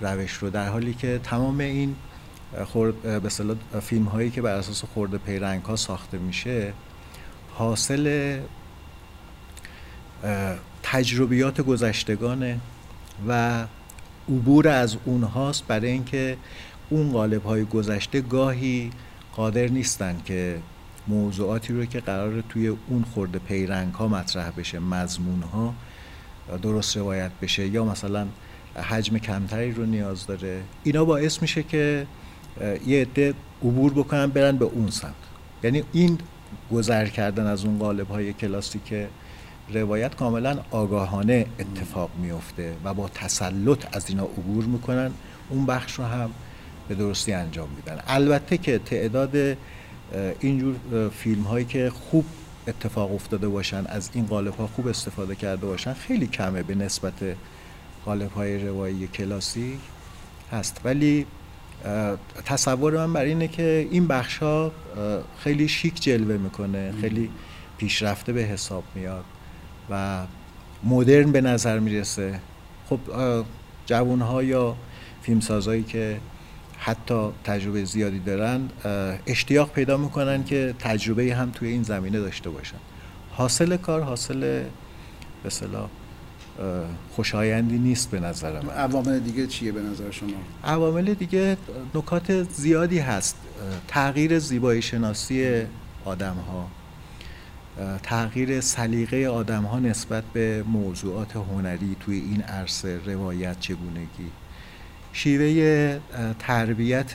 روش 0.01 0.33
رو 0.33 0.49
در 0.49 0.69
حالی 0.69 0.93
که 0.93 1.19
تمام 1.23 1.59
این 1.59 1.95
خورد 2.65 3.21
به 3.21 3.29
فیلم 3.79 4.05
هایی 4.05 4.29
که 4.29 4.41
بر 4.41 4.55
اساس 4.55 4.83
خورده 4.85 5.17
پیرنگ 5.17 5.63
ها 5.63 5.75
ساخته 5.75 6.17
میشه 6.17 6.73
حاصل 7.53 8.39
تجربیات 10.83 11.61
گذشتگانه 11.61 12.59
و 13.27 13.63
عبور 14.29 14.67
از 14.67 14.97
اونهاست 15.05 15.67
برای 15.67 15.91
اینکه 15.91 16.37
اون 16.89 17.11
قالب 17.11 17.43
های 17.43 17.65
گذشته 17.65 18.21
گاهی 18.21 18.91
قادر 19.35 19.67
نیستن 19.67 20.17
که 20.25 20.59
موضوعاتی 21.07 21.73
رو 21.73 21.85
که 21.85 21.99
قرار 21.99 22.43
توی 22.49 22.67
اون 22.67 23.05
خورده 23.13 23.39
پیرنگ 23.39 23.93
ها 23.93 24.07
مطرح 24.07 24.51
بشه 24.57 24.79
مضمون 24.79 25.41
ها 25.41 25.73
درست 26.61 26.97
روایت 26.97 27.31
بشه 27.41 27.67
یا 27.67 27.85
مثلا 27.85 28.27
حجم 28.75 29.17
کمتری 29.17 29.71
رو 29.71 29.85
نیاز 29.85 30.27
داره. 30.27 30.61
اینا 30.83 31.05
باعث 31.05 31.41
میشه 31.41 31.63
که 31.63 32.07
یه 32.85 33.01
عده 33.01 33.33
عبور 33.61 33.93
بکنن 33.93 34.27
برن 34.27 34.57
به 34.57 34.65
اون 34.65 34.89
سمت. 34.89 35.13
یعنی 35.63 35.83
این 35.91 36.17
گذر 36.71 37.05
کردن 37.07 37.47
از 37.47 37.65
اون 37.65 37.79
قالب 37.79 38.07
های 38.07 38.33
کلاسیک 38.33 38.93
روایت 39.73 40.15
کاملا 40.15 40.59
آگاهانه 40.71 41.45
اتفاق 41.59 42.09
میفته 42.21 42.73
و 42.83 42.93
با 42.93 43.09
تسلط 43.09 43.95
از 43.95 44.09
اینا 44.09 44.23
عبور 44.23 44.65
می‌کنن. 44.65 45.11
اون 45.49 45.65
بخش 45.65 45.93
رو 45.93 46.03
هم 46.03 46.29
به 46.87 46.95
درستی 46.95 47.33
انجام 47.33 47.69
میدن. 47.75 48.01
البته 48.07 48.57
که 48.57 48.79
تعداد 48.79 49.57
اینجور 50.39 50.75
فیلم 51.09 51.41
هایی 51.43 51.65
که 51.65 51.89
خوب 51.89 52.25
اتفاق 52.67 53.13
افتاده 53.13 53.47
باشن 53.47 53.85
از 53.85 54.09
این 54.13 54.25
قالب 54.25 54.55
ها 54.55 54.67
خوب 54.67 54.87
استفاده 54.87 55.35
کرده 55.35 55.65
باشن 55.65 55.93
خیلی 55.93 56.27
کمه 56.27 56.63
به 56.63 56.75
نسبت 56.75 57.13
قالب 58.05 58.31
های 58.31 58.67
روایی 58.67 59.07
کلاسیک 59.07 59.79
هست. 60.51 60.81
ولی 60.83 61.25
تصور 62.45 62.97
من 62.97 63.13
بر 63.13 63.23
اینه 63.23 63.47
که 63.47 63.87
این 63.91 64.07
بخش 64.07 64.37
ها 64.37 64.71
خیلی 65.39 65.67
شیک 65.67 66.01
جلوه 66.01 66.37
می‌کنه 66.37 66.93
خیلی 67.01 67.29
پیشرفته 67.77 68.33
به 68.33 68.41
حساب 68.41 68.83
میاد 68.95 69.23
و 69.89 70.23
مدرن 70.83 71.31
به 71.31 71.41
نظر 71.41 71.79
می‌رسه. 71.79 72.39
خب 72.89 72.99
جوان 73.85 74.21
ها 74.21 74.43
یا 74.43 74.75
فیلمسازایی 75.21 75.83
که 75.83 76.19
حتی 76.77 77.29
تجربه 77.43 77.85
زیادی 77.85 78.19
دارن 78.19 78.61
اشتیاق 79.27 79.71
پیدا 79.71 79.97
می‌کنن 79.97 80.43
که 80.43 80.75
تجربه 80.79 81.35
هم 81.35 81.51
توی 81.51 81.69
این 81.69 81.83
زمینه 81.83 82.19
داشته 82.19 82.49
باشن. 82.49 82.77
حاصل 83.31 83.77
کار 83.77 84.01
حاصل 84.01 84.63
به 85.43 85.49
خوشایندی 87.15 87.77
نیست 87.77 88.11
به 88.11 88.19
نظر 88.19 88.61
من. 88.61 88.69
عوامل 88.69 89.19
دیگه 89.19 89.47
چیه 89.47 89.71
به 89.71 89.81
نظر 89.81 90.11
شما؟ 90.11 90.29
عوامل 90.63 91.13
دیگه 91.13 91.57
نکات 91.95 92.43
زیادی 92.43 92.99
هست. 92.99 93.35
تغییر 93.87 94.39
زیبایی 94.39 94.81
شناسی 94.81 95.61
آدم 96.05 96.35
ها 96.35 96.67
تغییر 98.03 98.61
سلیقه 98.61 99.27
آدم 99.27 99.63
ها 99.63 99.79
نسبت 99.79 100.23
به 100.33 100.63
موضوعات 100.63 101.35
هنری 101.35 101.95
توی 101.99 102.15
این 102.19 102.41
عرصه 102.41 102.99
روایت 103.05 103.59
چگونگی. 103.59 104.31
شیوه 105.13 105.99
تربیت 106.39 107.11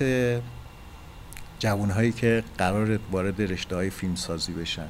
جوانهایی 1.59 2.13
که 2.13 2.45
قرار 2.59 2.99
وارد 3.13 3.43
رشته 3.43 3.77
های 3.77 3.91
فیلم 3.91 4.15
سازی 4.15 4.53
بشن. 4.53 4.89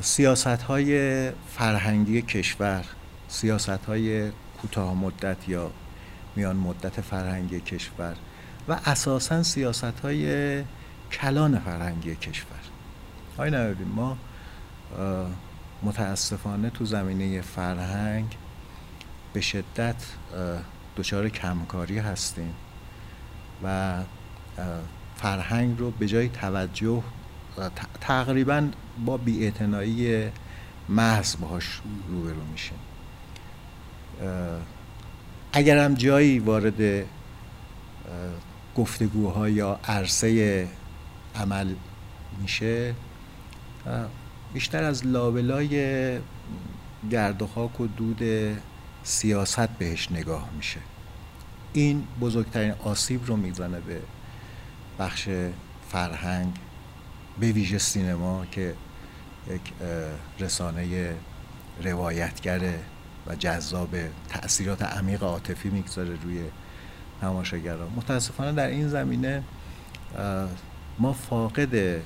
سیاست 0.00 0.46
های 0.46 1.30
فرهنگی 1.30 2.22
کشور 2.22 2.84
سیاست 3.28 3.68
های 3.68 4.30
کوتاه 4.60 4.94
مدت 4.94 5.48
یا 5.48 5.70
میان 6.36 6.56
مدت 6.56 7.00
فرهنگی 7.00 7.60
کشور 7.60 8.16
و 8.68 8.78
اساسا 8.86 9.42
سیاست 9.42 10.00
های 10.02 10.64
کلان 11.12 11.58
فرهنگی 11.58 12.16
کشور. 12.16 12.60
های 13.38 13.50
نبودیم 13.50 13.88
ما 13.88 14.16
متاسفانه 15.82 16.70
تو 16.70 16.84
زمینه 16.84 17.40
فرهنگ 17.40 18.36
به 19.32 19.40
شدت 19.40 20.04
دچار 20.96 21.28
کمکاری 21.28 21.98
هستیم 21.98 22.54
و 23.64 23.94
فرهنگ 25.16 25.78
رو 25.78 25.90
به 25.90 26.06
جای 26.06 26.28
توجه 26.28 27.02
تقریبا 28.00 28.68
با 29.04 29.16
بیاعتنایی 29.16 30.28
محض 30.88 31.36
باهاش 31.36 31.80
روبرو 32.08 32.44
میشیم. 32.52 32.78
اگر 35.52 35.84
هم 35.84 35.94
جایی 35.94 36.38
وارد 36.38 37.06
گفتگوها 38.76 39.48
یا 39.48 39.80
عرصه 39.84 40.68
عمل 41.34 41.74
میشه 42.40 42.94
بیشتر 44.52 44.82
از 44.82 45.06
لابلای 45.06 45.68
گرد 47.10 47.42
و 47.42 47.46
خاک 47.46 47.80
و 47.80 47.86
دود 47.86 48.22
سیاست 49.02 49.68
بهش 49.68 50.12
نگاه 50.12 50.48
میشه. 50.56 50.80
این 51.72 52.06
بزرگترین 52.20 52.74
آسیب 52.84 53.26
رو 53.26 53.36
می‌زنه 53.36 53.80
به 53.80 54.00
بخش 54.98 55.28
فرهنگ 55.88 56.52
به 57.40 57.52
ویژه 57.52 57.78
سینما 57.78 58.46
که 58.50 58.74
یک 59.50 59.60
رسانه 60.40 61.14
روایتگره 61.84 62.78
و 63.26 63.34
جذاب 63.34 63.88
تاثیرات 64.28 64.82
عمیق 64.82 65.22
عاطفی 65.22 65.68
می‌گذاره 65.68 66.18
روی 66.22 66.42
تماشاگران. 67.20 67.88
متاسفانه 67.96 68.52
در 68.52 68.66
این 68.66 68.88
زمینه 68.88 69.42
ما 70.98 71.12
فاقد 71.12 72.02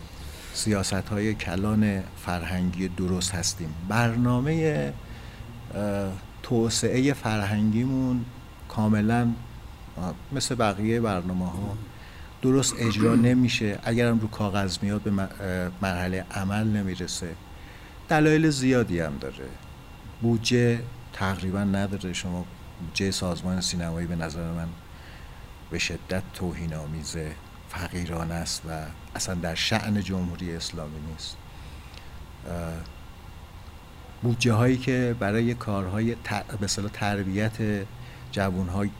سیاست 0.54 0.92
های 0.94 1.34
کلان 1.34 2.02
فرهنگی 2.26 2.88
درست 2.88 3.34
هستیم. 3.34 3.74
برنامه 3.88 4.92
توسعه 6.42 7.12
فرهنگیمون 7.12 8.24
کاملا 8.68 9.28
مثل 10.32 10.54
بقیه 10.54 11.00
برنامه 11.00 11.46
ها 11.46 11.76
درست 12.42 12.74
اجرا 12.78 13.14
نمیشه. 13.14 13.78
اگرم 13.84 14.18
رو 14.18 14.28
کاغذ 14.28 14.78
میاد 14.82 15.02
به 15.02 15.10
مرحله 15.82 16.24
عمل 16.30 16.66
نمی‌رسه. 16.66 17.34
دلایل 18.08 18.50
زیادی 18.50 19.00
هم 19.00 19.18
داره. 19.20 19.48
بودجه 20.22 20.80
تقریبا 21.12 21.64
نداره. 21.64 22.12
شما 22.12 22.44
بودجه 22.80 23.10
سازمان 23.10 23.60
سینمایی 23.60 24.06
به 24.06 24.16
نظر 24.16 24.52
من 24.52 24.68
به 25.70 25.78
شدت 25.78 26.22
توهین 26.34 26.74
آمیزه 26.74 27.32
فقیران 27.68 28.32
است 28.32 28.62
و 28.68 28.82
اصلا 29.14 29.34
در 29.34 29.54
شعن 29.54 30.02
جمهوری 30.02 30.56
اسلامی 30.56 31.00
نیست. 31.10 31.36
بودجه 34.22 34.52
هایی 34.52 34.76
که 34.76 35.16
برای 35.20 35.54
کارهای 35.54 36.16
به 36.60 36.66
تربیت 36.92 37.56
جوون 38.32 38.68
های 38.68 38.90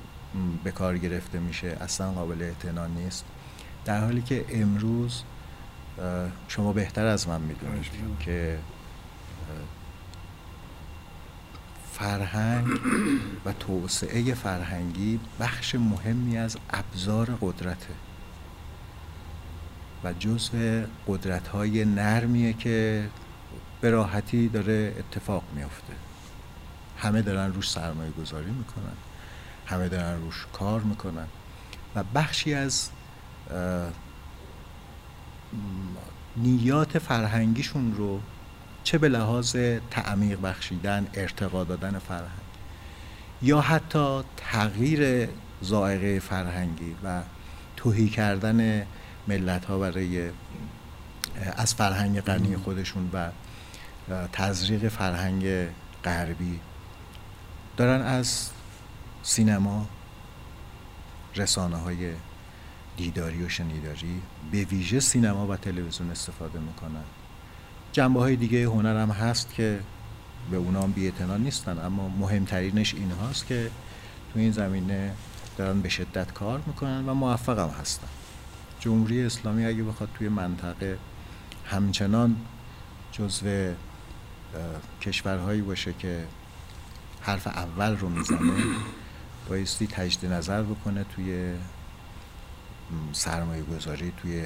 به 0.64 0.70
کار 0.70 0.98
گرفته 0.98 1.38
میشه 1.38 1.77
اصلا 1.81 2.12
قابل 2.12 2.42
اعتنا 2.42 2.87
نیست. 2.87 3.24
در 3.85 4.01
حالی 4.01 4.22
که 4.22 4.44
امروز 4.51 5.22
شما 6.48 6.72
بهتر 6.72 7.07
از 7.07 7.29
من 7.29 7.40
می‌دونید 7.40 7.90
که 8.20 8.59
فرهنگ 11.92 12.66
و 13.44 13.53
توسعه 13.53 14.35
فرهنگی 14.35 15.20
بخش 15.40 15.74
مهمی 15.74 16.38
از 16.38 16.57
ابزار 16.70 17.38
قدرته. 17.40 17.94
و 20.05 20.12
جزء 20.12 20.85
قدرت 21.09 21.48
های 21.48 21.85
نرمیه 21.85 22.53
که 22.53 23.09
به 23.81 23.90
راحتی 23.90 24.48
داره 24.48 24.94
اتفاق 24.98 25.42
میافته. 25.55 25.92
همه 26.98 27.22
دارن 27.22 27.53
روش 27.53 27.70
سرمایه 27.70 28.11
گذاری 28.11 28.51
می‌کنن. 28.51 28.96
همه 29.68 29.88
دارن 29.88 30.20
روش 30.20 30.46
کار 30.52 30.81
می‌کنن. 30.81 31.26
و 31.94 32.04
بخشی 32.14 32.54
از 32.54 32.90
نیات 36.37 36.98
فرهنگیشون 36.98 37.94
رو 37.94 38.20
چه 38.85 38.98
به 38.98 39.09
لحاظ 39.09 39.57
تعمیق 39.90 40.40
بخشیدن 40.40 41.07
ارتقا 41.14 41.64
دادن 41.64 41.98
فرهنگ 41.98 42.48
یا 43.42 43.61
حتی 43.61 44.20
تغییر 44.37 45.28
زائقه 45.61 46.18
فرهنگی 46.18 46.96
و 47.04 47.22
توهی 47.76 48.09
کردن 48.09 48.87
ملت 49.28 49.64
ها 49.64 49.78
برای 49.78 50.31
از 51.57 51.74
فرهنگ 51.74 52.20
غنی 52.20 52.57
خودشون 52.57 53.11
و 53.12 53.31
تزریق 54.33 54.88
فرهنگ 54.88 55.68
غربی 56.04 56.61
دارن 57.76 58.02
از 58.02 58.50
سینما 59.28 59.86
رسانه 61.36 61.76
های 61.76 62.12
دیداری 62.96 63.44
و 63.44 63.48
شنیداری 63.48 64.22
به 64.52 64.64
ویژه 64.64 65.00
سینما 65.00 65.46
و 65.46 65.56
تلویزیون 65.56 66.10
استفاده 66.10 66.58
می‌کنن. 66.58 67.04
جنبه 67.92 68.20
های 68.20 68.36
دیگه 68.36 68.66
هنر 68.66 69.02
هم 69.02 69.10
هست 69.10 69.54
که 69.54 69.80
به 70.50 70.56
اونا 70.56 70.82
هم 70.82 70.94
نیستن 71.42 71.78
اما 71.78 72.08
مهمترینش 72.08 72.94
این 72.94 73.10
هاست 73.10 73.46
که 73.46 73.70
تو 74.32 74.38
این 74.38 74.52
زمینه 74.52 75.14
دارن 75.56 75.80
به 75.80 75.88
شدت 75.88 76.32
کار 76.32 76.62
می‌کنن 76.66 77.08
و 77.08 77.14
موفق 77.14 77.58
هم 77.58 77.80
هستن. 77.80 78.08
جمهوری 78.80 79.26
اسلامی 79.26 79.64
اگه 79.64 79.82
بخواد 79.82 80.08
توی 80.14 80.28
منطقه 80.28 80.98
همچنان 81.66 82.36
جزو 83.12 83.72
کشورهایی 85.02 85.62
باشه 85.62 85.94
که 85.98 86.24
حرف 87.20 87.46
اول 87.46 87.96
رو 87.96 88.08
می‌زنه 88.08 88.52
بایستی 89.48 89.87
تجدید 89.87 90.32
نظر 90.32 90.62
بکنه 90.62 91.04
توی 91.16 91.52
سرمایه 93.12 93.62
گذاری 93.62 94.12
توی 94.22 94.42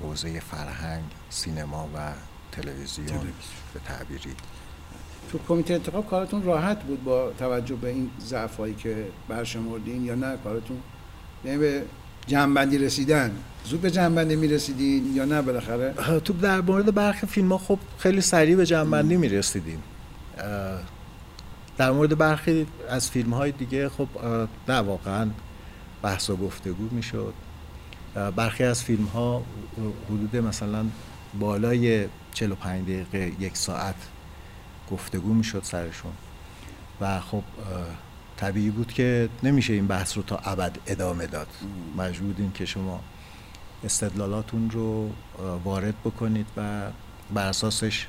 حوزه 0.00 0.40
فرهنگ 0.40 1.04
سینما 1.30 1.88
و 1.94 2.12
تلویزیون 2.52 3.20
به 3.74 3.80
تعبیری. 3.84 4.34
تو 5.32 5.38
کمیته 5.48 5.74
انتخاب 5.74 6.06
کارتون 6.06 6.42
راحت 6.42 6.82
بود 6.82 7.04
با 7.04 7.32
توجه 7.38 7.74
به 7.74 7.88
این 7.88 8.10
ضعفایی 8.20 8.74
که 8.74 9.06
برشمردین 9.28 10.04
یا 10.04 10.14
نه؟ 10.14 10.36
کارتون 10.44 10.76
یعنی 11.44 11.58
به 11.58 11.82
جنبندی 12.26 12.78
رسیدن. 12.78 13.36
زود 13.64 13.80
به 13.80 13.90
جنبندی 13.90 14.36
می‌رسیدین 14.36 15.14
یا 15.14 15.24
نه 15.24 15.42
بالاخره؟ 15.42 15.94
تو 16.24 16.32
در 16.32 16.60
مورد 16.60 16.94
برخی 16.94 17.26
فیلم 17.26 17.52
ها 17.52 17.58
خب 17.58 17.78
خیلی 17.98 18.20
سریع 18.20 18.56
به 18.56 18.66
جنبندی 18.66 19.16
می‌رسیدیم. 19.16 19.82
در 21.76 21.90
مورد 21.90 22.18
برخی 22.18 22.66
از 22.88 23.10
فیلم 23.10 23.34
های 23.34 23.52
دیگه 23.52 23.88
خب 23.88 24.08
نه 24.68 24.74
واقعا 24.74 25.30
بحث 26.02 26.30
و 26.30 26.36
گفتگو 26.36 26.88
می‌شد. 26.90 27.34
برخی 28.36 28.64
از 28.64 28.82
فیلم 28.84 29.04
ها 29.04 29.42
حدود 30.08 30.36
مثلا 30.36 30.84
بالای 31.38 32.06
45 32.32 32.82
دقیقه 32.82 33.32
یک 33.42 33.56
ساعت 33.56 33.94
گفتگو 34.90 35.34
می‌شد 35.34 35.62
سرشون. 35.62 36.12
و 37.00 37.20
خب 37.20 37.42
طبیعی 38.36 38.70
بود 38.70 38.92
که 38.92 39.28
نمیشه 39.42 39.72
این 39.72 39.86
بحث 39.86 40.16
رو 40.16 40.22
تا 40.22 40.36
ابد 40.36 40.78
ادامه 40.86 41.26
داد. 41.26 41.48
مجبورین 41.96 42.52
که 42.52 42.66
شما 42.66 43.00
استدلالاتون 43.84 44.70
رو 44.70 45.10
وارد 45.64 45.94
بکنید 46.04 46.46
و 46.56 46.82
بر 47.34 47.46
اساسش 47.46 48.06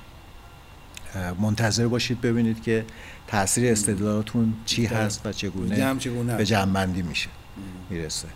منتظر 1.39 1.87
باشید 1.87 2.21
ببینید 2.21 2.63
که 2.63 2.85
تاثیر 3.27 3.71
استدلالاتون 3.71 4.53
چی 4.65 4.85
هست 4.85 5.25
و 5.25 5.31
چگونه, 5.31 5.95
به 6.37 6.45
جمعبندی 6.45 7.01
میشه. 7.01 7.29
می‌رسه. 7.89 8.27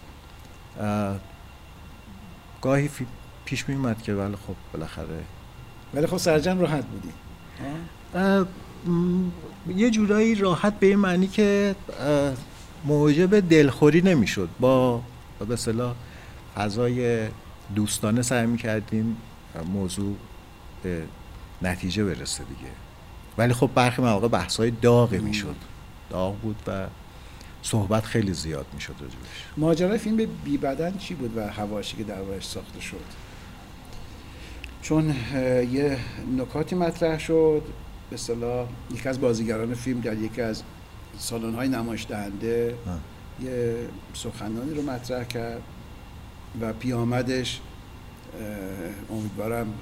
گاهی 2.61 2.89
پیش 3.45 3.69
میومد 3.69 4.01
که 4.01 4.13
ولی 4.13 4.35
خب 4.35 4.55
بالاخره 4.73 5.23
ولی 5.93 6.07
خب 6.07 6.17
سرجم 6.17 6.59
راحت 6.59 6.83
بودی. 6.85 7.13
یه 9.75 9.89
جورایی 9.89 10.35
راحت 10.35 10.79
به 10.79 10.87
این 10.87 10.99
معنی 10.99 11.27
که 11.27 11.75
موجب 12.85 13.39
دلخوری 13.39 14.01
نمی‌شد. 14.01 14.49
با 14.59 15.01
به 15.49 15.55
صلاح 15.55 15.95
فضای 16.55 17.27
دوستانه 17.75 18.21
سعی 18.21 18.45
می‌کردیم 18.45 19.17
موضوع 19.73 20.15
به 20.83 21.03
نتیجه 21.61 22.03
برسه 22.03 22.43
دیگه. 22.43 22.71
ولی 23.37 23.53
خب 23.53 23.69
برخی 23.75 24.01
مواقع 24.01 24.27
بحث 24.27 24.57
های 24.57 24.71
داغی 24.71 25.17
می‌شد. 25.17 25.55
داغ 26.09 26.35
بود 26.35 26.55
و 26.67 26.87
صحبت 27.61 28.05
خیلی 28.05 28.33
زیاد 28.33 28.65
می‌شد 28.73 28.95
راجبش. 28.99 29.45
ماجرای 29.57 29.97
فیلم 29.97 30.27
بی 30.43 30.57
بدن 30.57 30.97
چی 30.97 31.13
بود 31.13 31.37
و 31.37 31.47
هواشی 31.47 31.97
که 31.97 32.03
دربارش 32.03 32.45
ساخته 32.47 32.81
شد؟ 32.81 33.05
چون 34.81 35.15
یه 35.71 35.97
نکاتی 36.37 36.75
مطرح 36.75 37.19
شد. 37.19 37.63
به 38.09 38.17
صلاح 38.17 38.67
یکی 38.91 39.09
از 39.09 39.21
بازیگران 39.21 39.73
فیلم 39.73 39.99
در 39.99 40.17
یکی 40.17 40.41
از 40.41 40.63
سالن 41.17 41.55
های 41.55 41.67
نمایش 41.67 42.05
دهنده 42.09 42.75
یه 43.43 43.75
سخنانی 44.13 44.73
رو 44.73 44.81
مطرح 44.81 45.23
کرد 45.23 45.61
و 46.61 46.73
پیامدش 46.73 47.59
امیدوارم 49.11 49.73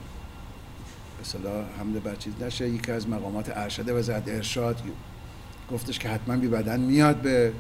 صلاح 1.24 1.66
حمله 1.80 2.00
بر 2.00 2.16
چیز 2.16 2.34
نشه. 2.42 2.70
یکی 2.70 2.92
از 2.92 3.10
مقامات 3.10 3.52
ارشده 3.56 3.94
و 3.94 4.02
زد 4.02 4.24
ارشاد 4.28 4.82
گفتش 5.72 6.00
که 6.00 6.10
حتما 6.10 6.38
بی 6.38 6.48
بدن 6.48 6.80
میاد 6.80 7.16
به 7.16 7.52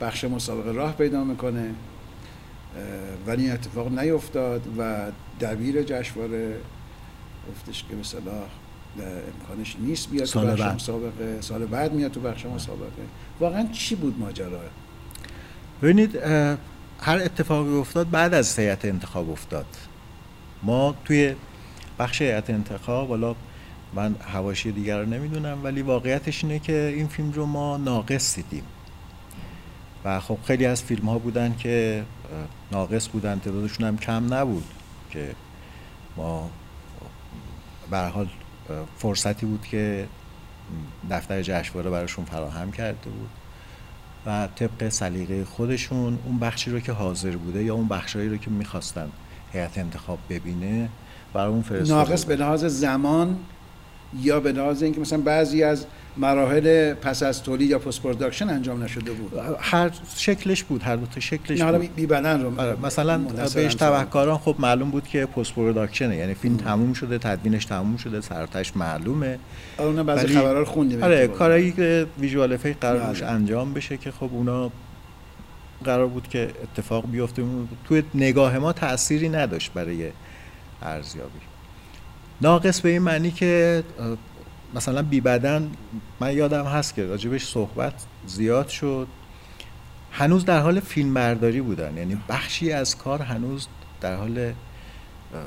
بخش 0.00 0.24
مسابقه 0.24 0.72
راه 0.72 0.92
پیدا 0.92 1.24
می‌کنه. 1.24 1.70
ولی 3.26 3.42
این 3.42 3.52
اتفاق 3.52 3.98
نیفتاد 3.98 4.62
و 4.78 5.10
دبیر 5.40 5.82
جشنواره 5.82 6.56
گفتش 7.50 7.84
که 7.84 7.94
صلاح 8.02 8.44
امکانش 9.40 9.76
نیست 9.80 10.10
بیاد 10.10 10.26
تو 10.26 10.40
بخش 10.40 10.60
مسابقه. 10.60 11.40
سال 11.40 11.66
بعد 11.66 11.92
میاد 11.92 12.10
تو 12.10 12.20
بخش 12.20 12.46
مسابقه. 12.46 13.02
واقعا 13.40 13.68
چی 13.72 13.94
بود 13.94 14.18
ماجرا؟ 14.18 14.60
ببینید 15.82 16.16
هر 17.00 17.18
اتفاقی 17.18 17.74
افتاد 17.74 18.10
بعد 18.10 18.34
از 18.34 18.58
هیئت 18.58 18.84
انتخاب 18.84 19.30
افتاد. 19.30 19.66
ما 20.62 20.94
توی 21.04 21.34
بخش 21.98 22.22
هیئت 22.22 22.50
انتخاب 22.50 23.08
حالا 23.08 23.34
من 23.94 24.14
حواشی 24.14 24.72
دیگر 24.72 24.98
رو 24.98 25.06
نمی‌دونم 25.06 25.64
ولی 25.64 25.82
واقعیتش 25.82 26.44
اینه 26.44 26.58
که 26.58 26.92
این 26.96 27.06
فیلم 27.06 27.32
رو 27.32 27.46
ما 27.46 27.76
ناقص 27.76 28.36
دیدیم. 28.36 28.64
و 30.04 30.20
خب 30.20 30.38
خیلی 30.44 30.66
از 30.66 30.82
فیلم 30.82 31.08
ها 31.08 31.18
بودن 31.18 31.56
که 31.56 32.04
ناقص 32.72 33.08
بودن 33.08 33.38
تعدادشون 33.38 33.86
هم 33.86 33.98
کم 33.98 34.34
نبود 34.34 34.64
که 35.10 35.32
ما 36.16 36.50
به 37.90 37.98
حال 37.98 38.28
فرصتی 38.98 39.46
بود 39.46 39.66
که 39.66 40.06
دفتر 41.10 41.42
جشنواره 41.42 41.90
براشون 41.90 42.24
فراهم 42.24 42.72
کرده 42.72 43.10
بود. 43.10 43.30
و 44.26 44.48
طبق 44.56 44.88
سلیقه 44.88 45.44
خودشون 45.44 46.18
اون 46.24 46.38
بخشی 46.38 46.70
رو 46.70 46.80
که 46.80 46.92
حاضر 46.92 47.36
بوده 47.36 47.64
یا 47.64 47.74
اون 47.74 47.88
بخشایی 47.88 48.28
رو 48.28 48.36
که 48.36 48.50
می‌خواستن 48.50 49.08
هیئت 49.52 49.78
انتخاب 49.78 50.18
ببینه 50.30 50.88
برای 51.36 51.52
اون 51.52 51.62
فرستاده 51.62 51.94
ناقص 51.94 52.24
به 52.24 52.36
لحاظ 52.36 52.64
زمان 52.64 53.36
یا 54.22 54.40
به 54.40 54.52
لحاظ 54.52 54.82
اینکه 54.82 55.00
مثلا 55.00 55.18
بعضی 55.18 55.62
از 55.62 55.86
مراحل 56.16 56.94
پس 56.94 57.22
از 57.22 57.42
تولید 57.42 57.70
یا 57.70 57.78
post-production 57.78 58.50
انجام 58.50 58.82
نشده 58.82 59.12
بود. 59.12 59.32
هر 59.60 59.90
شکلش 60.16 60.62
بود 60.62 60.82
هر 60.82 60.96
دو 60.96 61.06
تا 61.06 61.20
شکلش 61.20 61.60
حالا 61.60 61.78
بود. 61.78 61.94
بی 61.94 62.06
بدن 62.06 62.42
رو 62.42 62.60
آره، 62.60 62.76
مثلا 62.82 63.18
بهش 63.54 63.74
تبهکاران 63.74 64.38
خب 64.38 64.56
معلوم 64.58 64.90
بود 64.90 65.08
که 65.08 65.26
post-production 65.26 65.54
ه 65.54 66.16
یعنی 66.16 66.34
فیلم 66.34 66.56
تموم 66.56 66.92
شده 66.92 67.18
تدوینش 67.18 67.64
تموم 67.64 67.96
شده 67.96 68.20
صداش 68.20 68.76
معلومه. 68.76 69.38
آره، 69.78 69.88
اون 69.88 70.02
بعضی 70.02 70.26
خبرها 70.26 70.52
رو 70.52 70.64
خوندیم 70.64 71.02
آره 71.02 71.28
کارایی 71.28 71.72
که 71.72 72.06
ویژوال 72.20 72.52
افکت 72.52 72.76
قرار 72.80 73.12
بله. 73.12 73.26
انجام 73.26 73.72
بشه 73.74 73.96
که 73.96 74.10
خب 74.10 74.30
اونا 74.32 74.70
قرار 75.84 76.06
بود 76.06 76.28
که 76.28 76.50
اتفاق 76.62 77.10
بیفته. 77.10 77.42
توی 77.84 78.02
نگاه 78.14 78.58
ما 78.58 78.72
تأثیری 78.72 79.28
نداشت 79.28 79.72
برای 79.72 80.10
ارزیابی. 80.82 81.38
ناقص 82.40 82.80
به 82.80 82.88
این 82.88 83.02
معنی 83.02 83.30
که 83.30 83.84
مثلا 84.74 85.02
بی 85.02 85.20
بدن 85.20 85.70
من 86.20 86.36
یادم 86.36 86.64
هست 86.64 86.94
که 86.94 87.06
راجبش 87.06 87.44
صحبت 87.44 87.94
زیاد 88.26 88.68
شد. 88.68 89.08
هنوز 90.12 90.44
در 90.44 90.60
حال 90.60 90.80
فیلم 90.80 91.14
برداری 91.14 91.60
بودن. 91.60 91.96
یعنی 91.96 92.18
بخشی 92.28 92.72
از 92.72 92.98
کار 92.98 93.22
هنوز 93.22 93.66
در 94.00 94.16
حال 94.16 94.52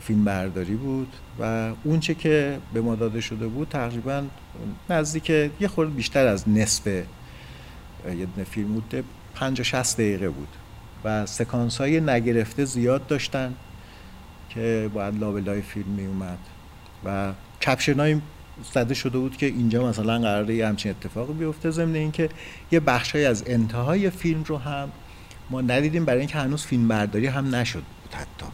فیلم 0.02 0.26
برداری 0.26 0.76
بود 0.76 1.14
و 1.40 1.72
اونچه 1.84 2.14
که 2.16 2.60
به 2.74 2.82
ما 2.82 2.96
داده 2.96 3.22
شده 3.22 3.48
بود 3.48 3.70
تقریبا 3.70 4.24
نزدیک 4.90 5.30
یه 5.60 5.68
خورده 5.68 5.92
بیشتر 5.92 6.28
از 6.28 6.50
نصف 6.50 6.88
یه 6.88 8.44
فیلم 8.52 8.74
بود 8.74 9.04
50 9.36 9.64
60 9.64 9.98
دقیقه 9.98 10.30
بود 10.30 10.48
و 11.04 11.26
سکانس 11.26 11.78
های 11.78 12.02
نگرفته 12.02 12.66
زیاد 12.66 13.08
داشتن. 13.08 13.54
که 14.50 14.90
باید 14.94 15.20
لابلای 15.20 15.62
فیلم 15.62 15.90
می 15.90 16.06
اومد. 16.06 16.38
و 17.06 17.32
کپشن 17.62 18.22
زده 18.74 18.94
شده 18.94 19.18
بود 19.18 19.38
که 19.38 19.46
اینجا 19.46 19.88
مثلا 19.88 20.20
قراره 20.20 20.56
یه 20.56 20.68
همچین 20.68 20.92
اتفاقی 20.92 21.34
بیفته 21.34 21.72
ضمن 21.72 21.96
اینکه 21.96 22.30
یه 22.72 22.80
بخشی 22.80 23.26
از 23.26 23.44
انتهای 23.48 24.10
فیلم 24.10 24.44
رو 24.44 24.58
هم 24.58 24.92
ما 25.50 25.62
ندیدیم 25.62 26.06
برای 26.06 26.20
اینکه 26.20 26.38
هنوز 26.38 26.66
فیلم 26.66 26.88
برداری 26.88 27.28
هم 27.28 27.56
نشد 27.56 27.84
بود 27.84 28.14
حتی. 28.14 28.52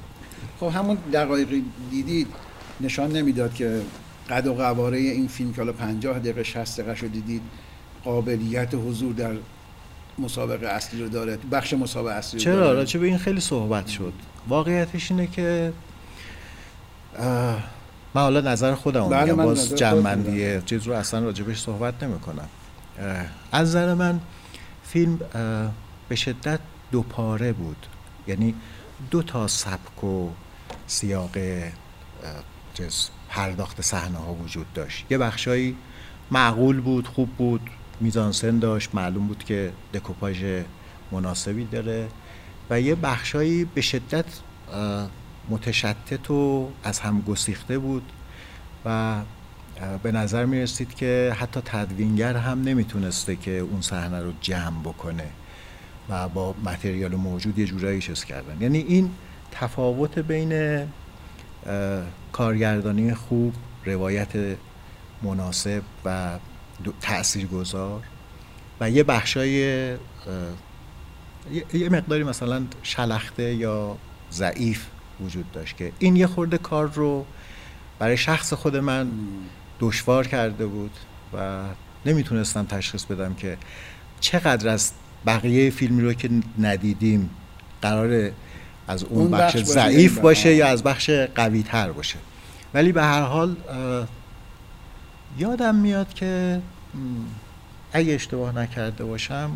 خب 0.60 0.68
همون 0.68 0.98
دقایقی 1.14 1.64
دیدید 1.92 2.28
نشان 2.82 3.12
نمی‌داد 3.12 3.54
که 3.54 3.82
قد 4.30 4.48
و 4.48 4.54
قواره 4.54 4.98
این 4.98 5.28
فیلم 5.28 5.54
که 5.54 5.58
حالا 5.58 5.74
50 5.74 6.20
دقیقه 6.20 6.44
60 6.44 6.80
دقیقه 6.80 6.96
شو 6.96 7.08
دیدید 7.08 7.42
قابلیت 8.04 8.74
حضور 8.74 9.14
در 9.14 9.34
مسابقه 10.20 10.68
اصلی 10.68 11.04
رو 11.04 11.10
داره 11.10 11.38
بخش 11.52 11.74
مسابقه 11.74 12.14
اصلی 12.14 12.40
رو 12.40 12.44
چرا؟ 12.44 12.74
راجع 12.74 13.00
به 13.00 13.08
این 13.08 13.18
خیلی 13.18 13.40
صحبت 13.40 13.88
شد. 13.88 14.14
واقعیتش 14.48 15.12
اینه 15.12 15.28
که 15.28 15.74
من 18.14 18.22
حالا 18.22 18.42
نظر 18.42 18.76
خودم 18.76 19.10
بله 19.10 19.32
میگم 19.32 19.44
باز 19.44 19.76
چیز 20.66 20.88
رو 20.88 20.94
اصلا 20.94 21.20
راجبش 21.20 21.62
صحبت 21.62 22.04
نمی 22.04 22.20
کنم 22.20 22.50
از 23.52 23.68
نظر 23.68 23.94
من 23.94 24.20
فیلم 24.84 25.20
به 26.10 26.16
شدت 26.16 26.60
دو 26.92 27.02
پاره 27.02 27.54
بود. 27.54 27.88
یعنی 28.28 28.56
دو 29.12 29.24
تا 29.24 29.48
سبک 29.48 30.04
و 30.04 30.30
سیاق 30.88 31.38
پرداخت 33.30 33.82
صحنه 33.82 34.18
ها 34.18 34.34
وجود 34.34 34.74
داشت. 34.74 35.06
یه 35.10 35.18
بخشایی 35.18 35.76
معقول 36.32 36.82
بود 36.82 37.08
خوب 37.08 37.30
بود. 37.30 37.62
میزانسن 38.00 38.60
داشت. 38.60 38.96
معلوم 38.96 39.28
بود 39.28 39.44
که 39.44 39.72
دکوپاژ 39.94 40.46
مناسبی 41.12 41.66
داره 41.66 42.08
و 42.70 42.82
یه 42.82 42.96
بخشایی 42.96 43.66
به 43.66 43.82
شدت 43.82 44.26
متشتت 45.50 46.32
و 46.32 46.70
از 46.84 47.00
هم 47.00 47.22
گسیخته 47.22 47.80
بود 47.80 48.12
و 48.86 49.16
به 50.04 50.12
نظر 50.12 50.46
می 50.46 50.62
رسید 50.62 50.96
که 50.96 51.36
حتی 51.40 51.62
تدوینگر 51.66 52.38
هم 52.38 52.62
نمی‌تونسته 52.62 53.36
که 53.36 53.52
اون 53.52 53.82
صحنه 53.82 54.20
رو 54.20 54.32
جمع 54.42 54.82
بکنه 54.82 55.28
و 56.10 56.30
با 56.30 56.56
متریال 56.66 57.16
موجود 57.16 57.60
یه 57.60 57.66
جورایی 57.66 58.02
چیز 58.02 58.24
کردن. 58.24 58.62
یعنی 58.62 58.78
این 58.78 59.12
تفاوت 59.52 60.20
بین 60.20 60.82
کارگردانی 62.32 63.14
خوب 63.14 63.54
روایت 63.86 64.58
مناسب 65.24 65.82
و 66.06 66.40
تاثیرگذار 67.02 68.02
و 68.80 68.90
یه 68.90 69.04
بخشای 69.04 69.52
یه 71.74 71.90
مقداری 71.90 72.24
مثلا 72.24 72.64
شلخته 72.84 73.54
یا 73.54 73.98
ضعیف 74.32 74.86
وجود 75.22 75.52
داشت 75.52 75.78
که 75.78 75.92
این 76.00 76.16
یه 76.16 76.28
خورده 76.28 76.58
کار 76.58 76.92
رو 76.94 77.26
برای 78.00 78.18
شخص 78.18 78.54
خود 78.54 78.78
من 78.78 79.12
دشوار 79.80 80.28
کرده 80.28 80.66
بود 80.66 80.92
و 81.34 81.64
نمی‌تونستم 82.06 82.66
تشخیص 82.66 83.06
بدم 83.06 83.34
که 83.34 83.58
چقدر 84.20 84.70
از 84.70 84.92
بقیه 85.26 85.70
فیلمی 85.70 86.02
رو 86.02 86.14
که 86.14 86.30
ندیدیم 86.60 87.30
قرار 87.82 88.32
از 88.88 89.04
اون, 89.04 89.32
بخش, 89.32 89.58
ضعیف 89.58 90.20
باشه 90.20 90.54
یا 90.54 90.68
از 90.68 90.84
بخش 90.84 91.10
قوی 91.10 91.64
تر 91.64 91.92
باشه. 91.92 92.18
ولی 92.74 92.92
به 92.92 93.04
هر 93.04 93.22
حال 93.22 93.56
یادم 95.38 95.76
میاد 95.76 96.14
که 96.14 96.62
اگه 97.94 98.14
اشتباه 98.14 98.56
نکرده 98.56 99.04
باشم 99.04 99.52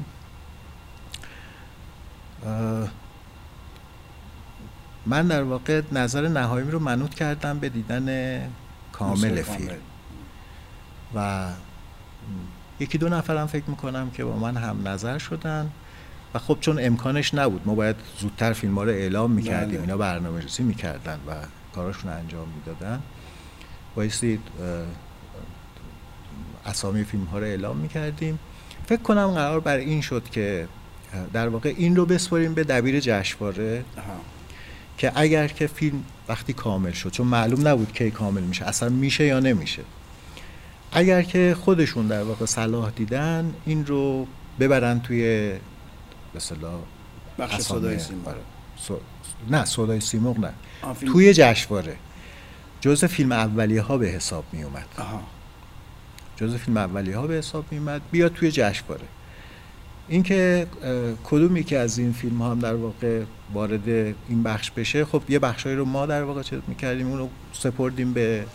من 5.06 5.28
در 5.28 5.44
واقع 5.44 5.82
نظر 5.92 6.28
نهایی 6.28 6.72
رو 6.72 6.80
منوط 6.80 7.14
کردم 7.14 7.60
به 7.60 7.70
دیدن 7.70 8.42
کامل 8.92 9.42
فیلم. 9.42 9.76
و 11.16 11.50
یکی 12.80 12.98
دو 12.98 13.10
نفرم 13.10 13.48
فکر 13.48 13.64
می‌کنم 13.68 14.10
که 14.10 14.24
با 14.24 14.38
من 14.38 14.58
هم 14.58 14.88
نظر 14.88 15.18
شدن. 15.18 15.72
و 16.34 16.40
خب 16.40 16.58
چون 16.62 16.78
امکانش 16.80 17.34
نبود 17.34 17.62
ما 17.66 17.76
باید 17.76 17.96
زودتر 18.20 18.54
فیلم 18.54 18.76
ها 18.76 18.84
رو 18.84 18.90
اعلام 18.90 19.32
می‌کردیم 19.32 19.70
بله. 19.70 19.82
اینا 19.82 19.98
برنامه 19.98 20.42
ریزی 20.42 20.64
می‌کردن 20.64 21.20
و 21.28 21.34
کاراشون 21.76 22.12
انجام 22.12 22.48
می‌دادن. 22.50 23.02
بایستی 23.96 24.40
اسامی 26.66 27.04
فیلم 27.04 27.24
ها 27.24 27.40
رو 27.40 27.46
اعلام 27.46 27.78
می‌کردیم. 27.78 28.40
فکر 28.88 29.02
کنم 29.02 29.28
قرار 29.28 29.60
بر 29.60 29.78
این 29.78 30.02
شد 30.02 30.30
که 30.32 30.68
در 31.34 31.48
واقع 31.48 31.74
این 31.78 31.96
رو 31.96 32.06
بسپاریم 32.06 32.54
به 32.54 32.64
دبیر 32.64 33.00
جشنواره. 33.00 33.84
که 34.98 35.12
اگر 35.16 35.48
که 35.48 35.68
فیلم 35.68 36.04
وقتی 36.28 36.54
کامل 36.54 36.92
شد 36.92 37.12
چون 37.12 37.28
معلوم 37.28 37.68
نبود 37.68 37.94
کی 37.94 38.12
کامل 38.12 38.42
میشه 38.42 38.66
اصلا 38.66 38.90
میشه 38.90 39.26
یا 39.26 39.40
نمیشه. 39.40 39.82
اگر 40.92 41.22
که 41.22 41.56
خودشون 41.60 42.08
در 42.08 42.24
واقع 42.24 42.46
صلاح 42.46 42.92
دیدن 42.92 43.54
این 43.66 43.86
رو 43.86 44.28
ببرن 44.60 45.00
توی 45.00 45.54
به 46.34 46.40
صلاح 46.40 46.80
بخش 47.40 47.62
صدای 47.62 48.00
سیمرغ. 48.00 48.28
آره. 48.28 49.00
نه 49.50 49.66
صدای 49.66 50.00
سیمرغ 50.00 50.40
نه. 50.40 50.54
توی 51.06 51.34
جشنواره. 51.34 51.96
جزء 52.82 53.08
فیلم 53.08 53.32
اولیه 53.32 53.82
ها 53.82 53.98
به 53.98 54.08
حساب 54.08 54.44
می 54.52 54.64
اومد 54.64 54.86
آها. 54.98 55.22
جزء 56.40 56.58
فیلم 56.58 56.78
اولیه 56.78 57.18
ها 57.18 57.28
به 57.28 57.34
حساب 57.34 57.66
می 57.72 57.78
اومد 57.78 58.02
بیاد 58.12 58.34
توی 58.34 58.52
جشنواره. 58.52 59.06
اینکه 60.08 60.68
اه، 60.84 61.14
کدومی 61.24 61.64
که 61.64 61.78
از 61.78 61.98
این 61.98 62.14
فیلم 62.14 62.42
ها 62.42 62.52
هم 62.52 62.60
در 62.60 62.76
واقع 62.76 63.24
وارد 63.54 63.88
این 64.30 64.44
بخش 64.44 64.72
بشه 64.72 65.06
خب 65.06 65.22
یه 65.30 65.40
بخشایی 65.40 65.76
رو 65.76 65.86
ما 65.86 66.06
در 66.06 66.24
واقع 66.24 66.42
چه 66.42 66.62
می‌کردیم 66.68 67.08
اونو 67.08 67.28
سپردیم 67.54 68.14
به 68.14 68.46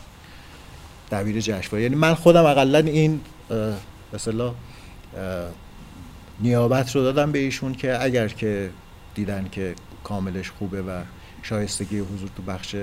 دبیر 1.10 1.40
جشنواره. 1.40 1.82
یعنی 1.82 1.94
من 1.94 2.14
خودم 2.14 2.44
اقلا 2.44 2.78
این 2.78 3.20
اه، 3.50 4.64
نیابت 6.40 6.96
رو 6.96 7.02
دادم 7.02 7.32
به 7.32 7.38
ایشون 7.38 7.74
که 7.74 8.02
اگر 8.02 8.28
که 8.28 8.70
دیدن 9.14 9.48
که 9.52 9.74
کاملش 10.04 10.50
خوبه 10.50 10.82
و 10.82 11.00
شایستگی 11.42 11.98
حضور 11.98 12.30
تو 12.36 12.42
بخش 12.42 12.76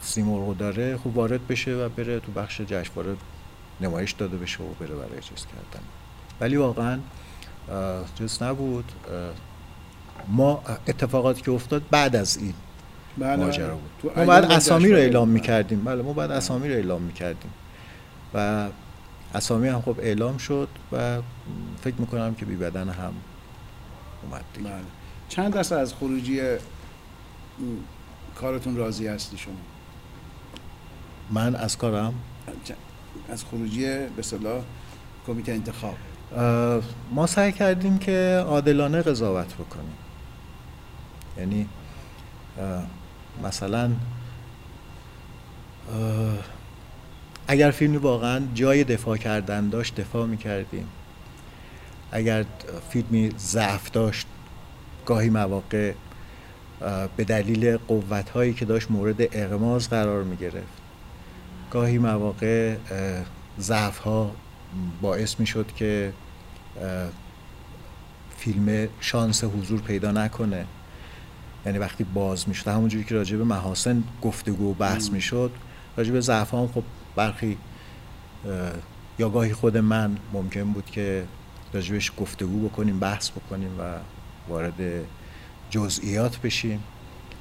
سیمرغ 0.00 0.56
داره 0.56 0.96
خوب 0.96 1.16
وارد 1.16 1.46
بشه 1.46 1.74
و 1.74 1.88
بره 1.88 2.20
تو 2.20 2.32
بخش 2.32 2.60
جشنواره. 2.60 3.16
نمایش 3.80 4.12
داده 4.12 4.36
بشه 4.36 4.62
و 4.62 4.66
بره 4.80 4.94
برای 4.94 5.20
چیز 5.20 5.46
کردن. 5.46 5.84
ولی 6.40 6.56
واقعا 6.56 6.98
چیز 8.18 8.42
نبود. 8.42 8.92
ما 10.28 10.62
اتفاقاتی 10.86 11.42
که 11.42 11.50
افتاد 11.50 11.82
بعد 11.90 12.16
از 12.16 12.36
این 12.36 12.54
بله، 13.18 13.36
ماجرا 13.36 13.74
بود. 13.74 13.90
تو 14.02 14.20
ما 14.20 14.26
بعد 14.26 14.44
اسامی 14.44 14.88
رو. 14.88 14.96
اعلام 14.96 15.28
می‌کردیم. 15.28 15.84
بله 15.84 16.02
ما 16.02 16.12
بعد 16.12 16.30
اسامی 16.30 16.68
رو 16.68 16.74
اعلام 16.74 17.02
می‌کردیم. 17.02 17.50
و 18.34 18.68
اسامی 19.34 19.68
هم 19.68 19.82
خب 19.82 19.96
اعلام 19.98 20.38
شد 20.38 20.68
و 20.92 21.22
فکر 21.82 21.94
می‌کنم 21.98 22.34
که 22.34 22.44
بی 22.44 22.56
بدن 22.56 22.88
هم 22.88 23.12
اومد 24.22 24.44
دیگه. 24.54 24.68
بله. 24.68 24.80
چند 25.28 25.52
درصد 25.52 25.76
از 25.76 25.94
خروجی 25.94 26.40
کارتون 28.34 28.76
راضی 28.76 29.06
هستی 29.06 29.38
شما؟ 29.38 29.54
من 31.30 31.56
از 31.56 31.78
کارم؟ 31.78 32.14
از 33.28 33.44
خروجی 33.44 33.84
به 33.84 34.18
اصطلاح 34.18 34.62
کمیته 35.26 35.52
انتخاب. 35.52 35.96
ما 37.10 37.26
سعی 37.26 37.52
کردیم 37.52 37.98
که 37.98 38.44
عادلانه 38.46 39.02
قضاوت 39.02 39.54
بکنیم. 39.54 39.96
یعنی 41.38 41.68
مثلا 43.42 43.90
اگر 47.48 47.70
فیلمی 47.70 47.96
واقعا 47.96 48.40
جای 48.54 48.84
دفاع 48.84 49.16
کردن 49.16 49.68
داشت 49.68 49.94
دفاع 49.94 50.26
می‌کردیم. 50.26 50.88
اگر 52.12 52.44
فیلمی 52.90 53.30
ضعف 53.38 53.90
داشت 53.90 54.26
گاهی 55.06 55.30
مواقع 55.30 55.92
به 57.16 57.24
دلیل 57.24 57.76
قوت 57.76 58.30
هایی 58.30 58.54
که 58.54 58.64
داشت 58.64 58.90
مورد 58.90 59.36
اغماز 59.36 59.90
قرار 59.90 60.22
می 60.22 60.36
گرفت 60.36 60.83
گاهی 61.70 61.98
مواقع 61.98 62.76
ضعف 63.60 63.98
ها 63.98 64.30
باعث 65.02 65.40
می 65.40 65.46
شد 65.46 65.66
که 65.76 66.12
فیلم 68.36 68.88
شانس 69.00 69.44
حضور 69.44 69.80
پیدا 69.80 70.12
نکنه. 70.12 70.66
یعنی 71.66 71.78
وقتی 71.78 72.04
باز 72.04 72.48
می 72.48 72.54
شد 72.54 72.68
همونجوری 72.68 73.04
که 73.04 73.14
راجع 73.14 73.36
به 73.36 73.44
محاسن 73.44 74.04
گفتگو 74.22 74.70
و 74.70 74.74
بحث. 74.74 75.10
می 75.10 75.20
شد 75.20 75.50
راجع 75.96 76.12
به 76.12 76.20
ضعف 76.20 76.50
ها 76.50 76.60
هم 76.60 76.68
خب 76.68 76.82
برخی 77.16 77.58
یا 79.18 79.28
گاهی 79.28 79.52
خود 79.52 79.76
من 79.76 80.16
ممکن 80.32 80.64
بود 80.64 80.86
که 80.86 81.24
راجبش 81.72 82.12
گفتگو 82.16 82.68
بکنیم 82.68 82.98
بحث 82.98 83.30
بکنیم 83.30 83.70
و 83.80 83.94
وارد 84.48 85.04
جزئیات 85.70 86.38
بشیم. 86.38 86.80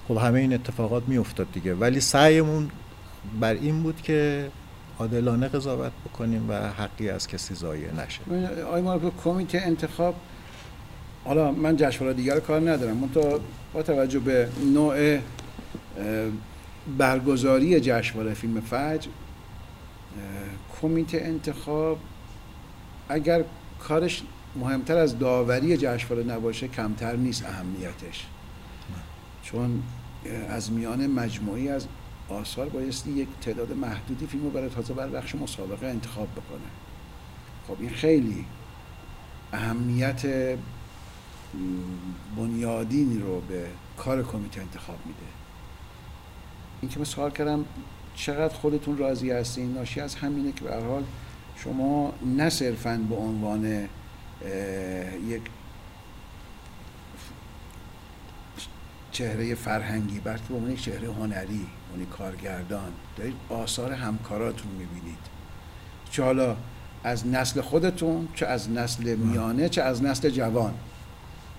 خب 0.07 0.17
همه 0.17 0.39
این 0.39 0.53
اتفاقات 0.53 1.03
می 1.07 1.17
افتاد 1.17 1.51
دیگه. 1.51 1.73
ولی 1.73 2.01
سعیمون 2.01 2.71
بر 3.39 3.53
این 3.53 3.83
بود 3.83 4.01
که 4.01 4.49
عادلانه 4.99 5.47
قضاوت 5.47 5.91
بکنیم 6.05 6.49
و 6.49 6.53
حقی 6.53 7.09
از 7.09 7.27
کسی 7.27 7.55
ضایع 7.55 7.87
نشه. 7.93 8.21
مارکو 8.81 9.11
کمیته 9.23 9.61
انتخاب 9.61 10.15
حالا 11.25 11.51
من 11.51 11.75
جشنواره 11.77 12.13
دیگر 12.13 12.39
کار 12.39 12.71
ندارم. 12.71 12.97
من 12.97 13.09
با 13.73 13.83
توجه 13.83 14.19
به 14.19 14.49
نوع 14.73 15.19
برگزاری 16.97 17.79
جشنواره 17.79 18.33
فیلم 18.33 18.61
فجر 18.61 19.07
کمیته 20.81 21.21
انتخاب 21.23 21.99
اگر 23.09 23.43
کارش 23.79 24.23
مهمتر 24.55 24.97
از 24.97 25.19
داوری 25.19 25.77
جشنواره 25.77 26.23
نباشه 26.23 26.67
کمتر 26.67 27.15
نیست 27.15 27.45
اهمیتش. 27.45 28.25
چون 29.43 29.83
از 30.49 30.71
میان 30.71 31.07
مجموعی 31.07 31.69
از 31.69 31.87
آثار 32.29 32.69
بایستی 32.69 33.11
یک 33.11 33.27
تعداد 33.41 33.71
محدودی 33.71 34.27
فیلم 34.27 34.43
رو 34.43 34.49
برای 34.49 34.69
تازه 34.69 34.93
برای 34.93 35.11
بخش 35.11 35.35
مسابقه 35.35 35.87
انتخاب 35.87 36.27
بکنه. 36.31 36.69
خب 37.67 37.75
این 37.79 37.89
خیلی 37.89 38.45
اهمیت 39.53 40.25
بنیادینی 42.37 43.19
رو 43.19 43.41
به 43.41 43.65
کار 43.97 44.23
کمیته 44.23 44.61
انتخاب 44.61 44.97
میده. 45.05 45.19
این 46.81 46.91
که 46.91 46.99
من 46.99 47.05
سوال 47.05 47.31
کردم 47.31 47.65
چقدر 48.15 48.53
خودتون 48.53 48.97
راضی 48.97 49.31
هستین؟ 49.31 49.73
ناشی 49.73 49.99
از 49.99 50.15
همینه 50.15 50.51
که 50.51 50.63
به 50.63 50.75
حال 50.75 51.03
شما 51.55 52.13
نه 52.25 52.49
صرفا 52.49 53.05
به 53.09 53.15
عنوان 53.15 53.89
یک 55.27 55.41
چهره 59.13 59.55
فرهنگی 59.55 60.19
بلکه 60.19 60.43
به 60.49 60.55
عنوان 60.55 60.71
یک 60.71 60.81
چهره 60.81 61.07
هنری 61.07 61.67
عنوان 61.93 62.07
کارگردان. 62.17 62.91
دارید 63.17 63.35
آثار 63.49 63.91
همکاراتون 63.91 64.71
می‌بینید. 64.71 65.17
چه 66.11 66.23
حالا 66.23 66.55
از 67.03 67.27
نسل 67.27 67.61
خودتون 67.61 68.27
چه 68.35 68.45
از 68.45 68.71
نسل 68.71 69.15
میانه 69.15 69.69
چه 69.69 69.81
از 69.81 70.03
نسل 70.03 70.29
جوان؟ 70.29 70.73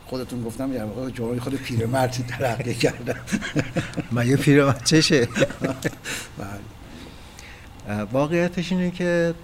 خودتون 0.06 0.42
گفتم 0.42 0.72
در 0.72 0.84
واقع 0.84 1.10
جوانی 1.10 1.40
خود 1.40 1.54
پیرمردی 1.54 2.22
ترقی 2.22 2.74
کردن. 2.74 3.20
من 4.12 4.26
یه 4.26 4.36
پیرمرد 4.36 4.84
چشه؟ 4.84 5.28
بله. 6.38 8.04
واقعیتش 8.12 8.72
اینه 8.72 8.90
که 8.90 9.34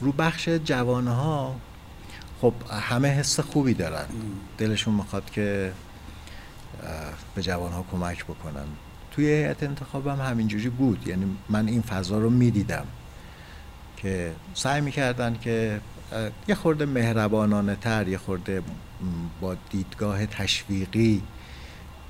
رو 0.00 0.12
بخش 0.12 0.48
جوانها 0.48 1.56
خب 2.40 2.54
همه 2.70 3.08
حس 3.08 3.40
خوبی 3.40 3.74
دارن. 3.74 4.06
دلشون 4.58 4.94
می‌خواد 4.94 5.30
که 5.30 5.72
به 7.34 7.42
جوانها 7.42 7.84
کمک 7.92 8.24
بکنن. 8.24 8.66
توی 9.10 9.26
هیئت 9.26 9.62
انتخابم 9.62 10.20
همینجوری 10.20 10.68
بود. 10.68 11.08
یعنی 11.08 11.36
من 11.48 11.68
این 11.68 11.82
فضا 11.82 12.18
رو 12.18 12.30
می‌دیدم 12.30 12.86
که 13.96 14.32
سعی 14.54 14.80
می‌کردن 14.80 15.36
که 15.40 15.80
یه 16.48 16.54
خورده 16.54 16.86
مهربانانه 16.86 17.76
تر 17.76 18.08
یه 18.08 18.18
خورده 18.18 18.62
با 19.40 19.56
دیدگاه 19.70 20.26
تشویقی 20.26 21.22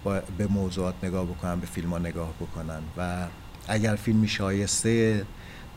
با 0.04 0.22
به 0.38 0.46
موضوعات 0.46 0.94
نگاه 1.02 1.26
بکنن 1.26 1.60
به 1.60 1.66
فیلم 1.66 1.94
نگاه 1.94 2.32
بکنن. 2.40 2.80
و 2.96 3.26
اگر 3.68 3.96
فیلمی 3.96 4.28
شایسته 4.28 5.24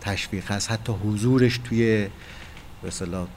تشویق 0.02 0.52
هست 0.52 0.72
حتی 0.72 0.94
حضورش 0.94 1.58
توی 1.58 2.08
به 2.82 2.88
اصطلاح 2.88 3.22
اه، 3.22 3.28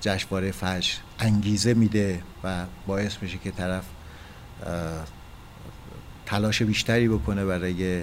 جشنواره 0.00 0.50
فجر 0.50 0.92
انگیزه 1.18 1.74
میده 1.74 2.22
و 2.44 2.64
باعث 2.86 3.16
میشه 3.22 3.38
که 3.38 3.50
طرف 3.50 3.84
تلاش 6.26 6.62
بیشتری 6.62 7.08
بکنه 7.08 7.44
برای 7.44 8.02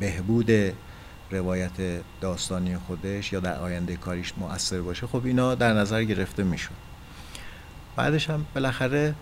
بهبود 0.00 0.50
روایت 1.30 1.70
داستانی 2.20 2.76
خودش 2.76 3.32
یا 3.32 3.40
در 3.40 3.58
آینده 3.58 3.96
کاریش 3.96 4.32
مؤثر 4.38 4.80
باشه. 4.80 5.06
خب 5.06 5.24
اینا 5.24 5.54
در 5.54 5.72
نظر 5.72 6.04
گرفته 6.04 6.42
میشون 6.42 6.76
بعدش 7.96 8.30
هم 8.30 8.46
بالاخره 8.54 9.14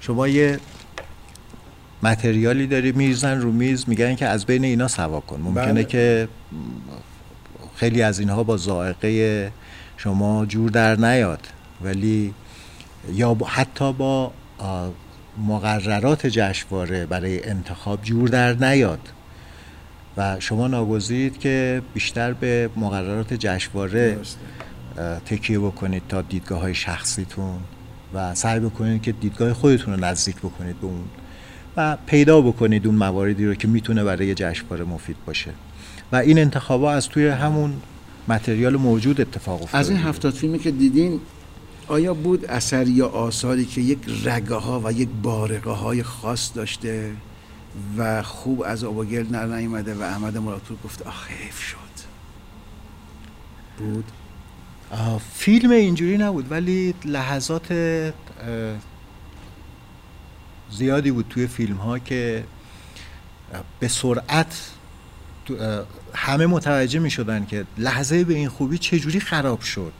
شما 0.00 0.28
یه 0.28 0.60
متریالی 2.02 2.66
داری 2.66 2.92
میریزن 2.92 3.40
رو 3.40 3.52
میز 3.52 3.88
میگن 3.88 4.14
که 4.14 4.26
از 4.26 4.46
بین 4.46 4.64
اینا 4.64 4.88
سوا 4.88 5.20
کن. 5.20 5.40
ممکنه 5.40 5.72
بله. 5.72 5.84
که 5.84 6.28
خیلی 7.78 8.02
از 8.02 8.18
اینها 8.18 8.42
با 8.42 8.56
ذائقه 8.56 9.52
شما 9.96 10.46
جور 10.46 10.70
در 10.70 10.96
نیاد. 10.96 11.40
ولی 11.82 12.34
یا 13.12 13.36
حتی 13.46 13.92
با 13.92 14.32
مقررات 15.46 16.26
جشنواره 16.26 17.06
برای 17.06 17.44
انتخاب 17.44 18.02
جور 18.02 18.28
در 18.28 18.52
نیاد. 18.52 19.00
و 20.16 20.40
شما 20.40 20.68
ناگزیرید 20.68 21.38
که 21.38 21.82
بیشتر 21.94 22.32
به 22.32 22.70
مقررات 22.76 23.34
جشنواره 23.34 24.18
تکیه 25.26 25.58
بکنید 25.58 26.02
تا 26.08 26.22
دیدگاه 26.22 26.60
های 26.60 26.74
شخصیتون 26.74 27.58
و 28.14 28.34
سعی 28.34 28.60
بکنید 28.60 29.02
که 29.02 29.12
دیدگاه 29.12 29.52
خودتون 29.52 29.94
رو 29.94 30.00
نزدیک 30.00 30.36
بکنید 30.36 30.80
به 30.80 30.86
اون 30.86 31.04
و 31.78 31.96
پیدا 32.06 32.40
بکنید 32.40 32.86
اون 32.86 32.94
مواردی 32.94 33.46
رو 33.46 33.54
که 33.54 33.68
می‌تونه 33.68 34.04
برای 34.04 34.34
جشنواره 34.34 34.84
مفید 34.84 35.16
باشه. 35.26 35.50
و 36.12 36.16
این 36.16 36.38
انتخابا 36.38 36.92
از 36.92 37.08
توی 37.08 37.28
همون 37.28 37.72
متریال 38.28 38.76
موجود 38.76 39.20
اتفاق 39.20 39.62
افتاده. 39.62 39.78
از 39.78 39.90
این 39.90 39.98
هفتاد 39.98 40.34
فیلمی 40.34 40.58
که 40.58 40.70
دیدین 40.70 41.20
آیا 41.88 42.14
بود 42.14 42.44
اثر 42.44 42.86
یا 42.86 43.08
آثاری 43.08 43.64
که 43.64 43.80
یک 43.80 43.98
رگه 44.24 44.54
ها 44.54 44.82
و 44.84 44.92
یک 44.92 45.08
بارقه 45.22 45.70
های 45.70 46.02
خاص 46.02 46.50
داشته 46.54 47.12
و 47.98 48.22
خوب 48.22 48.62
از 48.66 48.84
آب 48.84 48.96
و 48.96 49.04
گل 49.04 49.36
نیومده 49.36 49.94
و 49.94 50.02
احمد 50.02 50.38
مرادپور 50.38 50.76
گفت 50.84 51.02
آخ 51.02 51.28
حیف 51.28 51.60
شد 51.60 51.78
بود؟ 53.78 54.04
فیلم 55.34 55.70
اینجوری 55.70 56.18
نبود 56.18 56.46
ولی 56.50 56.94
لحظات 57.04 57.72
زیادی 60.70 61.10
بود 61.10 61.26
توی 61.30 61.46
فیلم 61.46 61.76
ها 61.76 61.98
که 61.98 62.44
به 63.80 63.88
سرعت 63.88 64.70
همه 66.14 66.46
متوجه 66.46 66.98
می 66.98 67.10
شدن 67.10 67.46
که 67.46 67.64
لحظه 67.78 68.24
به 68.24 68.34
این 68.34 68.48
خوبی 68.48 68.78
چجوری 68.78 69.20
خراب 69.20 69.60
شد. 69.60 69.92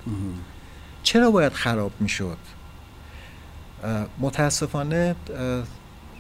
چرا 1.03 1.31
باید 1.31 1.53
خراب 1.53 1.93
می 2.01 2.09
شد 2.09 2.39
متاسفانه 4.19 5.15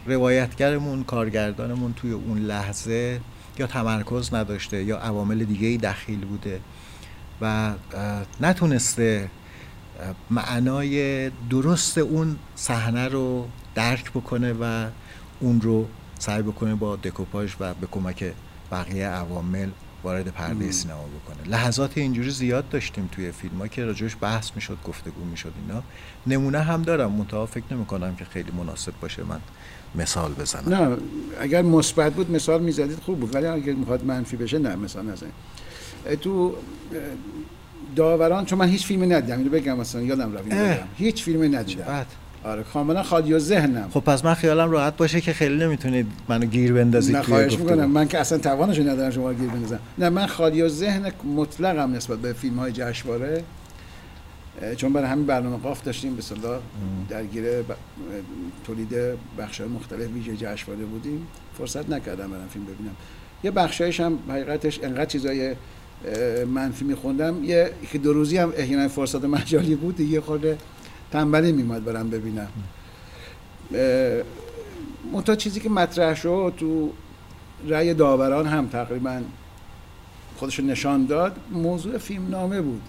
روایتگرمون 0.06 1.04
کارگردانمون 1.04 1.92
توی 1.92 2.12
اون 2.12 2.38
لحظه 2.38 3.20
یا 3.58 3.66
تمرکز 3.66 4.34
نداشته 4.34 4.84
یا 4.84 4.98
عوامل 4.98 5.44
دیگه 5.44 5.66
ای 5.66 5.76
دخیل 5.76 6.20
بوده 6.20 6.60
و 7.40 7.72
نتونسته 8.40 9.30
معنای 10.30 11.30
درست 11.30 11.98
اون 11.98 12.36
صحنه 12.54 13.08
رو 13.08 13.48
درک 13.78 14.10
بکنه 14.10 14.52
و 14.52 14.86
اون 15.40 15.60
رو 15.60 15.86
سعی 16.18 16.42
بکنه 16.42 16.74
با 16.74 16.96
دکوپاژ 16.96 17.54
و 17.60 17.74
به 17.74 17.86
کمک 17.90 18.32
بقیه 18.72 19.06
عوامل 19.06 19.68
وارد 20.04 20.28
پرده 20.28 20.72
سینما 20.72 21.02
بکنه. 21.02 21.48
لحظات 21.48 21.98
اینجوری 21.98 22.30
زیاد 22.30 22.68
داشتیم 22.68 23.08
توی 23.12 23.32
فیلم 23.32 23.58
ها 23.58 23.68
که 23.68 23.84
راجوش 23.84 24.16
بحث 24.20 24.50
می‌شد 24.54 24.78
گفتگو 24.84 25.24
می‌شد 25.24 25.52
اینا. 25.66 25.82
نمونه 26.26 26.60
هم 26.60 26.82
دارم. 26.82 27.12
منتها 27.12 27.46
فکر 27.46 27.64
نمی 27.70 27.86
کنم 27.86 28.16
که 28.16 28.24
خیلی 28.24 28.50
مناسب 28.50 28.92
باشه 29.00 29.22
من 29.24 29.40
مثال 29.94 30.32
بزنم. 30.32 30.74
نه 30.74 30.96
اگر 31.40 31.62
مثبت 31.62 32.14
بود 32.14 32.30
مثال 32.30 32.62
می‌زدید 32.62 32.98
خوب 32.98 33.20
بود 33.20 33.34
ولی 33.34 33.46
اگر 33.46 33.72
می‌خواد 33.72 34.04
منفی 34.04 34.36
بشه 34.36 34.58
نه 34.58 34.76
مثال 34.76 35.06
نزنید. 35.06 35.32
تو 36.20 36.54
داوران 37.96 38.44
چون 38.44 38.58
من 38.58 38.68
هیچ 38.68 38.86
فیلمی 38.86 39.06
ندیدم 39.06 39.38
اینو 39.38 39.50
بگم 39.50 39.76
مثلا 39.76 40.02
یادم 40.02 40.32
رفت 40.32 40.46
هیچ 40.96 41.22
فیلمی 41.22 41.48
ندیدم. 41.48 42.06
آره 42.44 42.62
کاملا 42.62 43.02
خالی 43.02 43.32
و 43.32 43.38
ذهنم. 43.38 43.88
خب 43.90 44.00
پس 44.00 44.24
من 44.24 44.34
خیالم 44.34 44.70
راحت 44.70 44.96
باشه 44.96 45.20
که 45.20 45.32
خیلی 45.32 45.56
نمی‌تونید 45.56 46.06
منو 46.28 46.46
گیر 46.46 46.72
بندازید 46.72 47.16
نه 47.16 47.22
خواهش 47.22 47.58
می‌کنم. 47.58 47.90
من 47.90 48.08
که 48.08 48.18
اصلا 48.18 48.38
توانشو 48.38 48.82
ندارم 48.82 49.10
شما 49.10 49.32
گیر 49.32 49.48
بندازم. 49.50 49.78
نه 49.98 50.08
من 50.08 50.26
خالی 50.26 50.62
و 50.62 50.68
ذهن 50.68 51.12
مطلقم 51.36 51.92
نسبت 51.92 52.18
به 52.18 52.32
فیلم 52.32 52.58
های 52.58 52.72
جشنواره 52.72 53.44
چون 54.76 54.92
برای 54.92 55.08
همین 55.08 55.26
برنامه 55.26 55.56
قاف 55.56 55.82
داشتیم. 55.82 56.16
به 56.16 56.22
صلاح 56.22 56.60
درگیر 57.08 57.44
تولید 58.64 58.88
بخش 59.38 59.60
مختلف 59.60 60.08
ویژه 60.14 60.36
جشنواره 60.36 60.84
بودیم. 60.84 61.26
فرصت 61.58 61.90
نکردم 61.90 62.30
برم 62.30 62.48
فیلم 62.52 62.64
ببینم. 62.64 62.96
یه 63.44 63.50
بخشایش 63.50 64.00
هم 64.00 64.18
حقیقتش 64.28 64.80
انقدر 64.82 65.04
چیزای 65.04 65.54
منفی 66.54 66.84
میخوندم. 66.84 67.44
یه 67.44 67.70
که 67.92 67.98
دو 67.98 68.12
روزی 68.12 68.36
هم 68.36 68.52
احیانا 68.56 68.88
فرصت 68.88 69.24
مجالی 69.24 69.74
بود. 69.74 70.00
یه 70.00 70.20
خورده 70.20 70.58
تنبلی 71.12 71.52
میماد 71.52 71.84
برم 71.84 72.10
ببینم. 72.10 72.48
منتها 75.12 75.36
چیزی 75.36 75.60
که 75.60 75.68
مطرح 75.68 76.14
شد 76.14 76.54
تو 76.56 76.92
رأی 77.68 77.94
داوران 77.94 78.46
هم 78.46 78.66
تقریبا 78.66 79.22
خودش 80.36 80.60
نشان 80.60 81.06
داد 81.06 81.36
موضوع 81.50 81.98
فیلم 81.98 82.28
نامه 82.28 82.60
بود. 82.60 82.82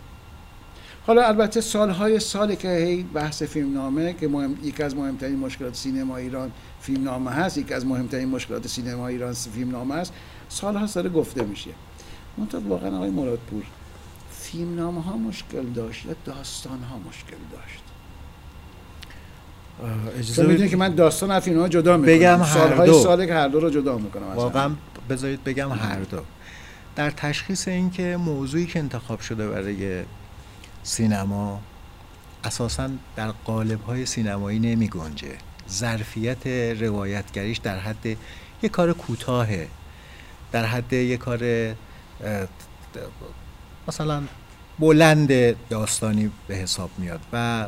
حالا 1.07 1.28
البته 1.28 1.61
سالهای 1.61 2.20
سالی 2.20 2.55
که 2.55 2.70
هی 2.70 3.03
بحث 3.03 3.43
فیلم 3.43 3.74
نامه 3.74 4.13
که 4.13 4.28
مهم، 4.28 4.57
یکی 4.63 4.84
از 4.84 4.95
مهمترین 4.95 5.39
مشکلات 5.39 5.76
سینما 5.76 6.17
ایران 6.17 6.51
فیلم 6.82 7.03
نامه 7.03 7.32
هست 7.32 7.57
یکی 7.57 7.74
از 7.74 7.86
مهمترین 7.86 8.30
مشکلات 8.30 8.67
سینما 8.67 9.07
ایران 9.07 9.34
فیلم 9.34 9.72
نامه 9.72 9.95
هست 9.95 10.13
سالها 10.49 10.88
سال 10.88 11.09
گفته 11.09 11.43
میشه. 11.43 11.72
منتها 12.38 12.61
واقعا 12.61 12.95
آقای 12.95 13.09
مرادپور 13.09 13.63
فیلم 14.32 14.76
نامه 14.76 15.01
ها 15.01 15.17
مشکل 15.17 15.63
داشت 15.63 16.05
داستان 16.26 16.84
ها 16.84 16.97
مشکل 17.09 17.38
داشت؟ 17.51 17.84
اجازه 20.19 20.45
می‌دونی 20.45 20.69
که 20.69 20.77
من 20.77 20.95
داستان 20.95 21.32
از 21.32 21.43
فیلم 21.43 21.59
ها 21.59 21.67
جدا 21.67 21.97
می‌کنم. 21.97 22.15
بگم 22.15 22.41
هر 22.41 22.86
دو. 22.86 23.03
ساله 23.03 23.25
که 23.25 23.34
هر 23.34 23.47
دو 23.47 23.59
رو 23.59 23.69
جدا 23.69 23.97
می‌کنم 23.97 24.36
واقعا 24.36 24.71
بذارید 25.09 25.43
بگم 25.43 25.71
هر 25.71 25.99
دو. 25.99 26.17
در 26.95 27.09
تشخیص 27.09 27.67
اینکه 27.67 28.17
موضوعی 28.17 28.65
که 28.65 28.80
انتخاب 28.80 29.19
شده 29.19 29.49
برای 29.49 30.03
سینما 30.84 31.61
اساسا 32.43 32.89
در 33.15 33.32
قالب 33.45 33.82
های 33.82 34.05
سینمایی 34.05 34.59
نمی 34.59 34.88
گنجه. 34.88 35.36
ظرفیت 35.69 36.47
روایتگریش 36.82 37.57
در 37.57 37.80
حد 37.80 38.05
یک 38.63 38.71
کار 38.71 38.93
کوتاهه. 38.93 39.67
در 40.51 40.65
حد 40.65 40.93
یک 40.93 41.19
کار 41.19 41.73
مثلا 43.88 44.23
بلند 44.80 45.32
داستانی 45.69 46.32
به 46.47 46.55
حساب 46.55 46.89
میاد 46.97 47.19
و 47.34 47.67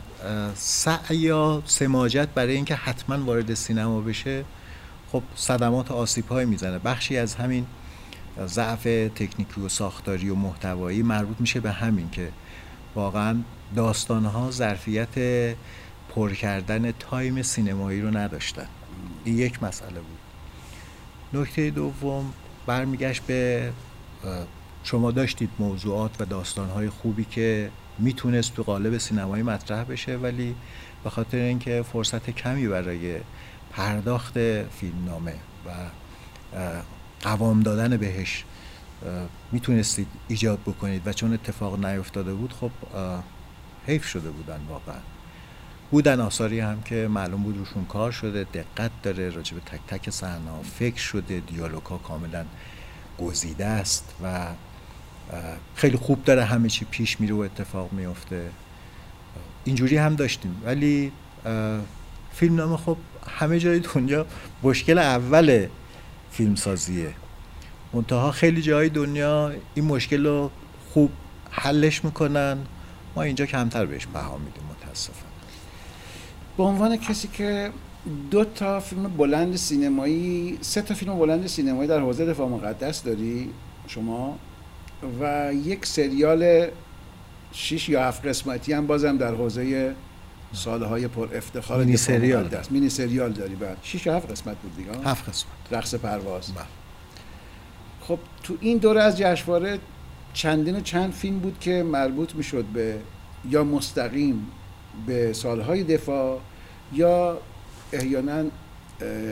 سعی 0.55 1.17
یا 1.17 1.63
سماجت 1.65 2.27
برای 2.35 2.55
اینکه 2.55 2.75
حتما 2.75 3.25
وارد 3.25 3.53
سینما 3.53 4.01
بشه 4.01 4.45
خب 5.11 5.23
صدمات 5.35 5.91
آسیب 5.91 6.27
های 6.27 6.45
می‌زنه. 6.45 6.79
بخشی 6.79 7.17
از 7.17 7.35
همین 7.35 7.65
ضعف 8.45 8.83
تکنیکی 9.15 9.61
و 9.61 9.69
ساختاری 9.69 10.29
و 10.29 10.35
محتوایی 10.35 11.03
مربوط 11.03 11.37
میشه 11.39 11.59
به 11.59 11.71
همین 11.71 12.09
که 12.09 12.29
واقعا 12.95 13.35
داستان 13.75 14.25
ها 14.25 14.51
ظرفیت 14.51 15.15
پر 16.15 16.33
کردن 16.33 16.91
تایم 16.91 17.41
سینمایی 17.41 18.01
رو 18.01 18.17
نداشتن. 18.17 18.67
این 19.23 19.37
یک 19.37 19.63
مسئله 19.63 19.99
بود. 19.99 20.19
نکته 21.41 21.69
دوم 21.69 22.33
برمیگشت 22.65 23.21
به 23.21 23.71
شما 24.83 25.11
داشتید 25.11 25.49
موضوعات 25.59 26.11
و 26.19 26.25
داستانهای 26.25 26.89
خوبی 26.89 27.25
که 27.25 27.69
می‌تونست 27.99 28.53
تو 28.53 28.63
قالب 28.63 28.97
سینمایی 28.97 29.43
مطرح 29.43 29.83
بشه 29.83 30.15
ولی 30.15 30.55
به 31.03 31.09
خاطر 31.09 31.37
اینکه 31.37 31.85
فرصت 31.93 32.29
کمی 32.29 32.67
برای 32.67 33.19
پرداخت 33.71 34.33
فیلمنامه 34.69 35.33
و 35.65 35.69
قوام 37.21 37.59
دادن 37.59 37.97
بهش 37.97 38.43
می‌تونستید 39.51 40.07
ایجاد 40.27 40.59
بکنید 40.59 41.07
و 41.07 41.13
چون 41.13 41.33
اتفاق 41.33 41.85
نیفتاده 41.85 42.33
بود 42.33 42.53
خب 42.53 42.71
حیف 43.87 44.07
شده 44.07 44.29
بودن 44.29 44.59
واقعا. 44.69 44.99
بودن 45.91 46.19
آثاری 46.19 46.59
هم 46.59 46.81
که 46.81 47.07
معلوم 47.07 47.43
بود 47.43 47.57
روشون 47.57 47.85
کار 47.85 48.11
شده 48.11 48.43
دقت 48.43 48.91
داره 49.03 49.29
راجع 49.29 49.55
به 49.55 49.61
تک 49.61 49.79
تک 49.87 50.09
صحنه 50.09 50.63
فکر 50.79 51.01
شده 51.01 51.39
دیالوگ 51.39 51.83
ها 51.83 51.97
کاملا 51.97 52.45
گزیده 53.19 53.65
است 53.65 54.15
و 54.23 54.47
خیلی 55.75 55.97
خوب 55.97 56.23
داره 56.23 56.43
همه 56.43 56.69
چی 56.69 56.85
پیش 56.85 57.19
میره 57.21 57.33
و 57.33 57.39
اتفاق 57.39 57.93
میفته. 57.93 58.49
اینجوری 59.63 59.97
هم 59.97 60.15
داشتیم. 60.15 60.61
ولی 60.65 61.11
فیلم 62.33 62.55
نامه 62.55 62.77
خب 62.77 62.97
همه 63.27 63.59
جای 63.59 63.79
دنیا 63.79 64.25
مشکل 64.63 64.97
اول 64.97 65.67
فیلمسازیه. 66.31 67.13
منتها 67.93 68.31
خیلی 68.31 68.61
جای 68.61 68.89
دنیا 68.89 69.51
این 69.75 69.85
مشکل 69.85 70.25
رو 70.25 70.51
خوب 70.89 71.11
حلش 71.51 72.05
می‌کنن. 72.05 72.57
ما 73.15 73.21
اینجا 73.21 73.45
کمتر 73.45 73.85
بهش 73.85 74.05
بها 74.05 74.37
میدیم 74.37 74.63
متاسفانه. 74.69 75.31
به 76.57 76.63
عنوان 76.63 76.97
کسی 76.97 77.27
که 77.27 77.71
دو 78.31 78.45
تا 78.45 78.79
فیلم 78.79 79.03
بلند 79.03 79.55
سینمایی 79.55 80.57
سه 80.61 80.81
تا 80.81 80.93
فیلم 80.93 81.19
بلند 81.19 81.47
سینمایی 81.47 81.87
در 81.87 81.99
حوزه 81.99 82.25
دفاع 82.25 82.47
مقدس 82.49 83.03
داری؟ 83.03 83.49
شما؟ 83.87 84.37
و 85.21 85.53
یک 85.53 85.85
سریال 85.85 86.67
شش 87.53 87.89
یا 87.89 88.03
هفت 88.03 88.25
قسمتی 88.25 88.73
هم 88.73 88.87
بازم 88.87 89.17
در 89.17 89.33
حوزه 89.33 89.95
سالهای 90.53 91.07
پر 91.07 91.35
افتخار 91.35 91.83
مینی 91.83 91.97
سریال. 91.97 92.47
دست 92.47 92.71
مینی 92.71 92.89
سریال 92.89 93.31
داری. 93.31 93.55
بعد 93.55 93.77
شش 93.83 94.05
یا 94.05 94.15
هفت 94.15 94.31
قسمت 94.31 94.57
بود 94.57 94.75
دیگه. 94.75 94.91
هفت 95.09 95.29
قسمت. 95.29 95.51
رقص 95.71 95.95
پرواز. 95.95 96.51
بله. 96.51 96.65
خب 98.01 98.19
تو 98.43 98.57
این 98.59 98.77
دوره 98.77 99.03
از 99.03 99.17
جشنواره 99.17 99.79
چندین 100.33 100.75
و 100.75 100.79
چند 100.79 101.13
فیلم 101.13 101.39
بود 101.39 101.59
که 101.59 101.83
مربوط 101.83 102.35
می‌شد 102.35 102.65
به 102.65 102.99
یا 103.49 103.63
مستقیم 103.63 104.47
به 105.07 105.33
سالهای 105.33 105.83
دفاع 105.83 106.39
یا 106.93 107.37
احیانا 107.93 108.43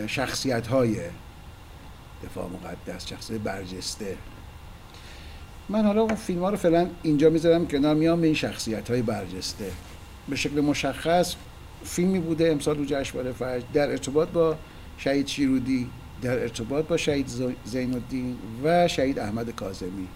شخصیت 0.08 0.68
های 0.68 1.00
دفاع 2.24 2.50
مقدس 2.50 3.08
شخصیت 3.08 3.42
برجسته. 3.42 4.18
من 5.70 5.86
حالا 5.86 6.02
اون 6.02 6.16
فیلم 6.16 6.40
ها 6.40 6.50
رو 6.50 6.58
فعلا 6.58 6.90
اینجا 7.04 7.30
می‌ذارم 7.30 7.68
کنار 7.68 7.96
میام 7.96 8.22
به 8.22 8.28
این 8.28 8.36
شخصیت 8.36 8.92
های 8.92 9.02
برجسته. 9.02 9.72
به 10.30 10.36
شکل 10.36 10.62
مشخص 10.62 11.36
فیلمی 11.84 12.20
بوده 12.20 12.52
امسال 12.52 12.78
رو 12.78 12.86
جشنواره 12.86 13.32
فجر 13.32 13.64
در 13.74 13.90
ارتباط 13.90 14.30
با 14.30 14.56
شهید 14.98 15.28
شیرودی 15.28 15.90
در 16.22 16.40
ارتباط 16.40 16.86
با 16.86 16.98
شهید 16.98 17.28
زین 17.66 17.94
الدین 17.94 18.38
و 18.64 18.88
شهید 18.88 19.20
احمد 19.20 19.50
کاظمی. 19.56 20.08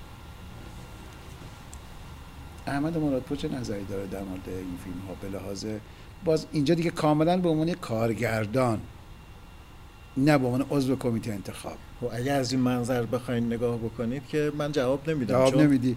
احمد 2.68 2.98
مرادپور 2.98 3.38
چه 3.38 3.50
نظری 3.50 3.86
داره 3.86 4.08
در 4.08 4.24
مورد 4.24 4.48
این 4.48 4.78
فیلم 4.84 5.08
ها 5.08 5.16
به 5.22 5.38
لحاظ 5.38 5.66
باز 6.26 6.46
اینجا 6.52 6.76
دیگه 6.76 6.90
کاملا 6.90 7.38
به 7.38 7.50
عنوان 7.50 7.74
کارگردان 7.74 8.80
نه 10.18 10.38
به 10.38 10.46
عنوان 10.46 10.66
عضو 10.70 10.96
کمیته 10.96 11.32
انتخاب. 11.32 11.74
و 11.74 12.06
خب 12.06 12.16
اگر 12.16 12.40
از 12.40 12.52
این 12.52 12.62
منظر 12.62 13.06
بخواین 13.06 13.46
نگاه 13.46 13.78
بکنید 13.78 14.28
که 14.28 14.52
من 14.58 14.72
جواب 14.72 15.10
نمیدم 15.10 15.34
جواب 15.34 15.62
نمیدی. 15.62 15.96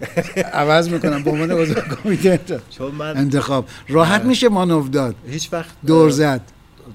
عوض 0.53 0.89
می‌کنم 0.89 1.23
به 1.23 1.31
عنوان 1.31 1.51
عضو 1.51 1.73
کمیته 1.73 2.29
انتخاب. 2.29 2.69
چون 2.69 2.91
من 2.91 3.17
انتخاب. 3.17 3.65
راحت 3.87 4.25
میشه 4.25 4.49
مانو 4.49 4.87
داد. 4.87 5.15
هیچ 5.27 5.53
وقت 5.53 5.75
دور 5.85 6.09
زد. 6.09 6.41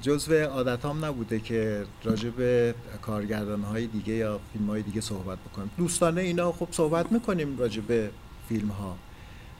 جزو 0.02 0.34
عادتام 0.34 1.04
نبوده 1.04 1.40
که 1.40 1.84
راجع 2.04 2.28
به 2.28 2.74
کارگردان 3.02 3.62
های 3.62 3.86
دیگه 3.86 4.12
یا 4.12 4.40
فیلم 4.52 4.66
های 4.66 4.82
دیگه 4.82 5.00
صحبت 5.00 5.38
بکنم. 5.38 5.70
دوستانه 5.78 6.20
اینا 6.20 6.52
خب 6.52 6.68
صحبت 6.70 7.12
می‌کنیم 7.12 7.58
راجع 7.58 7.80
به 7.80 8.10
فیلم 8.48 8.68
ها 8.68 8.96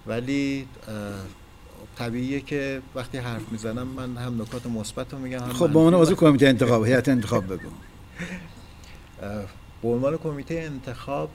ولی 0.06 0.66
طبیعیه 1.98 2.40
که 2.40 2.82
وقتی 2.94 3.18
حرف 3.18 3.52
می‌زنم 3.52 3.88
من 3.88 4.16
هم 4.16 4.42
نکات 4.42 4.66
مثبت 4.66 5.12
رو 5.12 5.18
میگم 5.18 5.38
هم 5.38 5.52
خب 5.52 5.70
به 5.70 5.78
عنوان 5.78 5.94
عضو 5.94 6.14
کمیته 6.14 6.46
انتخاب 6.46 6.86
هیئت 6.86 7.08
انتخاب 7.08 7.52
بگو. 7.52 7.70
به 9.82 9.88
عنوان 9.88 10.16
کمیته 10.16 10.54
انتخاب 10.54 11.30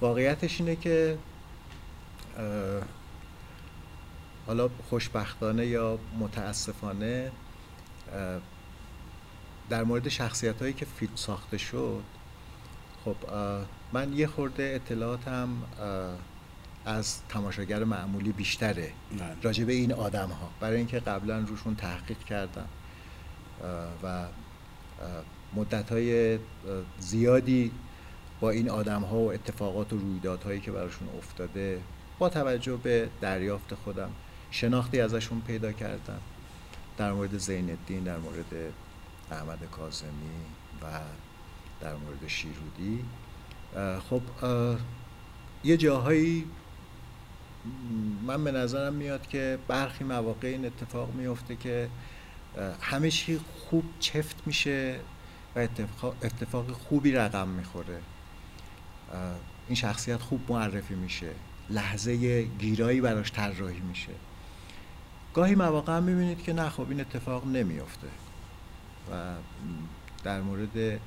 واقعیتش 0.00 0.60
اینه 0.60 0.76
که 0.76 1.18
حالا 4.46 4.70
خوشبختانه 4.90 5.66
یا 5.66 5.98
متاسفانه 6.18 7.32
در 9.70 9.84
مورد 9.84 10.08
شخصیت 10.08 10.62
هایی 10.62 10.72
که 10.72 10.86
فیلم 10.96 11.16
ساخته 11.16 11.58
شد 11.58 12.02
خب 13.04 13.16
من 13.92 14.12
یه 14.12 14.26
خورده 14.26 14.80
اطلاعاتم 14.84 15.48
از 16.86 17.18
تماشاگر 17.28 17.84
معمولی 17.84 18.32
بیشتره. 18.32 18.92
بله. 19.10 19.36
راجع 19.42 19.64
به 19.64 19.72
این 19.72 19.92
آدم 19.92 20.28
ها 20.28 20.50
برای 20.60 20.76
اینکه 20.76 21.00
قبلا 21.00 21.38
روشون 21.38 21.74
تحقیق 21.74 22.18
کردم. 22.18 22.68
و 24.02 24.26
مدت 25.54 25.92
های 25.92 26.38
زیادی 26.98 27.70
با 28.40 28.50
این 28.50 28.70
آدم 28.70 29.02
ها 29.02 29.16
و 29.16 29.32
اتفاقات 29.32 29.92
و 29.92 29.98
رویدادهایی 29.98 30.60
که 30.60 30.72
براشون 30.72 31.08
افتاده 31.18 31.80
با 32.18 32.28
توجه 32.28 32.76
به 32.76 33.08
دریافت 33.20 33.74
خودم 33.74 34.10
شناختی 34.50 35.00
ازشون 35.00 35.40
پیدا 35.40 35.72
کردم. 35.72 36.20
در 36.96 37.12
مورد 37.12 37.38
زین 37.38 37.70
الدین 37.70 38.04
در 38.04 38.16
مورد 38.16 38.72
احمد 39.30 39.58
کازمی 39.72 40.10
و 40.82 40.86
در 41.80 41.94
مورد 41.94 42.26
شیرودی. 42.26 43.04
خب 44.10 44.22
یه 45.64 45.76
جاهایی 45.76 46.44
من 48.26 48.44
به 48.44 48.52
نظرم 48.52 48.92
میاد 48.94 49.26
که 49.28 49.58
برخی 49.68 50.04
مواقع 50.04 50.48
این 50.48 50.66
اتفاق 50.66 51.14
میفته 51.14 51.56
که 51.56 51.88
همه 52.80 53.10
چی 53.10 53.40
خوب 53.60 53.84
چفت 54.00 54.36
میشه 54.46 54.96
و 55.56 55.58
اتفاق, 55.58 56.16
اتفاق 56.22 56.70
خوبی 56.70 57.12
رقم 57.12 57.48
می‌خوره. 57.48 58.00
این 59.68 59.76
شخصیت 59.76 60.20
خوب 60.20 60.40
معرفی 60.52 60.94
میشه. 60.94 61.30
لحظه 61.70 62.42
گیرایی 62.42 63.00
براش 63.00 63.32
طراحی 63.32 63.80
میشه. 63.80 64.12
گاهی 65.34 65.54
مواقع 65.54 65.96
هم 65.96 66.02
می‌بینید 66.02 66.42
که 66.42 66.52
نه 66.52 66.68
خب 66.68 66.90
این 66.90 67.00
اتفاق 67.00 67.46
نمیافته. 67.46 68.06
و 69.12 69.34
در 70.24 70.40
مورد 70.40 71.00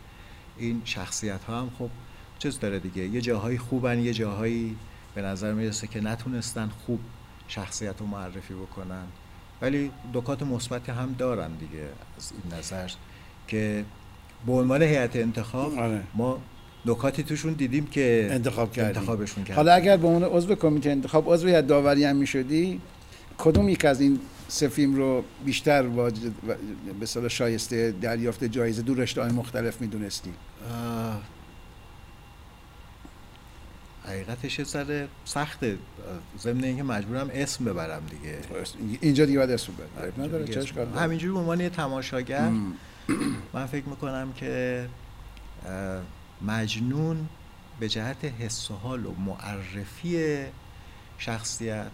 این 0.57 0.81
شخصیت 0.85 1.43
ها 1.43 1.61
هم 1.61 1.71
خب 1.79 1.89
چیز 2.39 2.59
داره 2.59 2.79
دیگه. 2.79 3.07
یه 3.07 3.21
جاهایی 3.21 3.57
خوبن 3.57 3.99
یه 3.99 4.13
جاهایی 4.13 4.77
به 5.17 5.23
نظر 5.23 5.53
می‌رسه 5.53 5.87
که 5.87 6.01
نتونستن 6.01 6.69
خوب 6.85 6.99
شخصیت 7.47 7.95
رو 7.99 8.05
معرفی 8.05 8.53
بکنن. 8.53 9.03
ولی 9.61 9.91
دکات 10.13 10.43
مثبتی 10.43 10.91
هم 10.91 11.15
دارن 11.17 11.51
دیگه 11.51 11.83
از 12.17 12.31
این 12.31 12.59
نظر 12.59 12.89
که 13.47 13.85
به 14.45 14.51
عنوان 14.51 14.81
هیئت 14.81 15.15
انتخاب 15.15 15.79
آره. 15.79 16.03
ما 16.13 16.41
نکاتی 16.85 17.23
توشون 17.23 17.53
دیدیم 17.53 17.85
که 17.85 18.29
انتخاب 18.31 18.71
کردیم. 18.71 18.97
انتخابشون 18.97 19.43
کردیم. 19.43 19.55
حالا 19.55 19.73
اگر 19.73 19.97
به 19.97 20.07
عنوان 20.07 20.23
عضو 20.23 20.55
کمیته 20.55 20.89
انتخاب 20.89 21.33
عضو 21.33 21.47
هیئت 21.47 21.67
داوری 21.67 22.03
هم 22.03 22.15
می‌شدی 22.15 22.81
کدوم 23.37 23.69
یک 23.69 23.85
از 23.85 24.01
این 24.01 24.19
سه 24.47 24.67
فیلم 24.67 24.95
رو 24.95 25.23
بیشتر 25.45 25.83
به 27.21 27.29
شایسته 27.29 27.91
دریافت 28.01 28.43
جایزه 28.43 28.81
دو 28.81 28.93
رشته 28.93 29.33
مختلف 29.33 29.81
می‌دونستی؟ 29.81 30.33
حقیقتش 34.07 34.61
سر 34.61 35.07
سخته 35.25 35.77
ضمن 36.39 36.63
اینکه 36.63 36.83
مجبورم 36.83 37.29
اسم 37.33 37.65
ببرم 37.65 38.03
دیگه. 38.09 38.39
اینجا 39.01 39.25
دیگه 39.25 39.37
باید 39.37 39.51
اسم 39.51 39.73
ببرم 39.73 40.23
نداره 40.25 40.65
همینجوری 40.95 41.33
به 41.33 41.39
عنوان 41.39 41.69
تماشاگر 41.69 42.51
من 43.53 43.65
فکر 43.65 43.85
می‌کنم 43.85 44.33
که 44.33 44.87
مجنون 46.41 47.29
به 47.79 47.89
جهت 47.89 48.25
حس 48.25 48.71
و 48.71 48.73
حال 48.73 49.05
و 49.05 49.15
معرفی 49.15 50.45
شخصیت 51.17 51.91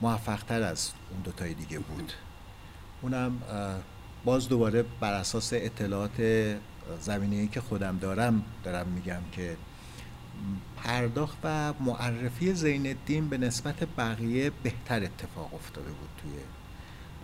موفقتر 0.00 0.62
از 0.62 0.90
اون 1.10 1.20
دوتای 1.20 1.54
دیگه 1.54 1.78
بود. 1.78 2.12
اونم 3.02 3.42
باز 4.24 4.48
دوباره 4.48 4.84
بر 5.00 5.12
اساس 5.12 5.52
اطلاعات 5.52 6.20
زمینه 7.00 7.46
که 7.46 7.60
خودم 7.60 7.98
دارم 7.98 8.44
دارم 8.64 8.86
میگم 8.86 9.20
که 9.32 9.56
پرداخت 10.76 11.38
و 11.44 11.72
معرفی 11.80 12.54
زین 12.54 12.86
الدین 12.86 13.28
به 13.28 13.38
نسبت 13.38 13.84
بقیه 13.98 14.50
بهتر 14.62 15.04
اتفاق 15.04 15.54
افتاده 15.54 15.90
بود 15.90 16.08
توی 16.22 16.32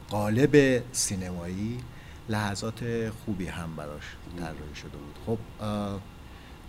قالب 0.08 0.82
سینمایی. 0.92 1.78
لحظات 2.28 3.10
خوبی 3.10 3.46
هم 3.46 3.76
براش 3.76 4.02
طراحی 4.38 4.74
شده 4.74 4.96
بود. 4.96 5.16
خب 5.26 5.38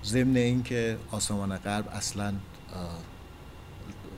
ضمن 0.04 0.36
اینکه 0.36 0.98
آسمان 1.12 1.58
غرب 1.58 1.88
اصلا 1.88 2.34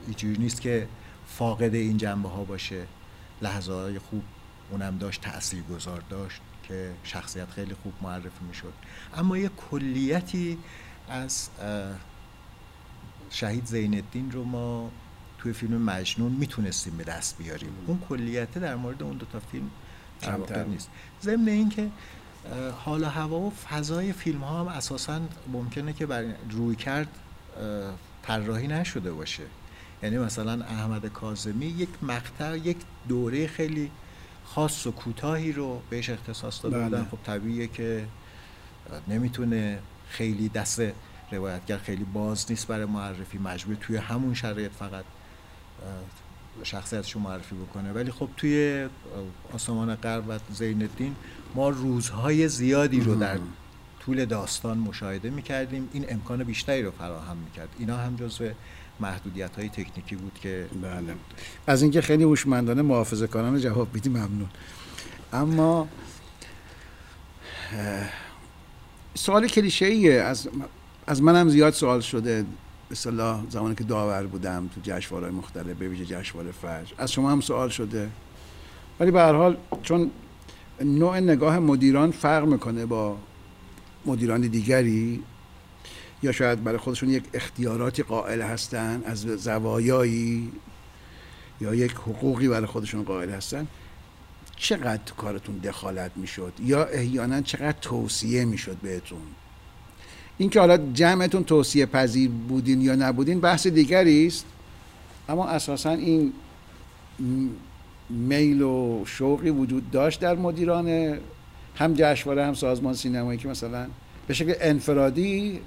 اینجوری 0.06 0.38
نیست 0.38 0.60
که 0.60 0.88
فاقد 1.26 1.74
این 1.74 1.96
جنبه 1.96 2.28
ها 2.28 2.44
باشه. 2.44 2.86
لحظه 3.42 3.72
های 3.72 3.98
خوب 3.98 4.22
اونم 4.70 4.98
داشت 4.98 5.20
تأثیر 5.20 5.62
گذار 5.62 6.02
داشت 6.10 6.40
که 6.62 6.92
شخصیت 7.04 7.50
خیلی 7.50 7.74
خوب 7.82 7.92
معرفی 8.02 8.44
می‌شد. 8.48 8.72
اما 9.14 9.38
یه 9.38 9.48
کلیتی 9.48 10.58
از 11.08 11.48
شهید 13.30 13.66
زین 13.66 13.94
الدین 13.94 14.30
رو 14.30 14.44
ما 14.44 14.90
توی 15.38 15.52
فیلم 15.52 15.82
مجنون 15.82 16.32
می‌تونستیم 16.32 16.96
به 16.96 17.04
دست 17.04 17.38
بیاریم. 17.38 17.70
اون 17.86 18.02
کلیت 18.08 18.58
در 18.58 18.76
مورد 18.76 19.02
اون 19.02 19.16
دو 19.16 19.26
تا 19.26 19.40
فیلم 19.40 19.70
کمتر. 20.22 20.64
نیست. 20.64 20.90
ضمن 21.22 21.48
اینکه 21.48 21.90
حالا 22.84 23.08
هوا 23.08 23.40
و 23.40 23.50
فضای 23.50 24.12
فیلم 24.12 24.40
ها 24.40 24.60
هم 24.60 24.68
اساسا 24.68 25.20
ممکنه 25.52 25.92
که 25.92 26.06
بر 26.06 26.24
روی 26.50 26.76
کرد 26.76 27.08
طراحی 28.22 28.66
نشده 28.66 29.12
باشه. 29.12 29.42
یعنی 30.02 30.18
مثلا 30.18 30.64
احمد 30.64 31.06
کاظمی 31.06 31.66
یک 31.66 31.88
مقطع 32.02 32.56
یک 32.56 32.76
دوره 33.08 33.46
خیلی 33.46 33.90
خاص 34.44 34.86
و 34.86 34.90
کوتاهی 34.92 35.52
رو 35.52 35.82
بهش 35.90 36.10
اختصاص 36.10 36.62
داده 36.62 36.78
بودن. 36.78 36.98
بله. 36.98 37.08
خب 37.10 37.18
طبیعیه 37.26 37.66
که 37.66 38.04
نمی‌تونه 39.08 39.78
خیلی 40.08 40.48
دست 40.48 40.80
روایتگر 41.32 41.78
خیلی 41.78 42.04
باز 42.04 42.46
نیست 42.50 42.66
برای 42.66 42.84
معرفی 42.84 43.38
مجبور 43.38 43.74
توی 43.74 43.96
همون 43.96 44.34
شرایط 44.34 44.72
فقط 44.78 45.04
شخصیتش 46.62 47.12
رو 47.12 47.20
معرفی 47.20 47.54
بکنه. 47.54 47.92
ولی 47.92 48.10
خب 48.10 48.28
توی 48.36 48.88
آسمان 49.54 49.94
غرب 49.94 50.24
و 50.28 50.38
زین 50.50 50.82
الدین 50.82 51.16
ما 51.54 51.68
روزهای 51.68 52.48
زیادی 52.48 53.00
رو 53.00 53.14
در 53.14 53.38
طول 54.00 54.24
داستان 54.24 54.78
مشاهده 54.78 55.30
می‌کردیم. 55.30 55.88
این 55.92 56.06
امکان 56.08 56.44
بیشتری 56.44 56.82
رو 56.82 56.90
فراهم 56.90 57.36
می‌کرد. 57.36 57.68
اینا 57.78 57.96
هم 57.96 58.16
جزو 58.16 58.48
محدودیت 59.00 59.56
های 59.56 59.68
تکنیکی 59.68 60.16
بود 60.16 60.38
که 60.42 60.66
بله. 60.82 61.14
از 61.66 61.82
اینکه 61.82 62.00
خیلی 62.00 62.24
هوشمندانه 62.24 62.82
محافظه 62.82 63.26
کنان 63.26 63.60
جواب 63.60 63.92
بیدی 63.92 64.08
ممنون. 64.08 64.48
اما 65.32 65.88
سوال 69.14 69.48
کلیشه 69.48 69.86
ایه 69.86 70.12
از 70.12 70.48
از 71.06 71.22
منم 71.22 71.48
زیاد 71.48 71.72
سوال 71.72 72.00
شده 72.00 72.46
صلاح 72.92 73.44
زمانی 73.50 73.74
که 73.74 73.84
داور 73.84 74.26
بودم 74.26 74.70
تو 74.74 74.80
جشنواره‌های 74.82 75.36
مختلف 75.36 75.76
به 75.76 75.88
ویژه 75.88 76.04
جشنواره 76.04 76.52
فجر 76.52 76.94
از 76.98 77.12
شما 77.12 77.30
هم 77.30 77.40
سوال 77.40 77.68
شده. 77.68 78.10
ولی 79.00 79.10
به 79.10 79.20
هر 79.20 79.32
حال 79.32 79.56
چون 79.82 80.10
نوع 80.80 81.20
نگاه 81.20 81.58
مدیران 81.58 82.10
فرق 82.10 82.44
می‌کنه 82.44 82.86
با 82.86 83.16
مدیران 84.06 84.40
دیگری 84.40 85.22
یا 86.22 86.32
شاید 86.32 86.64
برای 86.64 86.78
خودشون 86.78 87.10
یک 87.10 87.24
اختیاراتی 87.34 88.02
قائل 88.02 88.42
هستن 88.42 89.02
از 89.04 89.20
زوایایی 89.20 90.52
یا 91.60 91.74
یک 91.74 91.92
حقوقی 91.92 92.48
برای 92.48 92.66
خودشون 92.66 93.02
قائل 93.02 93.30
هستن 93.30 93.66
چقدر 94.56 95.02
تو 95.06 95.14
کارتون 95.14 95.58
دخالت 95.58 96.10
می‌شد؟ 96.16 96.52
یا 96.64 96.84
احیانا 96.84 97.40
چقدر 97.40 97.78
توصیه 97.80 98.44
می‌شد 98.44 98.76
بهتون؟ 98.76 99.22
اینکه 100.40 100.60
حالا 100.60 100.76
جمعتون 100.76 101.44
توصیه 101.44 101.86
پذیر 101.86 102.30
بودین 102.30 102.80
یا 102.80 102.94
نبودین 102.94 103.40
بحث 103.40 103.66
دیگری 103.66 104.26
است. 104.26 104.46
اما 105.28 105.46
اساسا 105.46 105.90
این 105.90 106.32
میل 108.10 108.62
و 108.62 109.02
شوقی 109.06 109.50
وجود 109.50 109.90
داشت 109.90 110.20
در 110.20 110.34
مدیران 110.34 111.18
هم 111.76 111.94
جشنواره 111.94 112.46
هم 112.46 112.54
سازمان 112.54 112.94
سینمایی 112.94 113.38
که 113.38 113.48
مثلا 113.48 113.86
به 114.26 114.34
شکل 114.34 114.54
انفرادی 114.60 115.60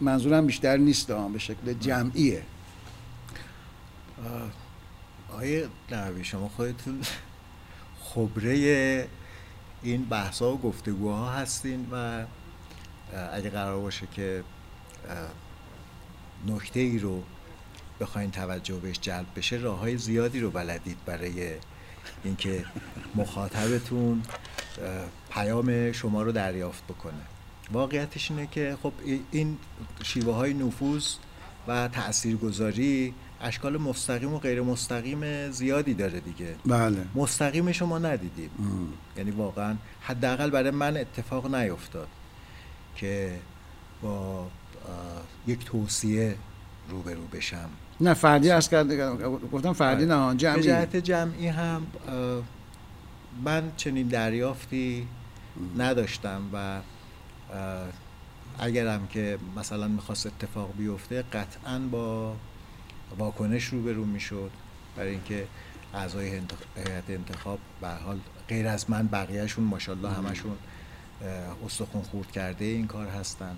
منظورم 0.00 0.46
بیشتر 0.46 0.76
نیست 0.76 1.12
به 1.32 1.38
شکل 1.38 1.72
جمعیه. 1.80 2.42
آیه 5.38 5.68
نبی 5.92 6.24
شما 6.24 6.48
خودتون 6.48 7.00
خبره 8.14 9.08
این 9.82 10.04
بحثا 10.04 10.54
و 10.54 10.58
گفتگوها 10.58 11.30
هستین 11.30 11.86
و 11.92 12.24
اگه 13.32 13.50
قرار 13.50 13.80
باشه 13.80 14.06
که 14.12 14.44
نکته 16.46 16.80
ای 16.80 16.98
رو 16.98 17.22
بخواین 18.00 18.30
توجه 18.30 18.76
بهش 18.76 18.98
جلب 19.00 19.26
بشه 19.36 19.56
راه 19.56 19.78
های 19.78 19.98
زیادی 19.98 20.40
رو 20.40 20.50
بلدید 20.50 20.96
برای 21.06 21.54
اینکه 22.24 22.64
مخاطبتون 23.14 24.22
پیام 25.30 25.92
شما 25.92 26.22
رو 26.22 26.32
دریافت 26.32 26.84
بکنه. 26.84 27.22
واقعیتش 27.72 28.30
اینه 28.30 28.46
که 28.46 28.76
خب 28.82 28.92
این 29.30 29.58
شیوه 30.02 30.34
های 30.34 30.54
نفوذ 30.54 31.14
و 31.68 31.88
تاثیرگذاری 31.88 33.14
اشکال 33.40 33.76
مستقیم 33.76 34.34
و 34.34 34.38
غیر 34.38 34.62
مستقیم 34.62 35.50
زیادی 35.50 35.94
داره 35.94 36.20
دیگه. 36.20 36.54
بله. 36.66 37.04
مستقیم 37.14 37.72
شما 37.72 37.98
ندیدید. 37.98 38.50
یعنی 39.16 39.30
واقعا 39.30 39.76
حداقل 40.00 40.50
برای 40.50 40.70
من 40.70 40.96
اتفاق 40.96 41.54
نیفتاد 41.54 42.08
که 42.96 43.38
با 44.02 44.46
یک 45.46 45.64
توصیه 45.64 46.36
روبرو 46.88 47.22
بشم. 47.32 47.70
نه 48.00 48.14
فردی 48.14 48.50
از 48.50 48.70
کرده 48.70 49.16
گفتم 49.52 49.72
فردی 49.72 50.06
نه 50.06 50.34
جمعی. 50.36 50.62
جهت 50.62 50.96
جمعی 50.96 51.48
هم 51.48 51.86
من 53.44 53.72
چنین 53.76 54.08
دریافتی 54.08 55.08
نداشتم 55.78 56.42
و 56.52 56.80
اگرم 58.58 59.06
که 59.06 59.38
مثلا 59.56 59.88
می‌خواست 59.88 60.26
اتفاق 60.26 60.76
بیفته 60.78 61.22
قطعا 61.22 61.78
با 61.78 62.36
واکنش 63.18 63.64
روبرو 63.64 64.04
می‌شد 64.04 64.50
برای 64.96 65.10
اینکه 65.10 65.46
اعضای 65.94 66.28
هیئت 66.28 67.10
انتخاب 67.10 67.58
به 67.80 67.88
حال 67.88 68.18
غیر 68.48 68.68
از 68.68 68.90
من 68.90 69.06
بقیهشون 69.06 69.64
ماشاءالله 69.64 70.10
همشون 70.10 70.56
استخون 71.66 72.02
خورد 72.02 72.30
کرده 72.32 72.64
این 72.64 72.86
کار 72.86 73.06
هستن. 73.06 73.56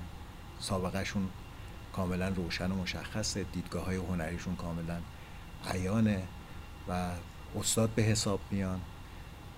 سابقهشون 0.61 1.29
کاملا 1.93 2.29
روشن 2.29 2.71
و 2.71 2.75
مشخصه. 2.75 3.45
دیدگاه 3.53 3.85
های 3.85 3.97
هنریشون 3.97 4.57
کاملا 4.57 4.97
عیانه 5.71 6.23
و 6.89 7.11
استاد 7.59 7.91
به 7.91 8.03
حساب 8.03 8.41
میان 8.51 8.81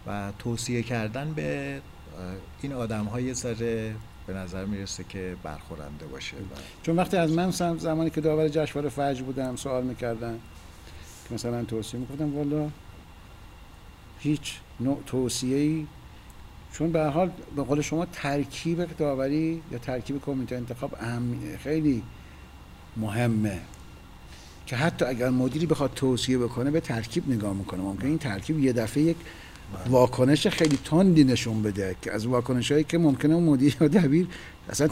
و 0.07 0.33
توصیه 0.39 0.83
کردن 0.83 1.33
به 1.33 1.81
این 2.63 2.73
آدم 2.73 3.05
های 3.05 3.35
ذره 3.35 3.95
به 4.27 4.35
نظر 4.35 4.65
می‌رسه 4.65 5.05
که 5.05 5.37
برخورنده 5.43 6.07
باشه 6.07 6.37
چون 6.83 6.97
وقتی 6.97 7.17
از 7.17 7.33
من 7.33 7.51
زمانی 7.79 8.11
که 8.11 8.21
داور 8.21 8.49
جشنواره 8.49 8.89
فجر 8.89 9.23
بودم 9.23 9.57
سوال 9.57 9.85
می‌کردن 9.85 10.39
مثلا 11.31 11.65
توصیه 11.65 12.01
می‌کردم 12.01 12.37
والا 12.37 12.71
هیچ 14.19 14.59
نوع 14.81 15.03
توصیه 15.07 15.57
ای 15.57 15.87
چون 16.79 16.93
به 16.93 17.05
حال 17.05 17.31
به 17.57 17.62
قول 17.62 17.81
شما 17.81 18.07
ترکیب 18.07 18.97
داوری 18.99 19.62
یا 19.72 19.79
ترکیب 19.79 20.20
کمیته 20.20 20.57
انتخاب 20.57 20.97
اهم 21.01 21.39
خیلی 21.62 22.03
مهمه. 22.97 23.61
که 24.66 24.77
حتی 24.77 25.05
اگر 25.05 25.31
مدیری 25.31 25.66
بخواد 25.66 25.95
توصیه 25.95 26.39
بکنه 26.39 26.70
به 26.70 26.81
ترکیب 26.81 27.31
نگاه 27.31 27.55
می‌کنه. 27.55 27.81
ممکن 27.81 28.07
این 28.07 28.18
ترکیب 28.18 28.59
یه 28.59 28.72
دفعه 28.72 29.03
یک 29.03 29.16
واکنش 29.89 30.47
خیلی 30.47 30.79
تندی 30.85 31.25
نشون 31.25 31.62
بده 31.62 31.97
که 32.03 32.12
از 32.12 32.27
واکنش 32.27 32.72
هایی 32.72 32.85
که 32.85 32.99
ممکنه 32.99 33.35
اون 33.35 33.45
مدیر 33.45 33.77
یا 33.81 33.89
دبیر 33.89 34.29
اصلا 34.70 34.89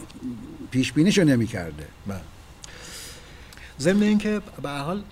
پیش 0.70 0.92
بینیشو 0.92 1.24
نمی‌کرده. 1.24 1.86
بله. 2.06 2.20
ضمن 3.80 4.02
اینکه 4.02 4.40
به 4.62 4.70
حال 4.70 5.02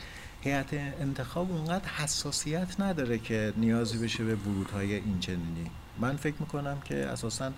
هیئت 0.40 0.74
انتخاب 1.00 1.52
اونقدر 1.52 1.88
حساسیت 1.88 2.80
نداره 2.80 3.18
که 3.18 3.52
نیازی 3.56 3.98
بشه 3.98 4.24
به 4.24 4.34
ورودهای 4.34 4.94
این 4.94 5.18
چنینی 5.20 5.70
من 6.01 6.16
فکر 6.16 6.36
می‌کنم 6.40 6.80
که 6.80 7.07
اساسا 7.07 7.53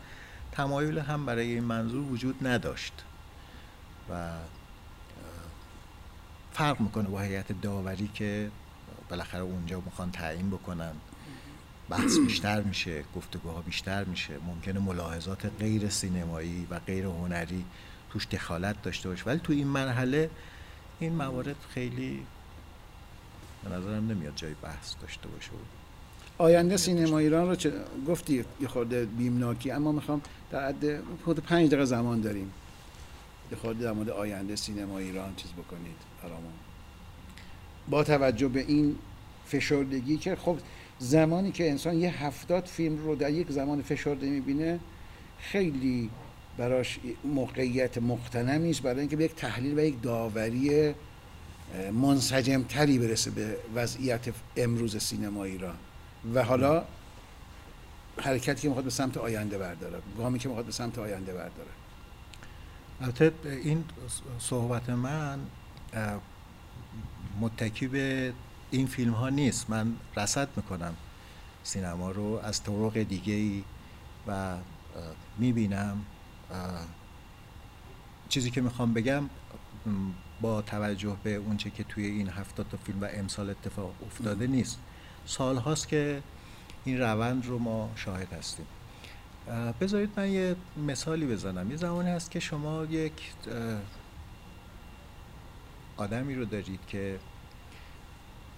تمایل 0.53 0.99
هم 0.99 1.27
برای 1.27 1.53
این 1.53 1.65
منظور 1.65 2.13
وجود 2.13 2.47
نداشت 2.47 2.93
و 4.11 4.31
فرق 6.53 6.81
می‌کنه 6.81 7.09
با 7.09 7.21
هیئت 7.21 7.61
داوری 7.61 8.11
که 8.15 8.51
بالاخره 9.09 9.41
اونجا 9.41 9.81
می‌خوان 9.81 10.11
تعیین 10.11 10.51
بکنن. 10.51 10.93
بحث 11.89 12.19
بیشتر 12.19 12.61
میشه 12.63 13.05
گفتگوها 13.17 13.63
بیشتر 13.63 14.05
میشه. 14.05 14.39
ممکنه 14.47 14.81
ملاحظات 14.81 15.47
غیر 15.59 15.89
سینمایی 15.89 16.67
و 16.71 16.79
غیر 16.79 17.05
هنری 17.05 17.65
توش 18.11 18.27
دخالت 18.27 18.83
داشته 18.83 19.09
باشه. 19.09 19.25
ولی 19.25 19.39
تو 19.39 19.53
این 19.53 19.67
مرحله 19.67 20.31
این 21.01 21.13
موارد 21.13 21.57
خیلی 21.75 22.27
به 23.65 23.71
نظرم 23.71 24.09
نمیاد 24.09 24.33
جای 24.37 24.55
بحث 24.55 24.95
داشته 25.01 25.29
باشه. 25.29 25.51
آینده 26.43 26.77
سینما 26.77 27.19
ایران 27.19 27.49
رو 27.49 27.55
چه... 27.55 27.73
گفتی 28.09 28.45
یه 28.61 28.69
خورده 28.69 29.05
بیمناکی 29.05 29.71
اما 29.71 29.93
می‌خوام 29.93 30.23
در 30.51 30.69
حد 30.69 31.03
خود 31.25 31.41
پنج 31.41 31.67
دقیقه 31.67 31.85
زمان 31.85 32.21
داریم. 32.21 32.53
یه 33.51 33.59
خورده 33.59 33.85
در 33.85 33.93
مورد 33.93 34.11
آینده 34.11 34.57
سینما 34.57 34.99
ایران 34.99 35.35
چیز 35.37 35.51
بکنید 35.51 35.97
برامون. 36.23 36.53
با 37.91 38.05
توجه 38.05 38.49
به 38.49 38.61
این 38.61 38.97
فشردگی 39.47 40.17
که 40.17 40.37
خب 40.37 40.57
زمانی 40.99 41.53
که 41.53 41.71
انسان 41.71 41.97
یه 41.97 42.25
هفتاد 42.25 42.65
فیلم 42.67 42.99
رو 42.99 43.15
در 43.15 43.31
یک 43.31 43.51
زمان 43.51 43.83
فشرده 43.83 44.31
می‌بینه 44.31 44.81
خیلی 45.39 46.11
براش 46.57 46.99
موقعیت 47.25 47.99
مختنمی 47.99 48.71
است 48.71 48.83
برای 48.83 49.01
اینکه 49.01 49.17
به 49.17 49.25
یک 49.25 49.35
تحلیل 49.35 49.79
و 49.79 49.83
یک 49.83 50.03
داوری 50.03 50.95
منسجم 51.93 52.63
تری 52.63 52.99
برسه 52.99 53.31
به 53.31 53.57
وضعیت 53.75 54.21
امروز 54.57 54.97
سینما 55.03 55.45
ایران. 55.45 55.75
و 56.35 56.45
حالا 56.45 56.85
حرکتی 58.21 58.63
که 58.63 58.69
می‌خواد 58.69 58.85
به 58.85 58.91
سمت 58.91 59.17
آینده 59.17 59.59
برداره 59.59 60.03
گامی 60.19 60.39
که 60.39 60.49
می‌خواد 60.49 60.67
به 60.67 60.73
سمت 60.73 60.99
آینده 60.99 61.33
برداره. 61.33 61.71
البته 63.01 63.33
این 63.45 63.85
صحبت 64.39 64.91
من 64.91 65.39
متکی 67.41 67.89
به 67.89 68.33
این 68.71 68.87
فیلم 68.87 69.13
ها 69.13 69.29
نیست. 69.29 69.71
من 69.71 69.97
رسد 70.17 70.49
می‌کنم 70.57 70.95
سینما 71.65 72.11
رو 72.11 72.41
از 72.45 72.63
طرق 72.63 72.99
دیگه 72.99 73.35
ای 73.35 73.65
و 74.27 74.57
می‌بینم. 75.39 76.05
چیزی 78.29 78.51
که 78.51 78.61
می‌خوام 78.61 78.95
بگم 78.95 79.23
با 80.41 80.63
توجه 80.63 81.17
به 81.23 81.35
اونچه 81.35 81.71
که 81.71 81.85
توی 81.85 82.07
این 82.07 82.29
هفتاد 82.29 82.67
تا 82.69 82.77
فیلم 82.77 83.01
و 83.01 83.09
امسال 83.13 83.51
اتفاق 83.51 83.95
افتاده 84.07 84.47
نیست. 84.47 84.79
سال 85.27 85.57
هاست 85.57 85.89
که 85.89 86.23
این 86.85 87.01
روند 87.01 87.47
رو 87.47 87.59
ما 87.59 87.91
شاهد 87.97 88.33
هستیم. 88.33 88.67
بذارید 89.81 90.11
من 90.17 90.31
یه 90.31 90.57
مثالی 90.87 91.27
بزنم. 91.27 91.71
یه 91.71 91.77
زمانی 91.77 92.11
هست 92.11 92.31
که 92.31 92.41
شما 92.41 92.85
یک 92.85 93.33
آدمی 95.97 96.35
رو 96.35 96.45
دارید 96.45 96.81
که 96.89 97.19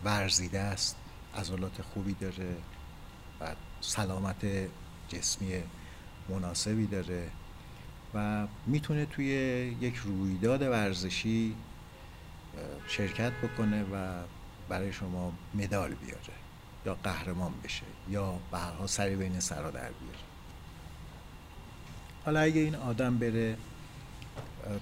ورزیده 0.05 0.61
است 0.61 0.97
عضلات 1.37 1.83
خوبی 1.83 2.15
داره 2.15 2.57
و 3.41 3.55
سلامت 3.81 4.47
جسمی 5.09 5.53
مناسبی 6.29 6.87
داره 6.87 7.31
و 8.15 8.47
می‌تونه 8.67 9.07
توی 9.07 9.27
یک 9.81 9.97
رویداد 9.97 10.63
ورزشی 10.63 11.55
شرکت 12.87 13.33
بکنه 13.33 13.83
و 13.83 14.23
برای 14.69 14.93
شما 14.93 15.33
مدال 15.55 15.95
بیاره. 15.95 16.44
یا 16.87 16.95
قهرمان 16.95 17.53
بشه 17.65 17.83
یا 18.09 18.39
به 18.51 18.59
هر 18.59 18.87
سری 18.87 19.17
بین 19.17 19.41
سرا 19.41 19.71
در 19.71 19.81
بیاره. 19.81 20.19
حالا 22.25 22.41
اگه 22.41 22.61
این 22.61 22.75
آدم 22.75 23.19
بره 23.19 23.57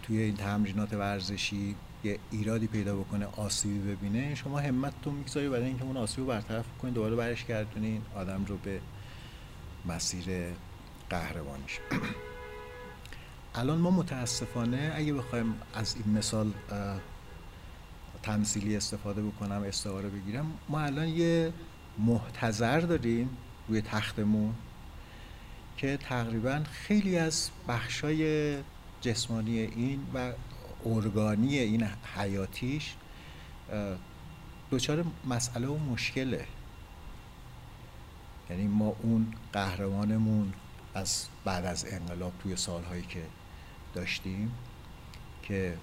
توی 0.02 0.18
این 0.18 0.36
تمرینات 0.36 0.92
ورزشی 0.92 1.76
یه 2.04 2.18
ایرادی 2.30 2.66
پیدا 2.66 2.96
بکنه 2.96 3.26
آسیبی 3.36 3.94
ببینه 3.94 4.34
شما 4.34 4.58
همتتون 4.60 5.14
می‌گذاری 5.14 5.48
برای 5.48 5.64
اینکه 5.64 5.84
اون 5.84 5.96
آسیب 5.96 6.20
رو 6.20 6.26
برطرف 6.26 6.64
کنید 6.82 6.94
دوباره 6.94 7.16
برش 7.16 7.44
گردونین 7.44 8.02
آدم 8.14 8.44
رو 8.44 8.56
به 8.56 8.80
مسیر 9.86 10.24
قهرمانیش 11.10 11.78
الان 13.54 13.78
ما 13.78 13.90
متاسفانه 13.90 14.92
اگه 14.94 15.12
بخوایم 15.12 15.54
از 15.74 15.96
این 15.96 16.18
مثال 16.18 16.52
تمثیلی 18.22 18.76
استفاده 18.76 19.22
بکنم 19.22 19.62
استعاره 19.62 20.08
بگیرم 20.08 20.46
ما 20.68 20.80
الان 20.80 21.08
یه 21.08 21.52
محتضر 21.98 22.80
داریم 22.80 23.36
روی 23.68 23.82
تختمون 23.82 24.54
که 25.76 25.96
تقریبا 25.96 26.62
خیلی 26.72 27.18
از 27.18 27.50
بخشای 27.68 28.56
جسمانی 29.00 29.58
این 29.58 30.06
و 30.14 30.32
ارگانی 30.86 31.58
این 31.58 31.88
حیاتیش 32.16 32.94
دچار 34.70 35.04
مسئله 35.24 35.66
و 35.66 35.78
مشکله. 35.78 36.46
یعنی 38.50 38.66
ما 38.66 38.96
اون 39.02 39.34
قهرمانمون 39.52 40.52
از 40.94 41.26
بعد 41.44 41.64
از 41.64 41.86
انقلاب 41.92 42.32
توی 42.42 42.56
سالهایی 42.56 43.02
که 43.02 43.22
داشتیم 43.94 44.52
که 45.42 45.76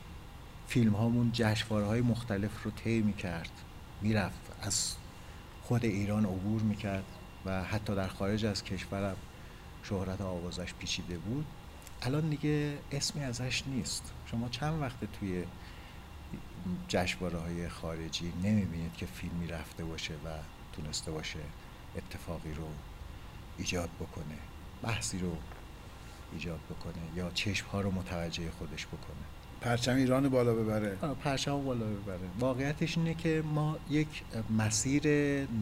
فیلم 0.67 0.93
هامون 0.93 1.29
جشنواره 1.33 2.01
مختلف 2.01 2.63
رو 2.63 2.71
طی 2.71 3.01
می‌کرد 3.01 3.51
می‌رفت 4.01 4.41
از 4.61 4.95
خود 5.69 5.85
ایران 5.85 6.25
عبور 6.25 6.61
می‌کرد 6.61 7.03
و 7.45 7.63
حتی 7.63 7.95
در 7.95 8.07
خارج 8.07 8.45
از 8.45 8.63
کشورم 8.63 9.15
شهرت 9.83 10.21
آوازش 10.21 10.73
پیچیده 10.73 11.17
بود. 11.17 11.45
الان 12.01 12.29
دیگه 12.29 12.77
اسمی 12.91 13.23
ازش 13.23 13.63
نیست. 13.67 14.13
شما 14.25 14.49
چند 14.49 14.81
وقت 14.81 15.19
توی 15.19 15.43
جشنواره 16.87 17.37
های 17.37 17.69
خارجی 17.69 18.33
نمی‌بینید 18.43 18.93
که 18.93 19.05
فیلمی 19.05 19.47
رفته 19.47 19.85
باشه 19.85 20.13
و 20.13 20.27
تونسته 20.73 21.11
باشه 21.11 21.39
اتفاقی 21.95 22.53
رو 22.53 22.67
ایجاد 23.57 23.89
بکنه 23.99 24.37
بحثی 24.83 25.19
رو 25.19 25.37
ایجاد 26.33 26.59
بکنه 26.69 27.03
یا 27.15 27.31
چشم 27.31 27.67
ها 27.67 27.81
رو 27.81 27.91
متوجه 27.91 28.51
خودش 28.51 28.87
بکنه؟ 28.87 29.38
پرچم 29.61 29.95
ایران 29.95 30.29
بالا 30.29 30.53
ببره. 30.53 30.95
پرچم 31.23 31.63
بالا 31.63 31.85
ببره. 31.85 32.19
واقعیتش 32.39 32.97
اینه 32.97 33.13
که 33.13 33.43
ما 33.53 33.77
یک 33.89 34.07
مسیر 34.57 35.03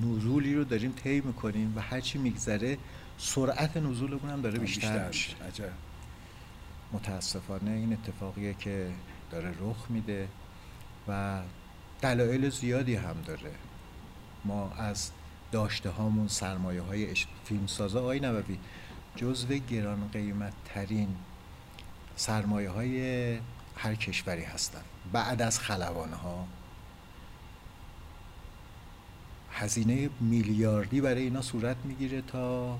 نزولی 0.04 0.56
رو 0.56 0.64
داریم 0.64 0.91
طی 0.91 1.22
می‌کنیم 1.22 1.74
و 1.76 1.82
هرچی 1.82 2.18
میگذره 2.18 2.78
سرعت 3.18 3.78
نزولمون 3.78 4.30
هم 4.30 4.41
داره 4.41 4.60
بیشتر, 4.60 5.08
میشه. 5.08 5.36
متاسفانه 6.93 7.72
این 7.72 7.93
اتفاقیه 7.93 8.54
که 8.54 8.88
داره 9.32 9.50
رخ 9.50 9.86
میده 9.89 10.28
و 11.08 11.41
دلایل 12.02 12.50
زیادی 12.50 12.95
هم 12.95 13.16
داره. 13.26 13.52
ما 14.45 14.72
از 14.72 15.12
داشته 15.52 15.89
هامون 15.89 16.28
سرمایه 16.28 16.82
های 16.82 17.08
فیلمسازا 17.45 18.06
آی 18.06 18.20
نبوی 18.20 18.58
جزو 19.16 19.48
گران 19.48 20.10
قیمت 20.14 20.54
ترین 20.66 21.16
سرمایه 22.16 22.70
های 22.70 23.38
هر 23.78 23.95
کشوری 23.95 24.43
هستن. 24.43 24.82
بعد 25.11 25.41
از 25.41 25.59
خلوان 25.59 26.13
ها 26.13 26.47
هزینه 29.51 30.09
میلیاردی 30.19 31.01
برای 31.01 31.21
اینا 31.21 31.41
صورت 31.41 31.78
می‌گیره 31.84 32.21
تا 32.21 32.80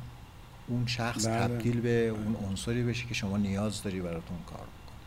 اون 0.67 0.87
شخص 0.87 1.27
بله. 1.27 1.47
تبدیل 1.47 1.81
به 1.81 2.07
اون 2.07 2.35
عنصری 2.35 2.83
بشه 2.83 3.05
که 3.05 3.13
شما 3.13 3.37
نیاز 3.37 3.83
داری 3.83 4.01
براتون 4.01 4.37
کار 4.45 4.57
بکنه. 4.57 4.97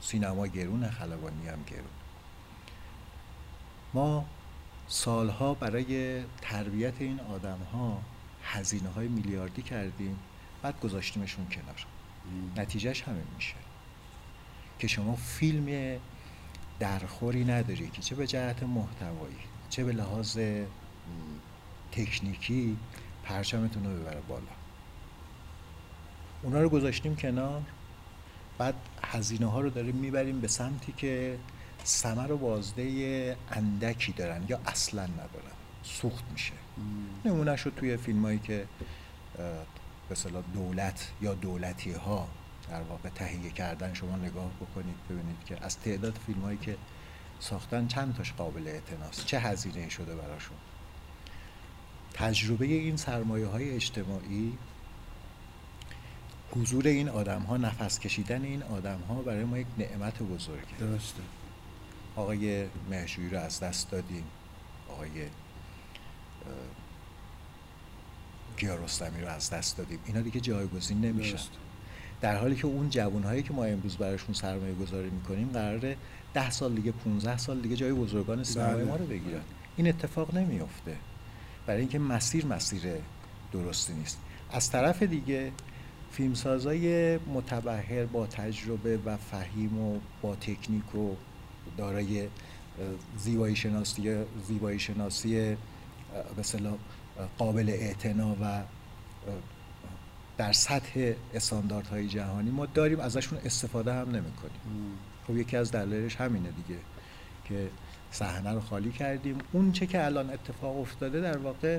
سینما 0.00 0.46
گرونه 0.46 0.90
خلبانی 0.90 1.48
هم 1.48 1.62
گرون. 1.66 1.84
ما 3.94 4.24
سالها 4.88 5.54
برای 5.54 6.22
تربیت 6.40 6.94
این 6.98 7.20
آدم 7.20 7.58
ها 7.72 8.02
هزینه 8.44 8.88
های 8.88 9.08
میلیاردی 9.08 9.62
کردیم 9.62 10.18
بعد 10.62 10.80
گذاشتیمشون 10.80 11.46
کنار. 11.46 11.86
نتیجهش 12.56 13.02
همین 13.02 13.26
میشه. 13.36 13.54
که 14.78 14.86
شما 14.86 15.16
فیلم 15.16 15.98
درخوری 16.78 17.44
نداری 17.44 17.88
که 17.88 18.02
چه 18.02 18.14
به 18.14 18.26
جهت 18.26 18.62
محتوایی 18.62 19.36
چه 19.70 19.84
به 19.84 19.92
لحاظ 19.92 20.38
تکنیکی 21.92 22.76
پرچمتون 23.24 23.84
رو 23.84 24.00
ببره 24.00 24.20
بالا. 24.28 24.42
اونا 26.42 26.62
رو 26.62 26.68
گذاشتیم 26.68 27.16
کنار 27.16 27.62
بعد 28.58 28.74
هزینه 29.04 29.46
ها 29.46 29.60
رو 29.60 29.70
داریم 29.70 29.96
می‌بریم 29.96 30.40
به 30.40 30.48
سمتی 30.48 30.92
که 30.92 31.38
سمر 31.84 32.32
و 32.32 32.38
بازده 32.38 33.36
اندکی 33.50 34.12
دارن 34.12 34.44
یا 34.48 34.60
اصلا 34.66 35.02
ندارن 35.02 35.54
سوخت 35.82 36.24
میشه. 36.32 36.52
نمونه 37.24 37.56
شد 37.56 37.72
توی 37.76 37.96
فیلم 37.96 38.24
هایی 38.24 38.38
که 38.38 38.66
به 40.08 40.16
دولت 40.54 41.10
یا 41.22 41.34
دولتی 41.34 41.92
ها 41.92 42.28
در 42.70 42.82
واقع 42.82 43.08
تهیه 43.08 43.50
کردن 43.50 43.94
شما 43.94 44.16
نگاه 44.16 44.50
بکنید 44.60 44.94
ببینید 45.10 45.44
که 45.46 45.64
از 45.64 45.78
تعداد 45.78 46.18
فیلم 46.26 46.40
هایی 46.40 46.58
که 46.58 46.76
ساختن 47.40 47.86
چند 47.86 48.16
تاش 48.16 48.32
قابل 48.32 48.68
اعتناست؟ 48.68 49.26
چه 49.26 49.38
هزینه 49.38 49.88
شده 49.88 50.14
براشون؟ 50.14 50.56
تجربه 52.14 52.66
این 52.66 52.96
سرمایه 52.96 53.46
های 53.46 53.70
اجتماعی 53.70 54.58
حضور 56.56 56.86
این 56.86 57.08
آدم 57.08 57.42
ها 57.42 57.56
نفس 57.56 57.98
کشیدن 57.98 58.44
این 58.44 58.62
آدم 58.62 59.00
ها 59.08 59.14
برای 59.14 59.44
ما 59.44 59.58
یک 59.58 59.66
نعمت 59.78 60.22
بزرگه. 60.22 60.76
درسته. 60.80 61.22
آقای 62.16 62.66
مهجوی 62.90 63.30
رو 63.30 63.38
از 63.38 63.60
دست 63.60 63.90
دادیم. 63.90 64.24
آقای 64.90 65.10
گیارستمی 68.56 69.22
رو 69.22 69.28
از 69.28 69.50
دست 69.50 69.76
دادیم. 69.76 69.98
اینا 70.06 70.20
دیگه 70.20 70.40
جایگزین 70.40 71.00
نمیشن. 71.00 71.38
در 72.20 72.36
حالی 72.36 72.56
که 72.56 72.66
اون 72.66 72.90
جوانهایی 72.90 73.42
که 73.42 73.52
ما 73.52 73.64
امروز 73.64 73.96
براشون 73.96 74.34
سرمایه 74.34 74.74
گذاری 74.74 75.10
می‌کنیم 75.10 75.48
قراره 75.52 75.96
ده 76.34 76.50
سال 76.50 76.74
دیگه 76.74 76.92
15 76.92 77.36
سال 77.38 77.60
دیگه 77.60 77.76
جای 77.76 77.92
بزرگان 77.92 78.44
سینمای 78.44 78.74
بله. 78.74 78.84
ما 78.84 78.96
رو 78.96 79.06
بگیرن. 79.06 79.40
این 79.76 79.88
اتفاق 79.88 80.34
نمیافته. 80.34 80.96
برای 81.66 81.80
اینکه 81.80 81.98
مسیر 81.98 82.46
مسیر 82.46 82.82
درستی 83.52 83.92
نیست. 83.92 84.18
از 84.52 84.70
طرف 84.70 85.02
دیگه 85.02 85.52
فیلمسازای 86.12 87.16
متبهر 87.18 88.04
با 88.04 88.26
تجربه 88.26 88.98
و 89.04 89.16
فهیم 89.16 89.78
و 89.78 89.98
با 90.22 90.34
تکنیک 90.34 90.94
و 90.94 91.14
دارای 91.76 92.28
زیبایی 93.18 93.56
شناسی 93.56 94.24
زیبایی 94.46 94.78
شناسی 94.78 95.56
به 96.36 96.70
قابل 97.38 97.70
اعتنا 97.70 98.36
و 98.42 98.62
در 100.38 100.52
سطح 100.52 101.12
استانداردهای 101.34 102.08
جهانی 102.08 102.50
ما 102.50 102.66
داریم 102.66 103.00
ازشون 103.00 103.38
استفاده 103.44 103.92
هم 103.92 104.10
نمی‌کنیم. 104.10 104.60
خب 105.26 105.36
یکی 105.36 105.56
از 105.56 105.72
دلایلش 105.72 106.16
همینه 106.16 106.48
دیگه 106.50 106.80
که 107.44 107.68
صحنه 108.10 108.52
رو 108.52 108.60
خالی 108.60 108.90
کردیم. 108.90 109.38
اون 109.52 109.72
چه 109.72 109.86
که 109.86 110.04
الان 110.04 110.30
اتفاق 110.30 110.80
افتاده 110.80 111.20
در 111.20 111.38
واقع 111.38 111.78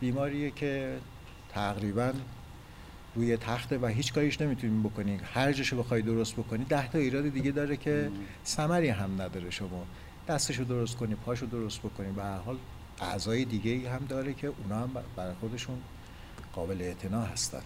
بیماریه 0.00 0.50
که 0.50 0.98
تقریبا 1.54 2.12
روی 3.14 3.36
تخته 3.36 3.78
و 3.78 3.86
هیچ 3.86 4.12
کاریش 4.12 4.40
نمی‌تونیم 4.40 4.82
بکنیم. 4.82 5.20
هر 5.34 5.52
جاشو 5.52 5.78
بخوای 5.78 6.02
درست 6.02 6.34
بکنی 6.34 6.64
ده 6.64 6.88
تا 6.88 6.98
ایراد 6.98 7.28
دیگه 7.28 7.50
داره 7.50 7.76
که 7.76 8.10
ثمری 8.46 8.88
هم 8.88 9.22
نداره 9.22 9.50
شما. 9.50 9.86
دستشو 10.28 10.64
درست 10.64 10.96
کنی 10.96 11.14
پاشو 11.14 11.46
درست 11.46 11.78
بکنی. 11.78 12.12
به 12.12 12.22
هر 12.22 12.38
حال 12.38 12.56
اعضای 13.00 13.44
دیگه 13.44 13.90
هم 13.90 14.06
داره 14.08 14.34
که 14.34 14.46
اونا 14.46 14.78
هم 14.78 14.90
برای 15.16 15.34
خودشون 15.40 15.78
قابل 16.58 16.82
اعتنا 16.82 17.22
هستن. 17.22 17.62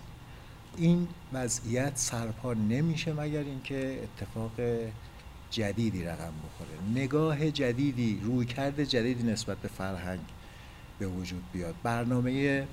این 0.76 1.08
وضعیت 1.32 1.92
سرپا 1.94 2.54
نمیشه 2.54 3.12
مگر 3.12 3.40
اینکه 3.40 4.02
اتفاق 4.02 4.50
جدیدی 5.50 6.04
رقم 6.04 6.32
بخوره. 6.44 7.02
نگاه 7.02 7.50
جدیدی 7.50 8.20
رویکرد 8.24 8.84
جدیدی 8.84 9.22
نسبت 9.22 9.58
به 9.58 9.68
فرهنگ 9.68 10.20
به 10.98 11.06
وجود 11.06 11.42
بیاد. 11.52 11.74
برنامه 11.82 12.66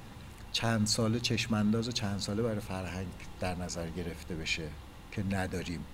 چند 0.52 0.88
ساله 0.88 1.20
چشمانداز 1.20 1.90
چند 1.90 2.20
ساله 2.20 2.44
برای 2.44 2.60
فرهنگ 2.60 3.08
در 3.40 3.56
نظر 3.56 3.90
گرفته 3.90 4.36
بشه 4.36 4.68
که 5.12 5.24
نداریم. 5.24 5.86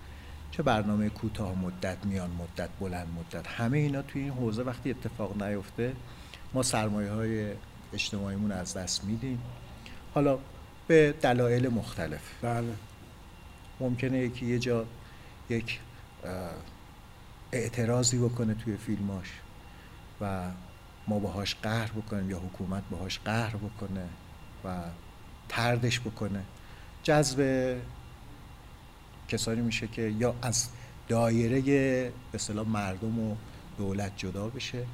چه 0.52 0.64
برنامه 0.64 1.10
کوتاه 1.10 1.60
مدت 1.60 2.06
میان 2.06 2.32
مدت 2.32 2.70
بلند 2.80 3.08
مدت. 3.20 3.48
همه 3.48 3.78
اینا 3.78 4.02
توی 4.02 4.22
این 4.22 4.32
حوزه 4.32 4.64
وقتی 4.64 4.90
اتفاق 4.90 5.44
نیفته 5.44 5.96
ما 6.54 6.64
سرمایه 6.64 7.12
های 7.12 7.52
اجتماعیمون 7.94 8.52
از 8.52 8.74
دست 8.74 9.04
میدیم. 9.04 9.42
حالا 10.16 10.38
به 10.88 11.14
دلایل 11.22 11.68
مختلف. 11.70 12.22
بله. 12.42 12.74
ممکنه 13.80 14.18
یکی 14.18 14.46
یه 14.46 14.60
جا 14.60 14.86
یک 15.50 15.80
اعتراضی 17.52 18.18
بکنه 18.18 18.54
توی 18.54 18.78
فیلماش 18.78 19.28
و 20.22 20.52
ما 21.08 21.20
باهاش 21.20 21.56
قهر 21.56 21.92
بکنیم 21.92 22.30
یا 22.30 22.40
حکومت 22.40 22.84
باهاش 22.92 23.20
قهر 23.20 23.56
بکنه 23.56 24.06
و 24.66 24.84
تردش 25.50 26.00
بکنه. 26.00 26.44
جذب 27.04 27.76
کسانی 29.28 29.62
میشه 29.62 29.88
که 29.88 30.02
یا 30.02 30.36
از 30.42 30.70
دایره 31.08 32.12
به 32.32 32.64
مردم 32.64 33.20
و 33.20 33.36
دولت 33.78 34.12
جدا 34.18 34.48
بشه 34.48 34.86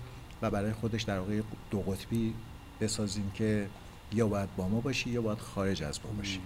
و 0.42 0.50
برای 0.50 0.74
خودش 0.74 1.04
در 1.04 1.20
واقع 1.20 1.42
دو 1.72 1.82
قطبی 1.82 2.34
بسازیم 2.82 3.32
که 3.36 3.68
یا 4.14 4.28
باید 4.28 4.56
با 4.56 4.68
ما 4.68 4.82
باشی 4.82 5.10
یا 5.10 5.22
باید 5.22 5.40
خارج 5.40 5.84
از 5.84 6.00
ما 6.06 6.12
باشی. 6.12 6.40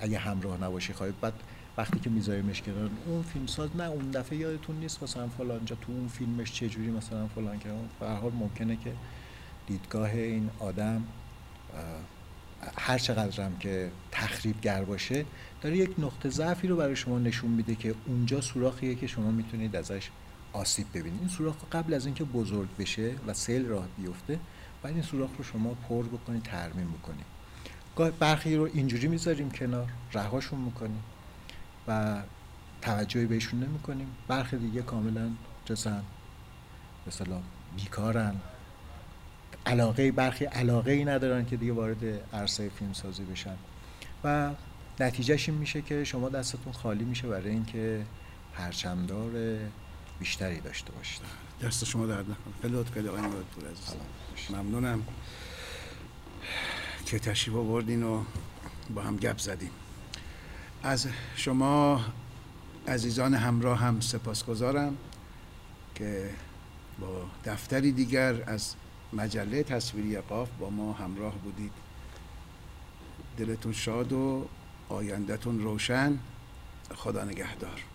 اگه 0.00 0.18
همراه 0.18 0.64
نباشی 0.64 0.92
خواهید 0.92 1.20
بعد 1.20 1.32
وقتی 1.76 1.98
که 1.98 2.10
میذاریمش 2.10 2.62
کنار 2.62 2.90
اون 3.06 3.22
فیلم 3.22 3.46
ساز 3.46 3.76
نه 3.76 3.84
اون 3.84 4.10
دفعه 4.10 4.38
یادتون 4.38 4.76
نیست 4.76 5.02
مثلا 5.02 5.28
فلان 5.28 5.64
جا 5.64 5.76
تو 5.76 5.92
اون 5.92 6.08
فیلمش 6.08 6.52
چه 6.52 6.68
جوری 6.68 6.90
مثلا 6.90 7.26
فلان 7.26 7.58
که 7.58 7.68
به 8.00 8.08
حال 8.08 8.32
ممکنه 8.32 8.76
که 8.76 8.92
دیدگاه 9.66 10.10
این 10.10 10.50
آدم 10.58 11.04
هر 12.78 12.98
چقدر 12.98 13.50
که 13.60 13.90
تخریبگر 14.12 14.84
باشه 14.84 15.24
داره 15.62 15.76
یک 15.76 15.90
نقطه 15.98 16.28
ضعفی 16.28 16.68
رو 16.68 16.76
برای 16.76 16.96
شما 16.96 17.18
نشون 17.18 17.50
میده 17.50 17.74
که 17.74 17.94
اونجا 18.06 18.40
سوراخیه 18.40 18.94
که 18.94 19.06
شما 19.06 19.30
می‌تونید 19.30 19.76
ازش 19.76 20.10
آسیب 20.52 20.86
ببینید. 20.94 21.20
این 21.20 21.28
سوراخ 21.28 21.54
قبل 21.72 21.94
از 21.94 22.06
اینکه 22.06 22.24
بزرگ 22.24 22.68
بشه 22.78 23.14
و 23.26 23.34
سیل 23.34 23.66
راه 23.66 23.88
بیفته 23.98 24.38
باید 24.82 24.96
این 24.96 25.04
سوراخ 25.04 25.30
رو 25.38 25.44
شما 25.44 25.74
پر 25.74 26.02
بکنید 26.02 26.42
ترمیم 26.42 26.92
بکنید 26.92 27.26
برخی 28.18 28.56
رو 28.56 28.68
اینجوری 28.72 29.08
می‌ذاریم 29.08 29.50
کنار 29.50 29.88
رهاشون 30.12 30.60
می‌کنیم 30.60 31.02
و 31.88 32.22
توجهی 32.82 33.26
بهشون 33.26 33.62
نمی‌کنیم. 33.62 34.06
برخی 34.28 34.56
دیگه 34.56 34.82
کاملا 34.82 35.30
جسن 35.64 36.02
مثلا 37.06 37.40
بیکارن. 37.76 38.36
علاقه 39.66 40.12
برخی 40.12 40.44
علاقه 40.44 40.92
ای 40.92 41.04
ندارن 41.04 41.44
که 41.44 41.56
دیگه 41.56 41.72
وارد 41.72 42.04
عرصه 42.34 42.68
فیلم 42.68 42.92
سازی 42.92 43.24
بشن. 43.24 43.56
و 44.24 44.50
نتیجهش 45.00 45.48
این 45.48 45.58
میشه 45.58 45.82
که 45.82 46.04
شما 46.04 46.28
دستتون 46.28 46.72
خالی 46.72 47.04
میشه 47.04 47.28
برای 47.28 47.50
اینکه 47.50 48.04
پرچمدار 48.54 49.58
بیشتری 50.18 50.60
داشته 50.60 50.92
باشید. 50.92 51.20
دست 51.62 51.84
شما 51.84 52.06
درد 52.06 52.24
نکنه. 52.30 52.54
خیلی 52.62 52.84
خیلی 52.94 53.08
آقای 53.08 53.22
پور 53.22 53.64
عزیز 53.64 53.94
ممنونم. 54.50 55.02
که 57.06 57.18
تشریف 57.18 57.56
آوردین 57.56 58.02
و 58.02 58.24
با 58.94 59.02
هم 59.02 59.16
گپ 59.16 59.38
زدیم. 59.38 59.70
از 60.82 61.06
شما 61.36 62.04
عزیزان 62.88 63.34
همراه 63.34 63.78
هم 63.78 64.00
سپاسگزارم 64.00 64.96
که 65.94 66.30
با 67.00 67.26
دفتری 67.44 67.92
دیگر 67.92 68.50
از 68.50 68.74
مجله 69.12 69.62
تصویری 69.62 70.20
قاف 70.20 70.48
با 70.58 70.70
ما 70.70 70.92
همراه 70.92 71.34
بودید. 71.34 71.72
دلتون 73.38 73.72
شاد 73.72 74.12
و 74.12 74.46
آیندهتون 74.88 75.60
روشن. 75.60 76.18
خدا 76.94 77.24
نگهدار. 77.24 77.89